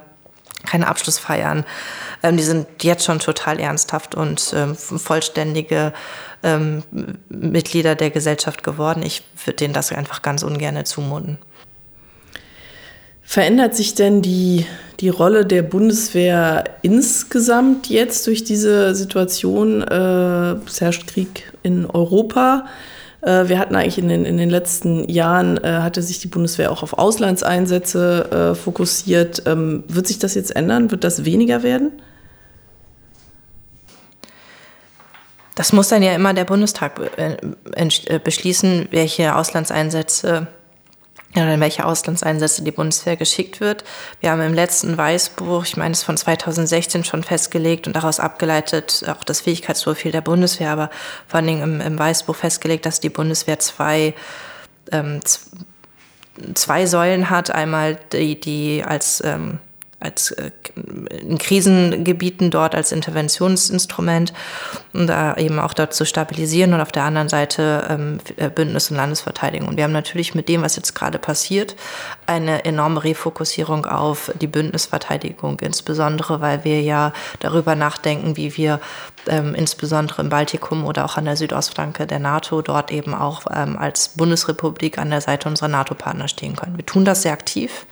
keine 0.71 0.87
Abschlussfeiern. 0.87 1.65
Ähm, 2.23 2.37
die 2.37 2.43
sind 2.43 2.67
jetzt 2.83 3.05
schon 3.05 3.19
total 3.19 3.59
ernsthaft 3.59 4.15
und 4.15 4.53
ähm, 4.55 4.77
vollständige 4.77 5.93
ähm, 6.43 6.83
Mitglieder 7.29 7.95
der 7.95 8.11
Gesellschaft 8.11 8.63
geworden. 8.63 9.03
Ich 9.03 9.23
würde 9.45 9.57
denen 9.57 9.75
das 9.75 9.93
einfach 9.93 10.23
ganz 10.23 10.43
ungern 10.43 10.85
zumuten. 10.85 11.39
Verändert 13.23 13.77
sich 13.77 13.95
denn 13.95 14.23
die, 14.23 14.67
die 14.99 15.09
Rolle 15.09 15.47
der 15.47 15.63
Bundeswehr 15.63 16.65
insgesamt 16.83 17.89
jetzt 17.89 18.27
durch 18.27 18.43
diese 18.43 18.95
Situation? 18.95 19.83
Äh, 19.83 20.53
es 20.67 20.81
herrscht 20.81 21.07
Krieg 21.07 21.53
in 21.63 21.87
Europa. 21.87 22.67
Äh, 23.23 23.49
wir 23.49 23.59
hatten 23.59 23.75
eigentlich 23.75 23.99
in 23.99 24.09
den, 24.09 24.25
in 24.25 24.37
den 24.37 24.51
letzten 24.51 25.09
Jahren, 25.09 25.63
äh, 25.63 25.81
hatte 25.83 26.03
sich 26.03 26.19
die 26.21 26.29
Bundeswehr 26.29 26.71
auch 26.71 26.83
auf 26.83 26.99
Auslandseinsätze 26.99 28.53
äh, 28.53 28.55
fokussiert. 28.55 29.43
Ähm, 29.47 29.85
wird 29.89 30.07
sich 30.07 30.19
das 30.19 30.35
jetzt 30.35 30.55
ändern? 30.57 30.91
Wird 30.91 31.05
das 31.05 31.25
weniger 31.25 31.63
werden? 31.63 31.93
Das 35.55 35.75
muss 35.75 35.89
dann 35.89 36.03
ja 36.03 36.15
immer 36.15 36.33
der 36.33 36.45
Bundestag 36.45 36.99
beschließen, 38.25 38.89
welche 38.93 39.37
Auslandseinsätze 39.37 40.47
in 41.35 41.61
welche 41.61 41.87
Auslandseinsätze 41.87 42.62
die 42.62 42.73
Bundeswehr 42.73 43.16
geschickt 43.16 43.61
wird. 43.61 43.85
Wir 44.21 44.33
haben 44.33 44.40
im 44.40 44.55
letzten 44.55 44.97
Weißbuch, 44.99 45.64
ich 45.64 45.77
meine 45.77 45.93
es 45.93 46.03
von 46.03 46.16
2016 46.16 47.05
schon 47.05 47.23
festgelegt 47.23 47.87
und 47.87 47.95
daraus 47.95 48.19
abgeleitet 48.19 49.05
auch 49.09 49.23
das 49.23 49.40
Fähigkeitsprofil 49.43 50.11
der 50.11 50.23
Bundeswehr, 50.23 50.71
aber 50.71 50.90
vor 51.29 51.38
allen 51.38 51.47
Dingen 51.47 51.62
im, 51.62 51.81
im 51.81 51.99
Weißbuch 51.99 52.35
festgelegt, 52.35 52.85
dass 52.85 52.99
die 52.99 53.11
Bundeswehr 53.11 53.61
zwei 53.61 54.14
ähm, 54.90 55.21
zwei 56.55 56.87
Säulen 56.87 57.31
hat. 57.31 57.51
Einmal 57.51 57.99
die, 58.12 58.40
die 58.40 58.85
als 58.85 59.23
ähm, 59.25 59.59
als 60.01 60.31
äh, 60.33 60.51
in 61.21 61.39
Krisengebieten 61.39 62.51
dort 62.51 62.75
als 62.75 62.91
Interventionsinstrument 62.91 64.33
und 64.93 65.07
da 65.07 65.37
eben 65.37 65.59
auch 65.59 65.75
dort 65.75 65.95
zu 65.95 66.05
stabilisieren 66.05 66.73
und 66.73 66.81
auf 66.81 66.93
der 66.93 67.05
anderen 67.05 67.29
Seite 67.29 67.87
ähm, 67.89 68.19
äh, 68.37 68.49
Bündnis- 68.49 68.91
und 68.91 68.97
Landesverteidigung. 68.97 69.69
Und 69.69 69.77
wir 69.77 69.85
haben 69.85 69.93
natürlich 69.93 70.35
mit 70.35 70.49
dem, 70.49 70.63
was 70.63 70.77
jetzt 70.77 70.95
gerade 70.95 71.19
passiert, 71.19 71.77
eine 72.27 72.65
enorme 72.65 73.05
Refokussierung 73.05 73.87
auf 73.87 74.33
die 74.41 74.47
Bündnisverteidigung, 74.47 75.61
insbesondere 75.61 76.41
weil 76.41 76.65
wir 76.65 76.81
ja 76.81 77.13
darüber 77.41 77.75
nachdenken, 77.75 78.37
wie 78.37 78.57
wir 78.57 78.81
ähm, 79.29 79.55
insbesondere 79.55 80.23
im 80.23 80.31
Baltikum 80.31 80.87
oder 80.87 81.05
auch 81.05 81.17
an 81.17 81.27
der 81.27 81.37
Südostflanke 81.37 82.07
der 82.07 82.19
NATO 82.19 82.63
dort 82.63 82.91
eben 82.91 83.15
auch 83.15 83.43
ähm, 83.55 83.77
als 83.79 84.09
Bundesrepublik 84.09 84.99
an 84.99 85.11
der 85.11 85.21
Seite 85.21 85.49
unserer 85.49 85.69
NATO-Partner 85.69 86.29
stehen 86.29 86.57
können. 86.57 86.77
Wir 86.77 86.87
tun 86.87 87.05
das 87.05 87.23
sehr 87.23 87.33
aktiv 87.33 87.87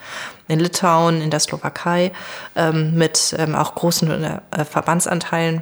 in 0.49 0.59
Litauen, 0.59 1.21
in 1.21 1.29
der 1.29 1.39
Slowakei 1.39 2.11
ähm, 2.55 2.95
mit 2.95 3.33
ähm, 3.37 3.55
auch 3.55 3.75
großen 3.75 4.23
äh, 4.23 4.65
Verbandsanteilen. 4.65 5.61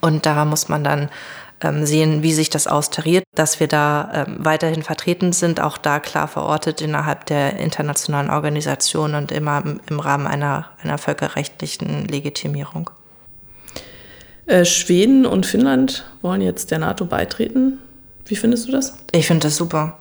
Und 0.00 0.26
da 0.26 0.44
muss 0.44 0.68
man 0.68 0.82
dann 0.82 1.10
ähm, 1.60 1.84
sehen, 1.84 2.22
wie 2.22 2.32
sich 2.32 2.48
das 2.50 2.66
austariert, 2.66 3.24
dass 3.34 3.60
wir 3.60 3.68
da 3.68 4.26
ähm, 4.26 4.36
weiterhin 4.38 4.82
vertreten 4.82 5.32
sind, 5.32 5.60
auch 5.60 5.76
da 5.76 6.00
klar 6.00 6.26
verortet 6.26 6.80
innerhalb 6.80 7.26
der 7.26 7.56
internationalen 7.58 8.30
Organisation 8.30 9.14
und 9.14 9.30
immer 9.30 9.62
im 9.88 10.00
Rahmen 10.00 10.26
einer, 10.26 10.70
einer 10.82 10.96
völkerrechtlichen 10.96 12.06
Legitimierung. 12.06 12.90
Äh, 14.46 14.64
Schweden 14.64 15.26
und 15.26 15.44
Finnland 15.44 16.06
wollen 16.22 16.40
jetzt 16.40 16.70
der 16.70 16.78
NATO 16.78 17.04
beitreten. 17.04 17.78
Wie 18.24 18.36
findest 18.36 18.66
du 18.66 18.72
das? 18.72 18.94
Ich 19.12 19.26
finde 19.26 19.48
das 19.48 19.56
super 19.56 19.98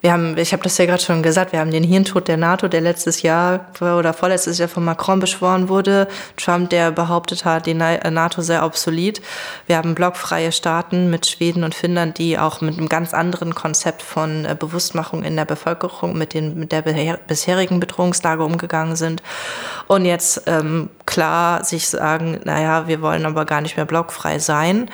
wir 0.00 0.12
haben, 0.12 0.38
ich 0.38 0.52
habe 0.52 0.62
das 0.62 0.78
ja 0.78 0.86
gerade 0.86 1.02
schon 1.02 1.24
gesagt, 1.24 1.52
wir 1.52 1.58
haben 1.58 1.72
den 1.72 1.82
Hirntod 1.82 2.28
der 2.28 2.36
NATO, 2.36 2.68
der 2.68 2.80
letztes 2.80 3.22
Jahr 3.22 3.66
oder 3.80 4.12
vorletztes 4.12 4.58
Jahr 4.58 4.68
von 4.68 4.84
Macron 4.84 5.18
beschworen 5.18 5.68
wurde. 5.68 6.06
Trump, 6.36 6.70
der 6.70 6.92
behauptet 6.92 7.44
hat, 7.44 7.66
die 7.66 7.74
NATO 7.74 8.42
sei 8.42 8.62
obsolet. 8.62 9.20
Wir 9.66 9.76
haben 9.76 9.96
blockfreie 9.96 10.52
Staaten 10.52 11.10
mit 11.10 11.26
Schweden 11.26 11.64
und 11.64 11.74
Finnland, 11.74 12.18
die 12.18 12.38
auch 12.38 12.60
mit 12.60 12.78
einem 12.78 12.88
ganz 12.88 13.12
anderen 13.12 13.56
Konzept 13.56 14.02
von 14.02 14.44
äh, 14.44 14.56
Bewusstmachung 14.58 15.24
in 15.24 15.34
der 15.34 15.44
Bevölkerung 15.44 16.16
mit, 16.16 16.32
den, 16.32 16.56
mit 16.56 16.70
der 16.70 16.82
bisherigen 16.82 17.80
Bedrohungslage 17.80 18.44
umgegangen 18.44 18.94
sind. 18.94 19.22
Und 19.88 20.04
jetzt 20.04 20.42
ähm, 20.46 20.90
klar 21.06 21.64
sich 21.64 21.88
sagen, 21.88 22.40
naja, 22.44 22.86
wir 22.86 23.02
wollen 23.02 23.26
aber 23.26 23.44
gar 23.44 23.60
nicht 23.60 23.76
mehr 23.76 23.86
blockfrei 23.86 24.38
sein 24.38 24.88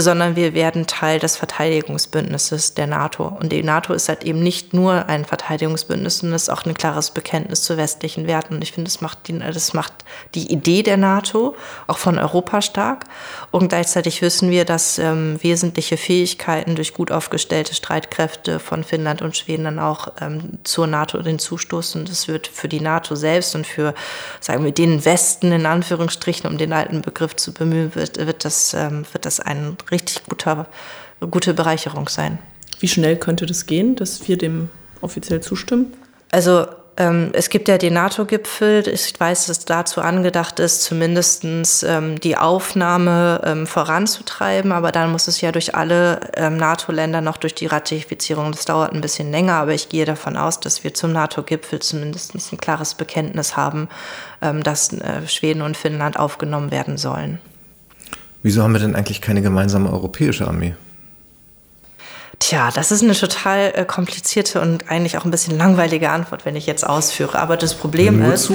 sondern 0.00 0.36
wir 0.36 0.54
werden 0.54 0.86
Teil 0.86 1.18
des 1.18 1.36
Verteidigungsbündnisses 1.36 2.74
der 2.74 2.86
NATO. 2.86 3.36
Und 3.40 3.50
die 3.50 3.64
NATO 3.64 3.92
ist 3.92 4.08
halt 4.08 4.22
eben 4.22 4.40
nicht 4.40 4.72
nur 4.72 5.08
ein 5.08 5.24
Verteidigungsbündnis, 5.24 6.18
sondern 6.18 6.36
es 6.36 6.44
ist 6.44 6.50
auch 6.50 6.64
ein 6.64 6.74
klares 6.74 7.10
Bekenntnis 7.10 7.64
zu 7.64 7.76
westlichen 7.76 8.28
Werten. 8.28 8.54
Und 8.54 8.62
ich 8.62 8.70
finde, 8.70 8.88
das 8.88 9.00
macht, 9.00 9.26
die, 9.26 9.36
das 9.36 9.74
macht 9.74 9.92
die 10.36 10.52
Idee 10.52 10.84
der 10.84 10.98
NATO 10.98 11.56
auch 11.88 11.98
von 11.98 12.16
Europa 12.16 12.62
stark. 12.62 13.06
Und 13.50 13.70
gleichzeitig 13.70 14.22
wissen 14.22 14.52
wir, 14.52 14.64
dass 14.64 15.00
ähm, 15.00 15.36
wesentliche 15.42 15.96
Fähigkeiten 15.96 16.76
durch 16.76 16.94
gut 16.94 17.10
aufgestellte 17.10 17.74
Streitkräfte 17.74 18.60
von 18.60 18.84
Finnland 18.84 19.20
und 19.20 19.36
Schweden 19.36 19.64
dann 19.64 19.80
auch 19.80 20.12
ähm, 20.20 20.60
zur 20.62 20.86
NATO 20.86 21.20
hinzustoßen. 21.20 22.04
Das 22.04 22.28
wird 22.28 22.46
für 22.46 22.68
die 22.68 22.80
NATO 22.80 23.16
selbst 23.16 23.56
und 23.56 23.66
für, 23.66 23.94
sagen 24.38 24.64
wir, 24.64 24.70
den 24.70 25.04
Westen 25.04 25.50
in 25.50 25.66
Anführungsstrichen, 25.66 26.48
um 26.48 26.56
den 26.56 26.72
alten 26.72 27.02
Begriff 27.02 27.34
zu 27.34 27.52
bemühen, 27.52 27.96
wird, 27.96 28.24
wird, 28.24 28.44
das, 28.44 28.74
ähm, 28.74 29.04
wird 29.10 29.26
das 29.26 29.40
ein 29.40 29.76
richtig 29.90 30.24
guter, 30.24 30.66
gute 31.30 31.54
Bereicherung 31.54 32.08
sein. 32.08 32.38
Wie 32.80 32.88
schnell 32.88 33.16
könnte 33.16 33.46
das 33.46 33.66
gehen, 33.66 33.96
dass 33.96 34.28
wir 34.28 34.38
dem 34.38 34.70
offiziell 35.00 35.40
zustimmen? 35.40 35.92
Also 36.30 36.66
ähm, 36.98 37.30
es 37.32 37.48
gibt 37.48 37.68
ja 37.68 37.78
den 37.78 37.94
NATO-Gipfel. 37.94 38.88
Ich 38.88 39.18
weiß, 39.18 39.46
dass 39.46 39.64
dazu 39.64 40.00
angedacht 40.00 40.58
ist, 40.58 40.82
zumindest 40.82 41.44
ähm, 41.84 42.18
die 42.20 42.36
Aufnahme 42.36 43.40
ähm, 43.44 43.66
voranzutreiben. 43.68 44.72
Aber 44.72 44.90
dann 44.90 45.12
muss 45.12 45.28
es 45.28 45.40
ja 45.40 45.52
durch 45.52 45.76
alle 45.76 46.20
ähm, 46.34 46.56
NATO-Länder 46.56 47.20
noch 47.20 47.36
durch 47.36 47.54
die 47.54 47.66
Ratifizierung. 47.66 48.50
Das 48.50 48.64
dauert 48.64 48.92
ein 48.92 49.00
bisschen 49.00 49.30
länger, 49.30 49.54
aber 49.54 49.74
ich 49.74 49.88
gehe 49.88 50.04
davon 50.04 50.36
aus, 50.36 50.58
dass 50.58 50.82
wir 50.82 50.92
zum 50.92 51.12
NATO-Gipfel 51.12 51.78
zumindest 51.78 52.34
ein 52.34 52.58
klares 52.58 52.94
Bekenntnis 52.94 53.56
haben, 53.56 53.88
ähm, 54.42 54.64
dass 54.64 54.92
äh, 54.92 55.26
Schweden 55.28 55.62
und 55.62 55.76
Finnland 55.76 56.18
aufgenommen 56.18 56.72
werden 56.72 56.98
sollen. 56.98 57.38
Wieso 58.42 58.62
haben 58.62 58.72
wir 58.72 58.80
denn 58.80 58.94
eigentlich 58.94 59.20
keine 59.20 59.42
gemeinsame 59.42 59.92
europäische 59.92 60.46
Armee? 60.46 60.74
Tja, 62.38 62.70
das 62.72 62.92
ist 62.92 63.02
eine 63.02 63.14
total 63.14 63.72
äh, 63.74 63.84
komplizierte 63.84 64.60
und 64.60 64.90
eigentlich 64.90 65.18
auch 65.18 65.24
ein 65.24 65.30
bisschen 65.30 65.58
langweilige 65.58 66.10
Antwort, 66.10 66.44
wenn 66.44 66.54
ich 66.54 66.66
jetzt 66.66 66.86
ausführe. 66.86 67.38
Aber 67.38 67.56
das 67.56 67.74
Problem 67.74 68.20
Nur 68.20 68.32
ist, 68.32 68.50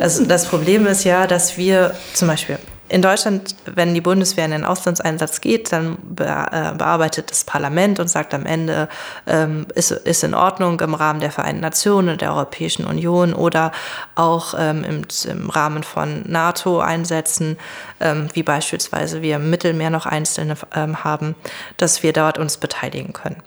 also 0.00 0.24
das 0.24 0.46
Problem 0.46 0.86
ist 0.86 1.04
ja, 1.04 1.28
dass 1.28 1.56
wir 1.56 1.94
zum 2.12 2.26
Beispiel 2.26 2.58
in 2.90 3.02
Deutschland, 3.02 3.54
wenn 3.66 3.94
die 3.94 4.00
Bundeswehr 4.00 4.44
in 4.44 4.50
den 4.50 4.64
Auslandseinsatz 4.64 5.40
geht, 5.40 5.72
dann 5.72 5.94
äh, 6.18 6.72
bearbeitet 6.76 7.30
das 7.30 7.44
Parlament 7.44 8.00
und 8.00 8.08
sagt 8.08 8.34
am 8.34 8.46
Ende, 8.46 8.88
ähm, 9.28 9.66
ist, 9.76 9.92
ist 9.92 10.24
in 10.24 10.34
Ordnung 10.34 10.80
im 10.80 10.94
Rahmen 10.94 11.20
der 11.20 11.30
Vereinten 11.30 11.60
Nationen 11.60 12.18
der 12.18 12.32
Europäischen 12.32 12.84
Union 12.84 13.32
oder 13.32 13.70
auch 14.16 14.54
ähm, 14.58 14.82
im, 14.82 15.02
im, 15.30 15.50
Rahmen 15.50 15.84
von 15.84 16.24
NATO-Einsätzen, 16.26 17.58
ähm, 18.00 18.28
wie 18.32 18.42
beispielsweise 18.42 19.22
wir 19.22 19.36
im 19.36 19.50
Mittelmeer 19.50 19.90
noch 19.90 20.06
einzelne 20.06 20.56
ähm, 20.74 21.04
haben, 21.04 21.36
dass 21.76 22.02
wir 22.02 22.12
dort 22.12 22.38
uns 22.38 22.56
beteiligen 22.56 23.12
können. 23.12 23.40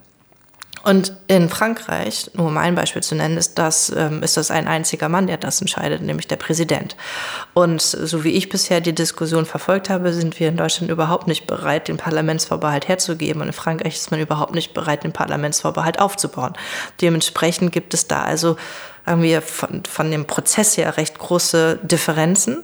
Und 0.83 1.13
in 1.27 1.47
Frankreich, 1.47 2.29
nur 2.33 2.47
um 2.47 2.57
ein 2.57 2.75
Beispiel 2.75 3.01
zu 3.01 3.15
nennen, 3.15 3.37
ist 3.37 3.57
das, 3.57 3.89
ähm, 3.95 4.21
ist 4.21 4.35
das 4.35 4.51
ein 4.51 4.67
einziger 4.67 5.07
Mann, 5.07 5.27
der 5.27 5.37
das 5.37 5.61
entscheidet, 5.61 6.01
nämlich 6.01 6.27
der 6.27 6.35
Präsident. 6.35 6.97
Und 7.53 7.81
so 7.81 8.25
wie 8.25 8.31
ich 8.31 8.49
bisher 8.49 8.81
die 8.81 8.93
Diskussion 8.93 9.45
verfolgt 9.45 9.89
habe, 9.89 10.11
sind 10.11 10.39
wir 10.41 10.49
in 10.49 10.57
Deutschland 10.57 10.91
überhaupt 10.91 11.27
nicht 11.27 11.47
bereit, 11.47 11.87
den 11.87 11.95
Parlamentsvorbehalt 11.95 12.89
herzugeben. 12.89 13.41
Und 13.41 13.47
in 13.47 13.53
Frankreich 13.53 13.95
ist 13.95 14.11
man 14.11 14.19
überhaupt 14.19 14.53
nicht 14.53 14.73
bereit, 14.73 15.05
den 15.05 15.13
Parlamentsvorbehalt 15.13 15.99
aufzubauen. 15.99 16.53
Dementsprechend 16.99 17.71
gibt 17.71 17.93
es 17.93 18.07
da 18.07 18.23
also 18.23 18.57
irgendwie 19.05 19.39
von, 19.41 19.83
von 19.85 20.11
dem 20.11 20.25
Prozess 20.25 20.77
her 20.77 20.97
recht 20.97 21.17
große 21.17 21.79
Differenzen 21.83 22.63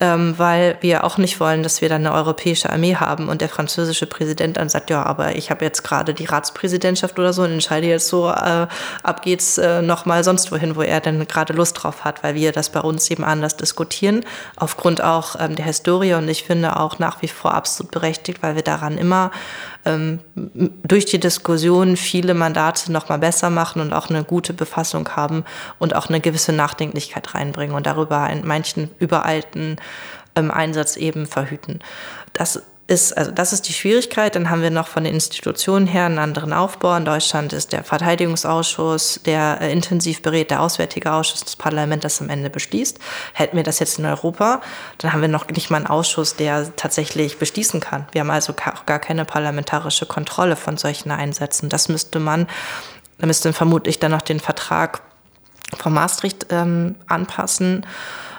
ähm, 0.00 0.34
weil 0.36 0.76
wir 0.80 1.04
auch 1.04 1.18
nicht 1.18 1.38
wollen, 1.38 1.62
dass 1.62 1.80
wir 1.80 1.88
dann 1.88 2.04
eine 2.04 2.14
europäische 2.14 2.70
Armee 2.70 2.96
haben 2.96 3.28
und 3.28 3.40
der 3.40 3.48
französische 3.48 4.06
Präsident 4.06 4.56
dann 4.56 4.68
sagt, 4.68 4.90
ja, 4.90 5.04
aber 5.04 5.36
ich 5.36 5.50
habe 5.50 5.64
jetzt 5.64 5.84
gerade 5.84 6.14
die 6.14 6.24
Ratspräsidentschaft 6.24 7.18
oder 7.18 7.32
so 7.32 7.42
und 7.42 7.52
entscheide 7.52 7.86
jetzt 7.86 8.08
so, 8.08 8.28
äh, 8.28 8.66
ab 9.02 9.22
geht's 9.22 9.56
äh, 9.58 9.82
nochmal 9.82 10.24
sonst 10.24 10.50
wohin, 10.50 10.74
wo 10.74 10.82
er 10.82 11.00
denn 11.00 11.26
gerade 11.28 11.52
Lust 11.52 11.82
drauf 11.82 12.04
hat, 12.04 12.24
weil 12.24 12.34
wir 12.34 12.50
das 12.50 12.70
bei 12.70 12.80
uns 12.80 13.08
eben 13.10 13.24
anders 13.24 13.56
diskutieren, 13.56 14.24
aufgrund 14.56 15.00
auch 15.02 15.36
ähm, 15.38 15.54
der 15.54 15.66
Historie. 15.66 16.14
Und 16.14 16.28
ich 16.28 16.42
finde 16.42 16.76
auch 16.78 16.98
nach 16.98 17.22
wie 17.22 17.28
vor 17.28 17.54
absolut 17.54 17.92
berechtigt, 17.92 18.42
weil 18.42 18.56
wir 18.56 18.62
daran 18.62 18.98
immer 18.98 19.30
ähm, 19.84 20.20
durch 20.82 21.04
die 21.04 21.20
Diskussion 21.20 21.96
viele 21.96 22.34
Mandate 22.34 22.90
noch 22.92 23.08
mal 23.08 23.18
besser 23.18 23.50
machen 23.50 23.80
und 23.80 23.92
auch 23.92 24.10
eine 24.10 24.24
gute 24.24 24.52
Befassung 24.52 25.08
haben 25.10 25.44
und 25.78 25.94
auch 25.94 26.08
eine 26.08 26.20
gewisse 26.20 26.52
Nachdenklichkeit 26.52 27.34
reinbringen 27.34 27.76
und 27.76 27.86
darüber 27.86 28.28
in 28.30 28.46
manchen 28.46 28.90
überalten 28.98 29.76
ähm, 30.36 30.50
Einsatz 30.50 30.96
eben 30.96 31.26
verhüten. 31.26 31.80
Das 32.32 32.62
ist, 32.86 33.16
also 33.16 33.30
das 33.30 33.52
ist 33.52 33.68
die 33.68 33.72
Schwierigkeit. 33.72 34.34
Dann 34.34 34.50
haben 34.50 34.60
wir 34.60 34.70
noch 34.70 34.88
von 34.88 35.04
den 35.04 35.14
Institutionen 35.14 35.86
her 35.86 36.04
einen 36.04 36.18
anderen 36.18 36.52
Aufbau. 36.52 36.94
In 36.96 37.04
Deutschland 37.04 37.52
ist 37.52 37.72
der 37.72 37.82
Verteidigungsausschuss, 37.82 39.20
der 39.24 39.58
äh, 39.60 39.72
intensiv 39.72 40.20
berät, 40.20 40.50
der 40.50 40.60
Auswärtige 40.60 41.12
Ausschuss, 41.12 41.42
das 41.42 41.56
Parlament, 41.56 42.04
das 42.04 42.20
am 42.20 42.28
Ende 42.28 42.50
beschließt. 42.50 42.98
Hätten 43.32 43.56
wir 43.56 43.62
das 43.62 43.78
jetzt 43.78 43.98
in 43.98 44.04
Europa, 44.04 44.60
dann 44.98 45.12
haben 45.12 45.22
wir 45.22 45.28
noch 45.28 45.48
nicht 45.48 45.70
mal 45.70 45.78
einen 45.78 45.86
Ausschuss, 45.86 46.36
der 46.36 46.76
tatsächlich 46.76 47.38
beschließen 47.38 47.80
kann. 47.80 48.06
Wir 48.12 48.20
haben 48.20 48.30
also 48.30 48.52
auch 48.52 48.86
gar 48.86 48.98
keine 48.98 49.24
parlamentarische 49.24 50.04
Kontrolle 50.04 50.56
von 50.56 50.76
solchen 50.76 51.10
Einsätzen. 51.10 51.70
Das 51.70 51.88
müsste 51.88 52.20
man, 52.20 52.46
da 53.18 53.26
müsste 53.26 53.52
vermutlich 53.54 53.98
dann 53.98 54.10
noch 54.10 54.22
den 54.22 54.40
Vertrag 54.40 55.00
von 55.78 55.94
Maastricht 55.94 56.46
ähm, 56.50 56.96
anpassen 57.06 57.86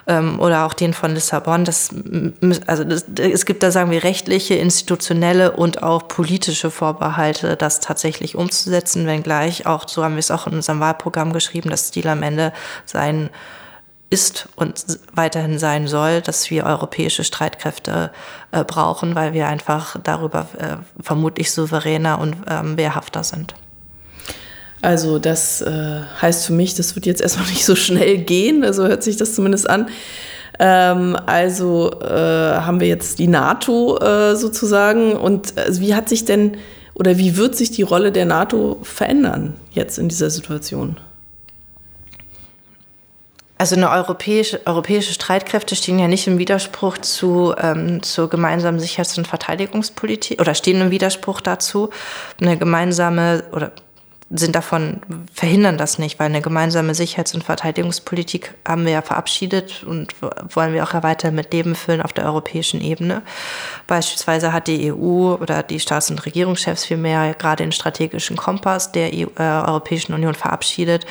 ähm, 0.08 0.40
oder 0.40 0.66
auch 0.66 0.74
den 0.74 0.94
von 0.94 1.14
Lissabon. 1.14 1.66
Das, 1.66 1.90
also 2.68 2.84
das, 2.84 3.06
es 3.20 3.46
gibt 3.46 3.64
da, 3.64 3.72
sagen 3.72 3.92
wir, 3.92 4.04
rechtliche, 4.04 4.56
institutionelle 4.56 5.52
und 5.52 5.84
auch 5.84 6.08
politische 6.08 6.72
Vorbehalte, 6.72 7.56
das 7.56 7.80
tatsächlich 7.80 8.36
umzusetzen, 8.36 9.08
wenngleich 9.08 9.66
auch, 9.66 9.88
so 9.88 10.04
haben 10.04 10.16
wir 10.16 10.20
es 10.20 10.32
auch 10.32 10.48
in 10.48 10.54
unserem 10.54 10.80
Wahlprogramm 10.80 11.34
geschrieben, 11.34 11.70
das 11.70 11.92
Ziel 11.92 12.08
am 12.08 12.24
Ende 12.24 12.54
sein 12.86 13.30
ist 14.10 14.48
und 14.56 14.86
weiterhin 15.14 15.58
sein 15.58 15.88
soll, 15.88 16.22
dass 16.22 16.50
wir 16.52 16.66
europäische 16.66 17.24
Streitkräfte 17.24 18.12
äh, 18.52 18.64
brauchen, 18.64 19.16
weil 19.16 19.34
wir 19.34 19.48
einfach 19.48 19.98
darüber 20.04 20.48
äh, 20.58 20.78
vermutlich 21.02 21.52
souveräner 21.52 22.20
und 22.20 22.36
ähm, 22.48 22.78
wehrhafter 22.78 23.24
sind. 23.24 23.56
Also 24.86 25.18
das 25.18 25.62
äh, 25.62 26.02
heißt 26.22 26.46
für 26.46 26.54
mich, 26.54 26.76
das 26.76 26.94
wird 26.94 27.08
jetzt 27.08 27.20
erstmal 27.20 27.48
nicht 27.50 27.66
so 27.66 27.76
schnell 27.76 28.20
gehen, 28.20 28.64
also 28.64 28.88
hört 28.88 29.02
sich 29.02 29.18
das 29.18 29.34
zumindest 29.34 29.68
an. 29.68 29.90
Ähm, 30.60 31.18
also 31.26 31.92
äh, 32.02 32.08
haben 32.08 32.80
wir 32.80 32.88
jetzt 32.88 33.18
die 33.18 33.28
NATO 33.28 33.98
äh, 33.98 34.36
sozusagen 34.36 35.14
und 35.14 35.58
also 35.58 35.82
wie 35.82 35.96
hat 35.96 36.08
sich 36.08 36.24
denn 36.26 36.58
oder 36.94 37.18
wie 37.18 37.36
wird 37.36 37.56
sich 37.56 37.72
die 37.72 37.82
Rolle 37.82 38.12
der 38.12 38.26
NATO 38.26 38.78
verändern 38.84 39.56
jetzt 39.72 39.98
in 39.98 40.08
dieser 40.08 40.30
Situation? 40.30 40.98
Also 43.58 43.76
eine 43.76 43.90
europäische, 43.90 44.62
europäische 44.66 45.14
Streitkräfte 45.14 45.76
stehen 45.76 45.98
ja 45.98 46.08
nicht 46.08 46.28
im 46.28 46.38
Widerspruch 46.38 47.00
zu, 47.00 47.56
ähm, 47.58 48.04
zur 48.04 48.30
gemeinsamen 48.30 48.80
Sicherheits- 48.80 49.18
und 49.18 49.28
Verteidigungspolitik 49.28 50.40
oder 50.40 50.54
stehen 50.54 50.80
im 50.80 50.92
Widerspruch 50.92 51.42
dazu. 51.42 51.90
Eine 52.40 52.58
gemeinsame 52.58 53.46
oder 53.52 53.72
sind 54.32 54.56
davon, 54.56 55.02
verhindern 55.34 55.78
das 55.78 56.00
nicht, 56.00 56.18
weil 56.18 56.28
eine 56.28 56.42
gemeinsame 56.42 56.96
Sicherheits- 56.96 57.36
und 57.36 57.44
Verteidigungspolitik 57.44 58.56
haben 58.68 58.86
wir 58.86 58.94
ja 58.94 59.02
verabschiedet 59.04 59.84
und 59.84 60.16
wollen 60.50 60.74
wir 60.74 60.84
auch 60.84 60.94
erweitern 60.96 61.36
mit 61.36 61.54
Leben 61.54 61.76
füllen 61.76 62.02
auf 62.02 62.12
der 62.12 62.26
europäischen 62.26 62.82
Ebene. 62.82 63.22
Beispielsweise 63.86 64.52
hat 64.52 64.68
die 64.68 64.92
EU 64.92 65.36
oder 65.36 65.62
die 65.62 65.80
Staats- 65.80 66.10
und 66.10 66.26
Regierungschefs 66.26 66.86
vielmehr 66.86 67.36
gerade 67.36 67.64
den 67.64 67.72
strategischen 67.72 68.36
Kompass 68.36 68.92
der 68.92 69.12
EU, 69.14 69.28
äh, 69.38 69.44
Europäischen 69.44 70.14
Union 70.14 70.34
verabschiedet. 70.34 71.06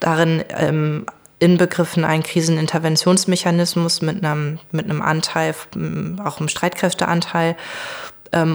Darin 0.00 0.42
ähm, 0.56 1.06
inbegriffen 1.38 2.04
einen 2.04 2.24
Kriseninterventionsmechanismus 2.24 4.02
mit 4.02 4.24
einem, 4.24 4.58
mit 4.72 4.86
einem 4.86 5.02
Anteil, 5.02 5.54
auch 6.24 6.38
einem 6.38 6.48
Streitkräfteanteil 6.48 7.56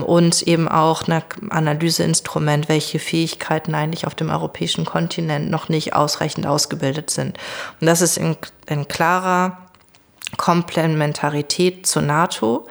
und 0.02 0.42
eben 0.42 0.68
auch 0.68 1.06
ein 1.06 1.22
Analyseinstrument, 1.50 2.68
welche 2.68 2.98
Fähigkeiten 2.98 3.74
eigentlich 3.74 4.06
auf 4.06 4.14
dem 4.14 4.30
europäischen 4.30 4.84
Kontinent 4.84 5.50
noch 5.50 5.68
nicht 5.68 5.94
ausreichend 5.94 6.46
ausgebildet 6.46 7.10
sind. 7.10 7.38
Und 7.80 7.86
das 7.86 8.00
ist 8.00 8.16
in, 8.16 8.36
in 8.66 8.88
klarer 8.88 9.58
Komplementarität 10.36 11.86
zur 11.86 12.02
NATO 12.02 12.66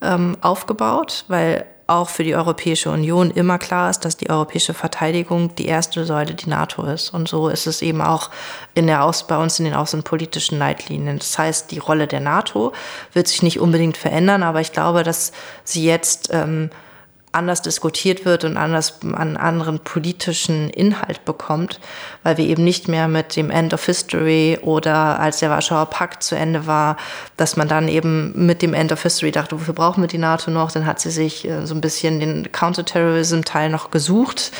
ähm, 0.00 0.36
aufgebaut, 0.40 1.24
weil 1.28 1.66
auch 1.86 2.08
für 2.08 2.24
die 2.24 2.34
Europäische 2.34 2.90
Union 2.90 3.30
immer 3.30 3.58
klar 3.58 3.90
ist, 3.90 4.04
dass 4.04 4.16
die 4.16 4.28
europäische 4.28 4.74
Verteidigung 4.74 5.54
die 5.54 5.66
erste 5.66 6.04
Säule 6.04 6.34
die 6.34 6.50
NATO 6.50 6.82
ist. 6.84 7.10
Und 7.10 7.28
so 7.28 7.48
ist 7.48 7.66
es 7.66 7.80
eben 7.80 8.02
auch 8.02 8.30
in 8.74 8.88
der 8.88 9.04
Aus 9.04 9.26
bei 9.26 9.36
uns 9.36 9.58
in 9.60 9.66
den 9.66 9.74
außenpolitischen 9.74 10.58
Leitlinien. 10.58 11.18
Das 11.18 11.38
heißt, 11.38 11.70
die 11.70 11.78
Rolle 11.78 12.08
der 12.08 12.20
NATO 12.20 12.72
wird 13.12 13.28
sich 13.28 13.42
nicht 13.42 13.60
unbedingt 13.60 13.96
verändern, 13.96 14.42
aber 14.42 14.60
ich 14.60 14.72
glaube, 14.72 15.04
dass 15.04 15.30
sie 15.62 15.84
jetzt 15.84 16.30
ähm, 16.32 16.70
anders 17.36 17.62
diskutiert 17.62 18.24
wird 18.24 18.44
und 18.44 18.56
anders 18.56 19.00
einen 19.02 19.36
anderen 19.36 19.78
politischen 19.80 20.70
Inhalt 20.70 21.24
bekommt, 21.24 21.80
weil 22.22 22.36
wir 22.38 22.46
eben 22.46 22.64
nicht 22.64 22.88
mehr 22.88 23.06
mit 23.06 23.36
dem 23.36 23.50
End 23.50 23.74
of 23.74 23.84
History 23.84 24.58
oder 24.62 25.20
als 25.20 25.38
der 25.40 25.50
Warschauer 25.50 25.86
Pakt 25.86 26.22
zu 26.22 26.34
Ende 26.34 26.66
war, 26.66 26.96
dass 27.36 27.56
man 27.56 27.68
dann 27.68 27.88
eben 27.88 28.46
mit 28.46 28.62
dem 28.62 28.74
End 28.74 28.92
of 28.92 29.02
History 29.02 29.30
dachte, 29.30 29.60
wofür 29.60 29.74
brauchen 29.74 30.02
wir 30.02 30.08
die 30.08 30.18
NATO 30.18 30.50
noch? 30.50 30.72
Dann 30.72 30.86
hat 30.86 31.00
sie 31.00 31.10
sich 31.10 31.46
äh, 31.46 31.66
so 31.66 31.74
ein 31.74 31.80
bisschen 31.80 32.20
den 32.20 32.50
Counterterrorism-Teil 32.50 33.70
noch 33.70 33.90
gesucht 33.90 34.52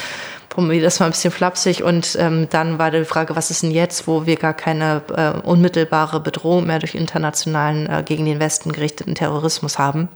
das 0.57 1.01
mal 1.01 1.07
ein 1.07 1.12
bisschen 1.12 1.31
flapsig. 1.31 1.83
Und 1.83 2.16
ähm, 2.18 2.49
dann 2.51 2.79
war 2.79 2.91
die 2.91 3.05
Frage, 3.05 3.37
was 3.37 3.51
ist 3.51 3.62
denn 3.62 3.70
jetzt, 3.70 4.07
wo 4.07 4.27
wir 4.27 4.37
gar 4.37 4.55
keine 4.55 5.03
äh, 5.14 5.47
unmittelbare 5.47 6.20
Bedrohung 6.20 6.66
mehr 6.66 6.79
durch 6.79 6.95
internationalen 6.95 7.87
äh, 7.87 8.03
gegen 8.03 8.24
den 8.24 8.41
Westen 8.41 8.72
gerichteten 8.72 9.14
Terrorismus 9.14 9.79
haben. 9.79 10.09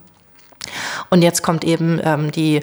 Und 1.09 1.21
jetzt 1.21 1.43
kommt 1.43 1.63
eben 1.63 1.99
ähm, 2.03 2.31
die, 2.31 2.61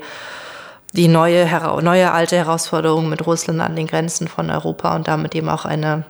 die 0.92 1.08
neue, 1.08 1.46
neue 1.82 2.12
alte 2.12 2.36
Herausforderung 2.36 3.08
mit 3.08 3.26
Russland 3.26 3.60
an 3.60 3.76
den 3.76 3.86
Grenzen 3.86 4.28
von 4.28 4.50
Europa 4.50 4.96
und 4.96 5.08
damit 5.08 5.34
eben 5.34 5.48
auch 5.48 5.64
eine 5.64 6.04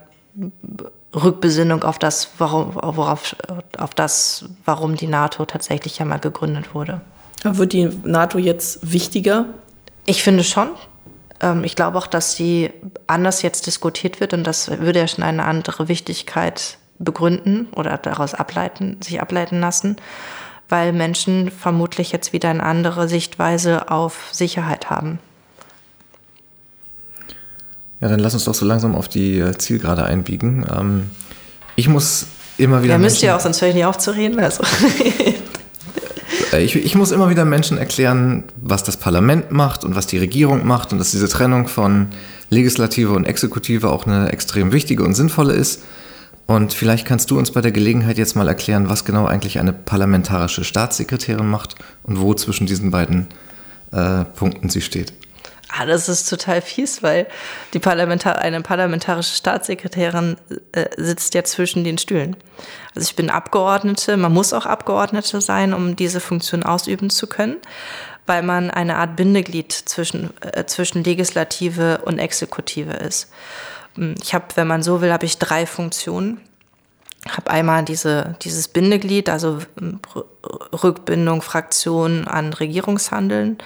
Rückbesinnung 1.14 1.82
auf 1.84 1.98
das, 1.98 2.30
warum, 2.38 2.74
worauf, 2.74 3.34
auf 3.78 3.94
das, 3.94 4.44
warum 4.64 4.96
die 4.96 5.06
NATO 5.06 5.44
tatsächlich 5.46 6.00
einmal 6.00 6.18
gegründet 6.18 6.74
wurde. 6.74 7.00
Wird 7.42 7.72
die 7.72 7.88
NATO 8.04 8.38
jetzt 8.38 8.92
wichtiger? 8.92 9.46
Ich 10.06 10.22
finde 10.22 10.44
schon. 10.44 10.68
Ähm, 11.40 11.64
ich 11.64 11.76
glaube 11.76 11.98
auch, 11.98 12.06
dass 12.06 12.34
sie 12.34 12.70
anders 13.06 13.42
jetzt 13.42 13.66
diskutiert 13.66 14.20
wird 14.20 14.34
und 14.34 14.44
das 14.44 14.68
würde 14.80 15.00
ja 15.00 15.08
schon 15.08 15.24
eine 15.24 15.44
andere 15.44 15.88
Wichtigkeit 15.88 16.78
begründen 16.98 17.68
oder 17.74 17.96
daraus 17.96 18.34
ableiten, 18.34 19.00
sich 19.02 19.20
ableiten 19.20 19.60
lassen 19.60 19.96
weil 20.68 20.92
Menschen 20.92 21.50
vermutlich 21.50 22.12
jetzt 22.12 22.32
wieder 22.32 22.50
eine 22.50 22.62
andere 22.62 23.08
Sichtweise 23.08 23.90
auf 23.90 24.28
Sicherheit 24.32 24.90
haben. 24.90 25.18
Ja, 28.00 28.08
dann 28.08 28.20
lass 28.20 28.34
uns 28.34 28.44
doch 28.44 28.54
so 28.54 28.64
langsam 28.64 28.94
auf 28.94 29.08
die 29.08 29.38
äh, 29.38 29.56
Zielgerade 29.58 30.04
einbiegen. 30.04 30.66
Ähm, 30.72 31.10
ich 31.74 31.88
muss 31.88 32.26
immer 32.56 32.82
wieder. 32.82 32.94
Ja, 32.94 32.98
müsst 32.98 33.22
ihr 33.22 33.34
auch, 33.34 33.40
sonst 33.40 33.60
höre 33.60 33.68
ich 33.68 33.74
nicht 33.74 33.86
auf 33.86 33.98
zu 33.98 34.12
reden. 34.12 34.38
Also. 34.38 34.62
äh, 36.52 36.62
ich, 36.62 36.76
ich 36.76 36.94
muss 36.94 37.10
immer 37.10 37.28
wieder 37.28 37.44
Menschen 37.44 37.76
erklären, 37.76 38.44
was 38.56 38.84
das 38.84 38.98
Parlament 38.98 39.50
macht 39.50 39.84
und 39.84 39.96
was 39.96 40.06
die 40.06 40.18
Regierung 40.18 40.66
macht 40.66 40.92
und 40.92 40.98
dass 40.98 41.10
diese 41.10 41.28
Trennung 41.28 41.66
von 41.66 42.08
Legislative 42.50 43.12
und 43.12 43.24
Exekutive 43.24 43.90
auch 43.90 44.06
eine 44.06 44.30
extrem 44.32 44.72
wichtige 44.72 45.02
und 45.02 45.14
sinnvolle 45.14 45.54
ist. 45.54 45.82
Und 46.48 46.72
vielleicht 46.72 47.06
kannst 47.06 47.30
du 47.30 47.38
uns 47.38 47.50
bei 47.50 47.60
der 47.60 47.72
Gelegenheit 47.72 48.16
jetzt 48.16 48.34
mal 48.34 48.48
erklären, 48.48 48.88
was 48.88 49.04
genau 49.04 49.26
eigentlich 49.26 49.58
eine 49.58 49.74
parlamentarische 49.74 50.64
Staatssekretärin 50.64 51.46
macht 51.46 51.74
und 52.04 52.20
wo 52.20 52.32
zwischen 52.32 52.66
diesen 52.66 52.90
beiden 52.90 53.26
äh, 53.92 54.24
Punkten 54.24 54.70
sie 54.70 54.80
steht. 54.80 55.12
Ah, 55.68 55.84
das 55.84 56.08
ist 56.08 56.26
total 56.30 56.62
fies, 56.62 57.02
weil 57.02 57.26
die 57.74 57.78
Parlamentar 57.78 58.38
eine 58.38 58.62
parlamentarische 58.62 59.36
Staatssekretärin 59.36 60.38
äh, 60.72 60.86
sitzt 60.96 61.34
ja 61.34 61.44
zwischen 61.44 61.84
den 61.84 61.98
Stühlen. 61.98 62.34
Also 62.94 63.06
ich 63.06 63.14
bin 63.14 63.28
Abgeordnete, 63.28 64.16
man 64.16 64.32
muss 64.32 64.54
auch 64.54 64.64
Abgeordnete 64.64 65.42
sein, 65.42 65.74
um 65.74 65.96
diese 65.96 66.20
Funktion 66.20 66.62
ausüben 66.62 67.10
zu 67.10 67.26
können, 67.26 67.56
weil 68.24 68.42
man 68.42 68.70
eine 68.70 68.96
Art 68.96 69.16
Bindeglied 69.16 69.70
zwischen, 69.70 70.30
äh, 70.40 70.64
zwischen 70.64 71.04
Legislative 71.04 72.00
und 72.06 72.18
Exekutive 72.18 72.92
ist. 72.92 73.28
Hm, 73.98 74.14
ich 74.22 74.32
habe, 74.32 74.46
wenn 74.54 74.66
man 74.66 74.82
so 74.82 75.00
will, 75.00 75.12
habe 75.12 75.26
ich 75.26 75.38
drei 75.38 75.66
Funktionen. 75.66 76.40
Ich 77.26 77.36
habe 77.36 77.50
einmal 77.50 77.84
diese, 77.84 78.36
dieses 78.42 78.68
Bindeglied, 78.68 79.28
also 79.28 79.58
hm, 79.78 80.00
Rückbindung 80.82 81.42
Fraktionen 81.42 82.28
an 82.28 82.52
Regierungshandeln. 82.52 83.58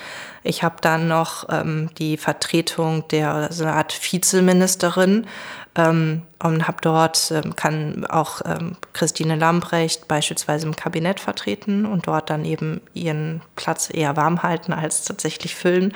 Ich 0.42 0.64
habe 0.64 0.76
dann 0.80 1.06
noch 1.06 1.46
ähm, 1.50 1.90
die 1.98 2.16
Vertretung 2.16 3.06
der 3.08 3.52
so 3.52 3.64
eine 3.64 3.74
Art 3.74 3.92
Vizeministerin 3.92 5.26
ähm, 5.74 6.22
und 6.42 6.66
habe 6.66 6.78
dort 6.82 7.30
ähm, 7.30 7.56
kann 7.56 8.04
auch 8.06 8.42
ähm, 8.44 8.76
Christine 8.92 9.36
Lambrecht 9.36 10.08
beispielsweise 10.08 10.66
im 10.66 10.76
Kabinett 10.76 11.20
vertreten 11.20 11.86
und 11.86 12.06
dort 12.06 12.30
dann 12.30 12.44
eben 12.44 12.80
ihren 12.94 13.42
Platz 13.56 13.88
eher 13.92 14.16
warm 14.16 14.42
halten 14.42 14.72
als 14.72 15.04
tatsächlich 15.04 15.54
füllen. 15.54 15.94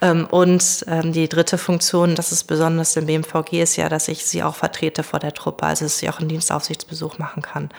Ähm, 0.00 0.26
und 0.30 0.84
ähm, 0.88 1.12
die 1.12 1.28
dritte 1.28 1.58
Funktion, 1.58 2.14
das 2.14 2.32
ist 2.32 2.44
besonders 2.44 2.96
im 2.96 3.06
BMVG, 3.06 3.62
ist 3.62 3.76
ja, 3.76 3.88
dass 3.88 4.08
ich 4.08 4.24
sie 4.24 4.42
auch 4.42 4.54
vertrete 4.54 5.02
vor 5.02 5.18
der 5.18 5.34
Truppe, 5.34 5.66
also 5.66 5.84
dass 5.84 5.98
sie 5.98 6.08
auch 6.08 6.20
einen 6.20 6.28
Dienstaufsichtsbesuch 6.28 7.18
machen 7.18 7.42
kann. 7.42 7.70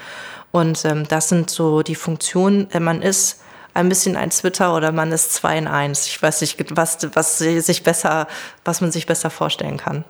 Und 0.52 0.84
ähm, 0.86 1.08
das 1.08 1.30
sind 1.30 1.50
so 1.50 1.84
die 1.84 1.96
Funktionen. 1.96 2.70
Äh, 2.72 2.80
man 2.80 3.02
ist 3.02 3.42
ein 3.74 3.88
bisschen 3.88 4.18
ein 4.18 4.32
Twitter 4.32 4.76
oder 4.76 4.92
man 4.92 5.12
ist 5.12 5.34
zwei 5.34 5.58
in 5.58 5.68
eins. 5.68 6.08
Ich 6.08 6.22
weiß 6.22 6.42
nicht, 6.42 6.76
was, 6.76 6.98
was, 7.14 7.38
sich 7.38 7.84
besser, 7.84 8.28
was 8.66 8.82
man 8.82 8.92
sich 8.92 9.06
besser 9.06 9.30
vorstellen 9.30 9.78
kann. 9.78 10.04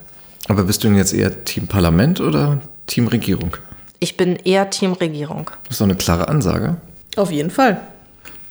Aber 0.50 0.64
bist 0.64 0.84
du 0.84 0.88
denn 0.88 0.98
jetzt 0.98 1.14
eher 1.14 1.46
Team 1.46 1.68
Parlament 1.68 2.20
oder 2.20 2.60
Team 2.88 3.08
Regierung? 3.08 3.56
Ich 4.00 4.18
bin 4.18 4.36
eher 4.36 4.70
Team 4.70 4.94
Regierung. 4.94 5.52
Das 5.64 5.74
ist 5.74 5.82
doch 5.82 5.86
eine 5.86 5.96
klare 5.96 6.28
Ansage. 6.28 6.78
Auf 7.16 7.32
jeden 7.32 7.52
Fall. 7.52 7.80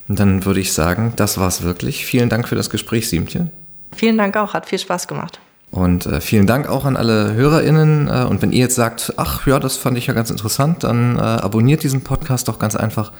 Und 0.08 0.18
dann 0.18 0.44
würde 0.44 0.60
ich 0.60 0.72
sagen, 0.72 1.12
das 1.16 1.38
war's 1.38 1.62
wirklich. 1.62 2.06
Vielen 2.06 2.28
Dank 2.28 2.48
für 2.48 2.54
das 2.54 2.70
Gespräch, 2.70 3.08
Siemtje. 3.08 3.50
Vielen 3.94 4.16
Dank 4.16 4.36
auch, 4.36 4.54
hat 4.54 4.66
viel 4.66 4.78
Spaß 4.78 5.08
gemacht. 5.08 5.40
Und 5.70 6.06
äh, 6.06 6.20
vielen 6.20 6.46
Dank 6.46 6.68
auch 6.68 6.84
an 6.84 6.96
alle 6.96 7.34
HörerInnen. 7.34 8.08
Äh, 8.08 8.24
und 8.24 8.42
wenn 8.42 8.52
ihr 8.52 8.60
jetzt 8.60 8.76
sagt, 8.76 9.14
ach 9.16 9.46
ja, 9.46 9.58
das 9.58 9.76
fand 9.76 9.98
ich 9.98 10.06
ja 10.06 10.14
ganz 10.14 10.30
interessant, 10.30 10.84
dann 10.84 11.16
äh, 11.16 11.20
abonniert 11.20 11.82
diesen 11.82 12.02
Podcast 12.02 12.46
doch 12.46 12.60
ganz 12.60 12.76
einfach. 12.76 13.12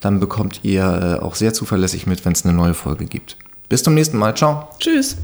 Dann 0.00 0.20
bekommt 0.20 0.60
ihr 0.62 1.18
äh, 1.20 1.24
auch 1.24 1.34
sehr 1.34 1.54
zuverlässig 1.54 2.06
mit, 2.06 2.24
wenn 2.26 2.32
es 2.32 2.44
eine 2.44 2.54
neue 2.54 2.74
Folge 2.74 3.06
gibt. 3.06 3.38
Bis 3.68 3.82
zum 3.82 3.94
nächsten 3.94 4.18
Mal. 4.18 4.36
Ciao. 4.36 4.68
Tschüss. 4.78 5.16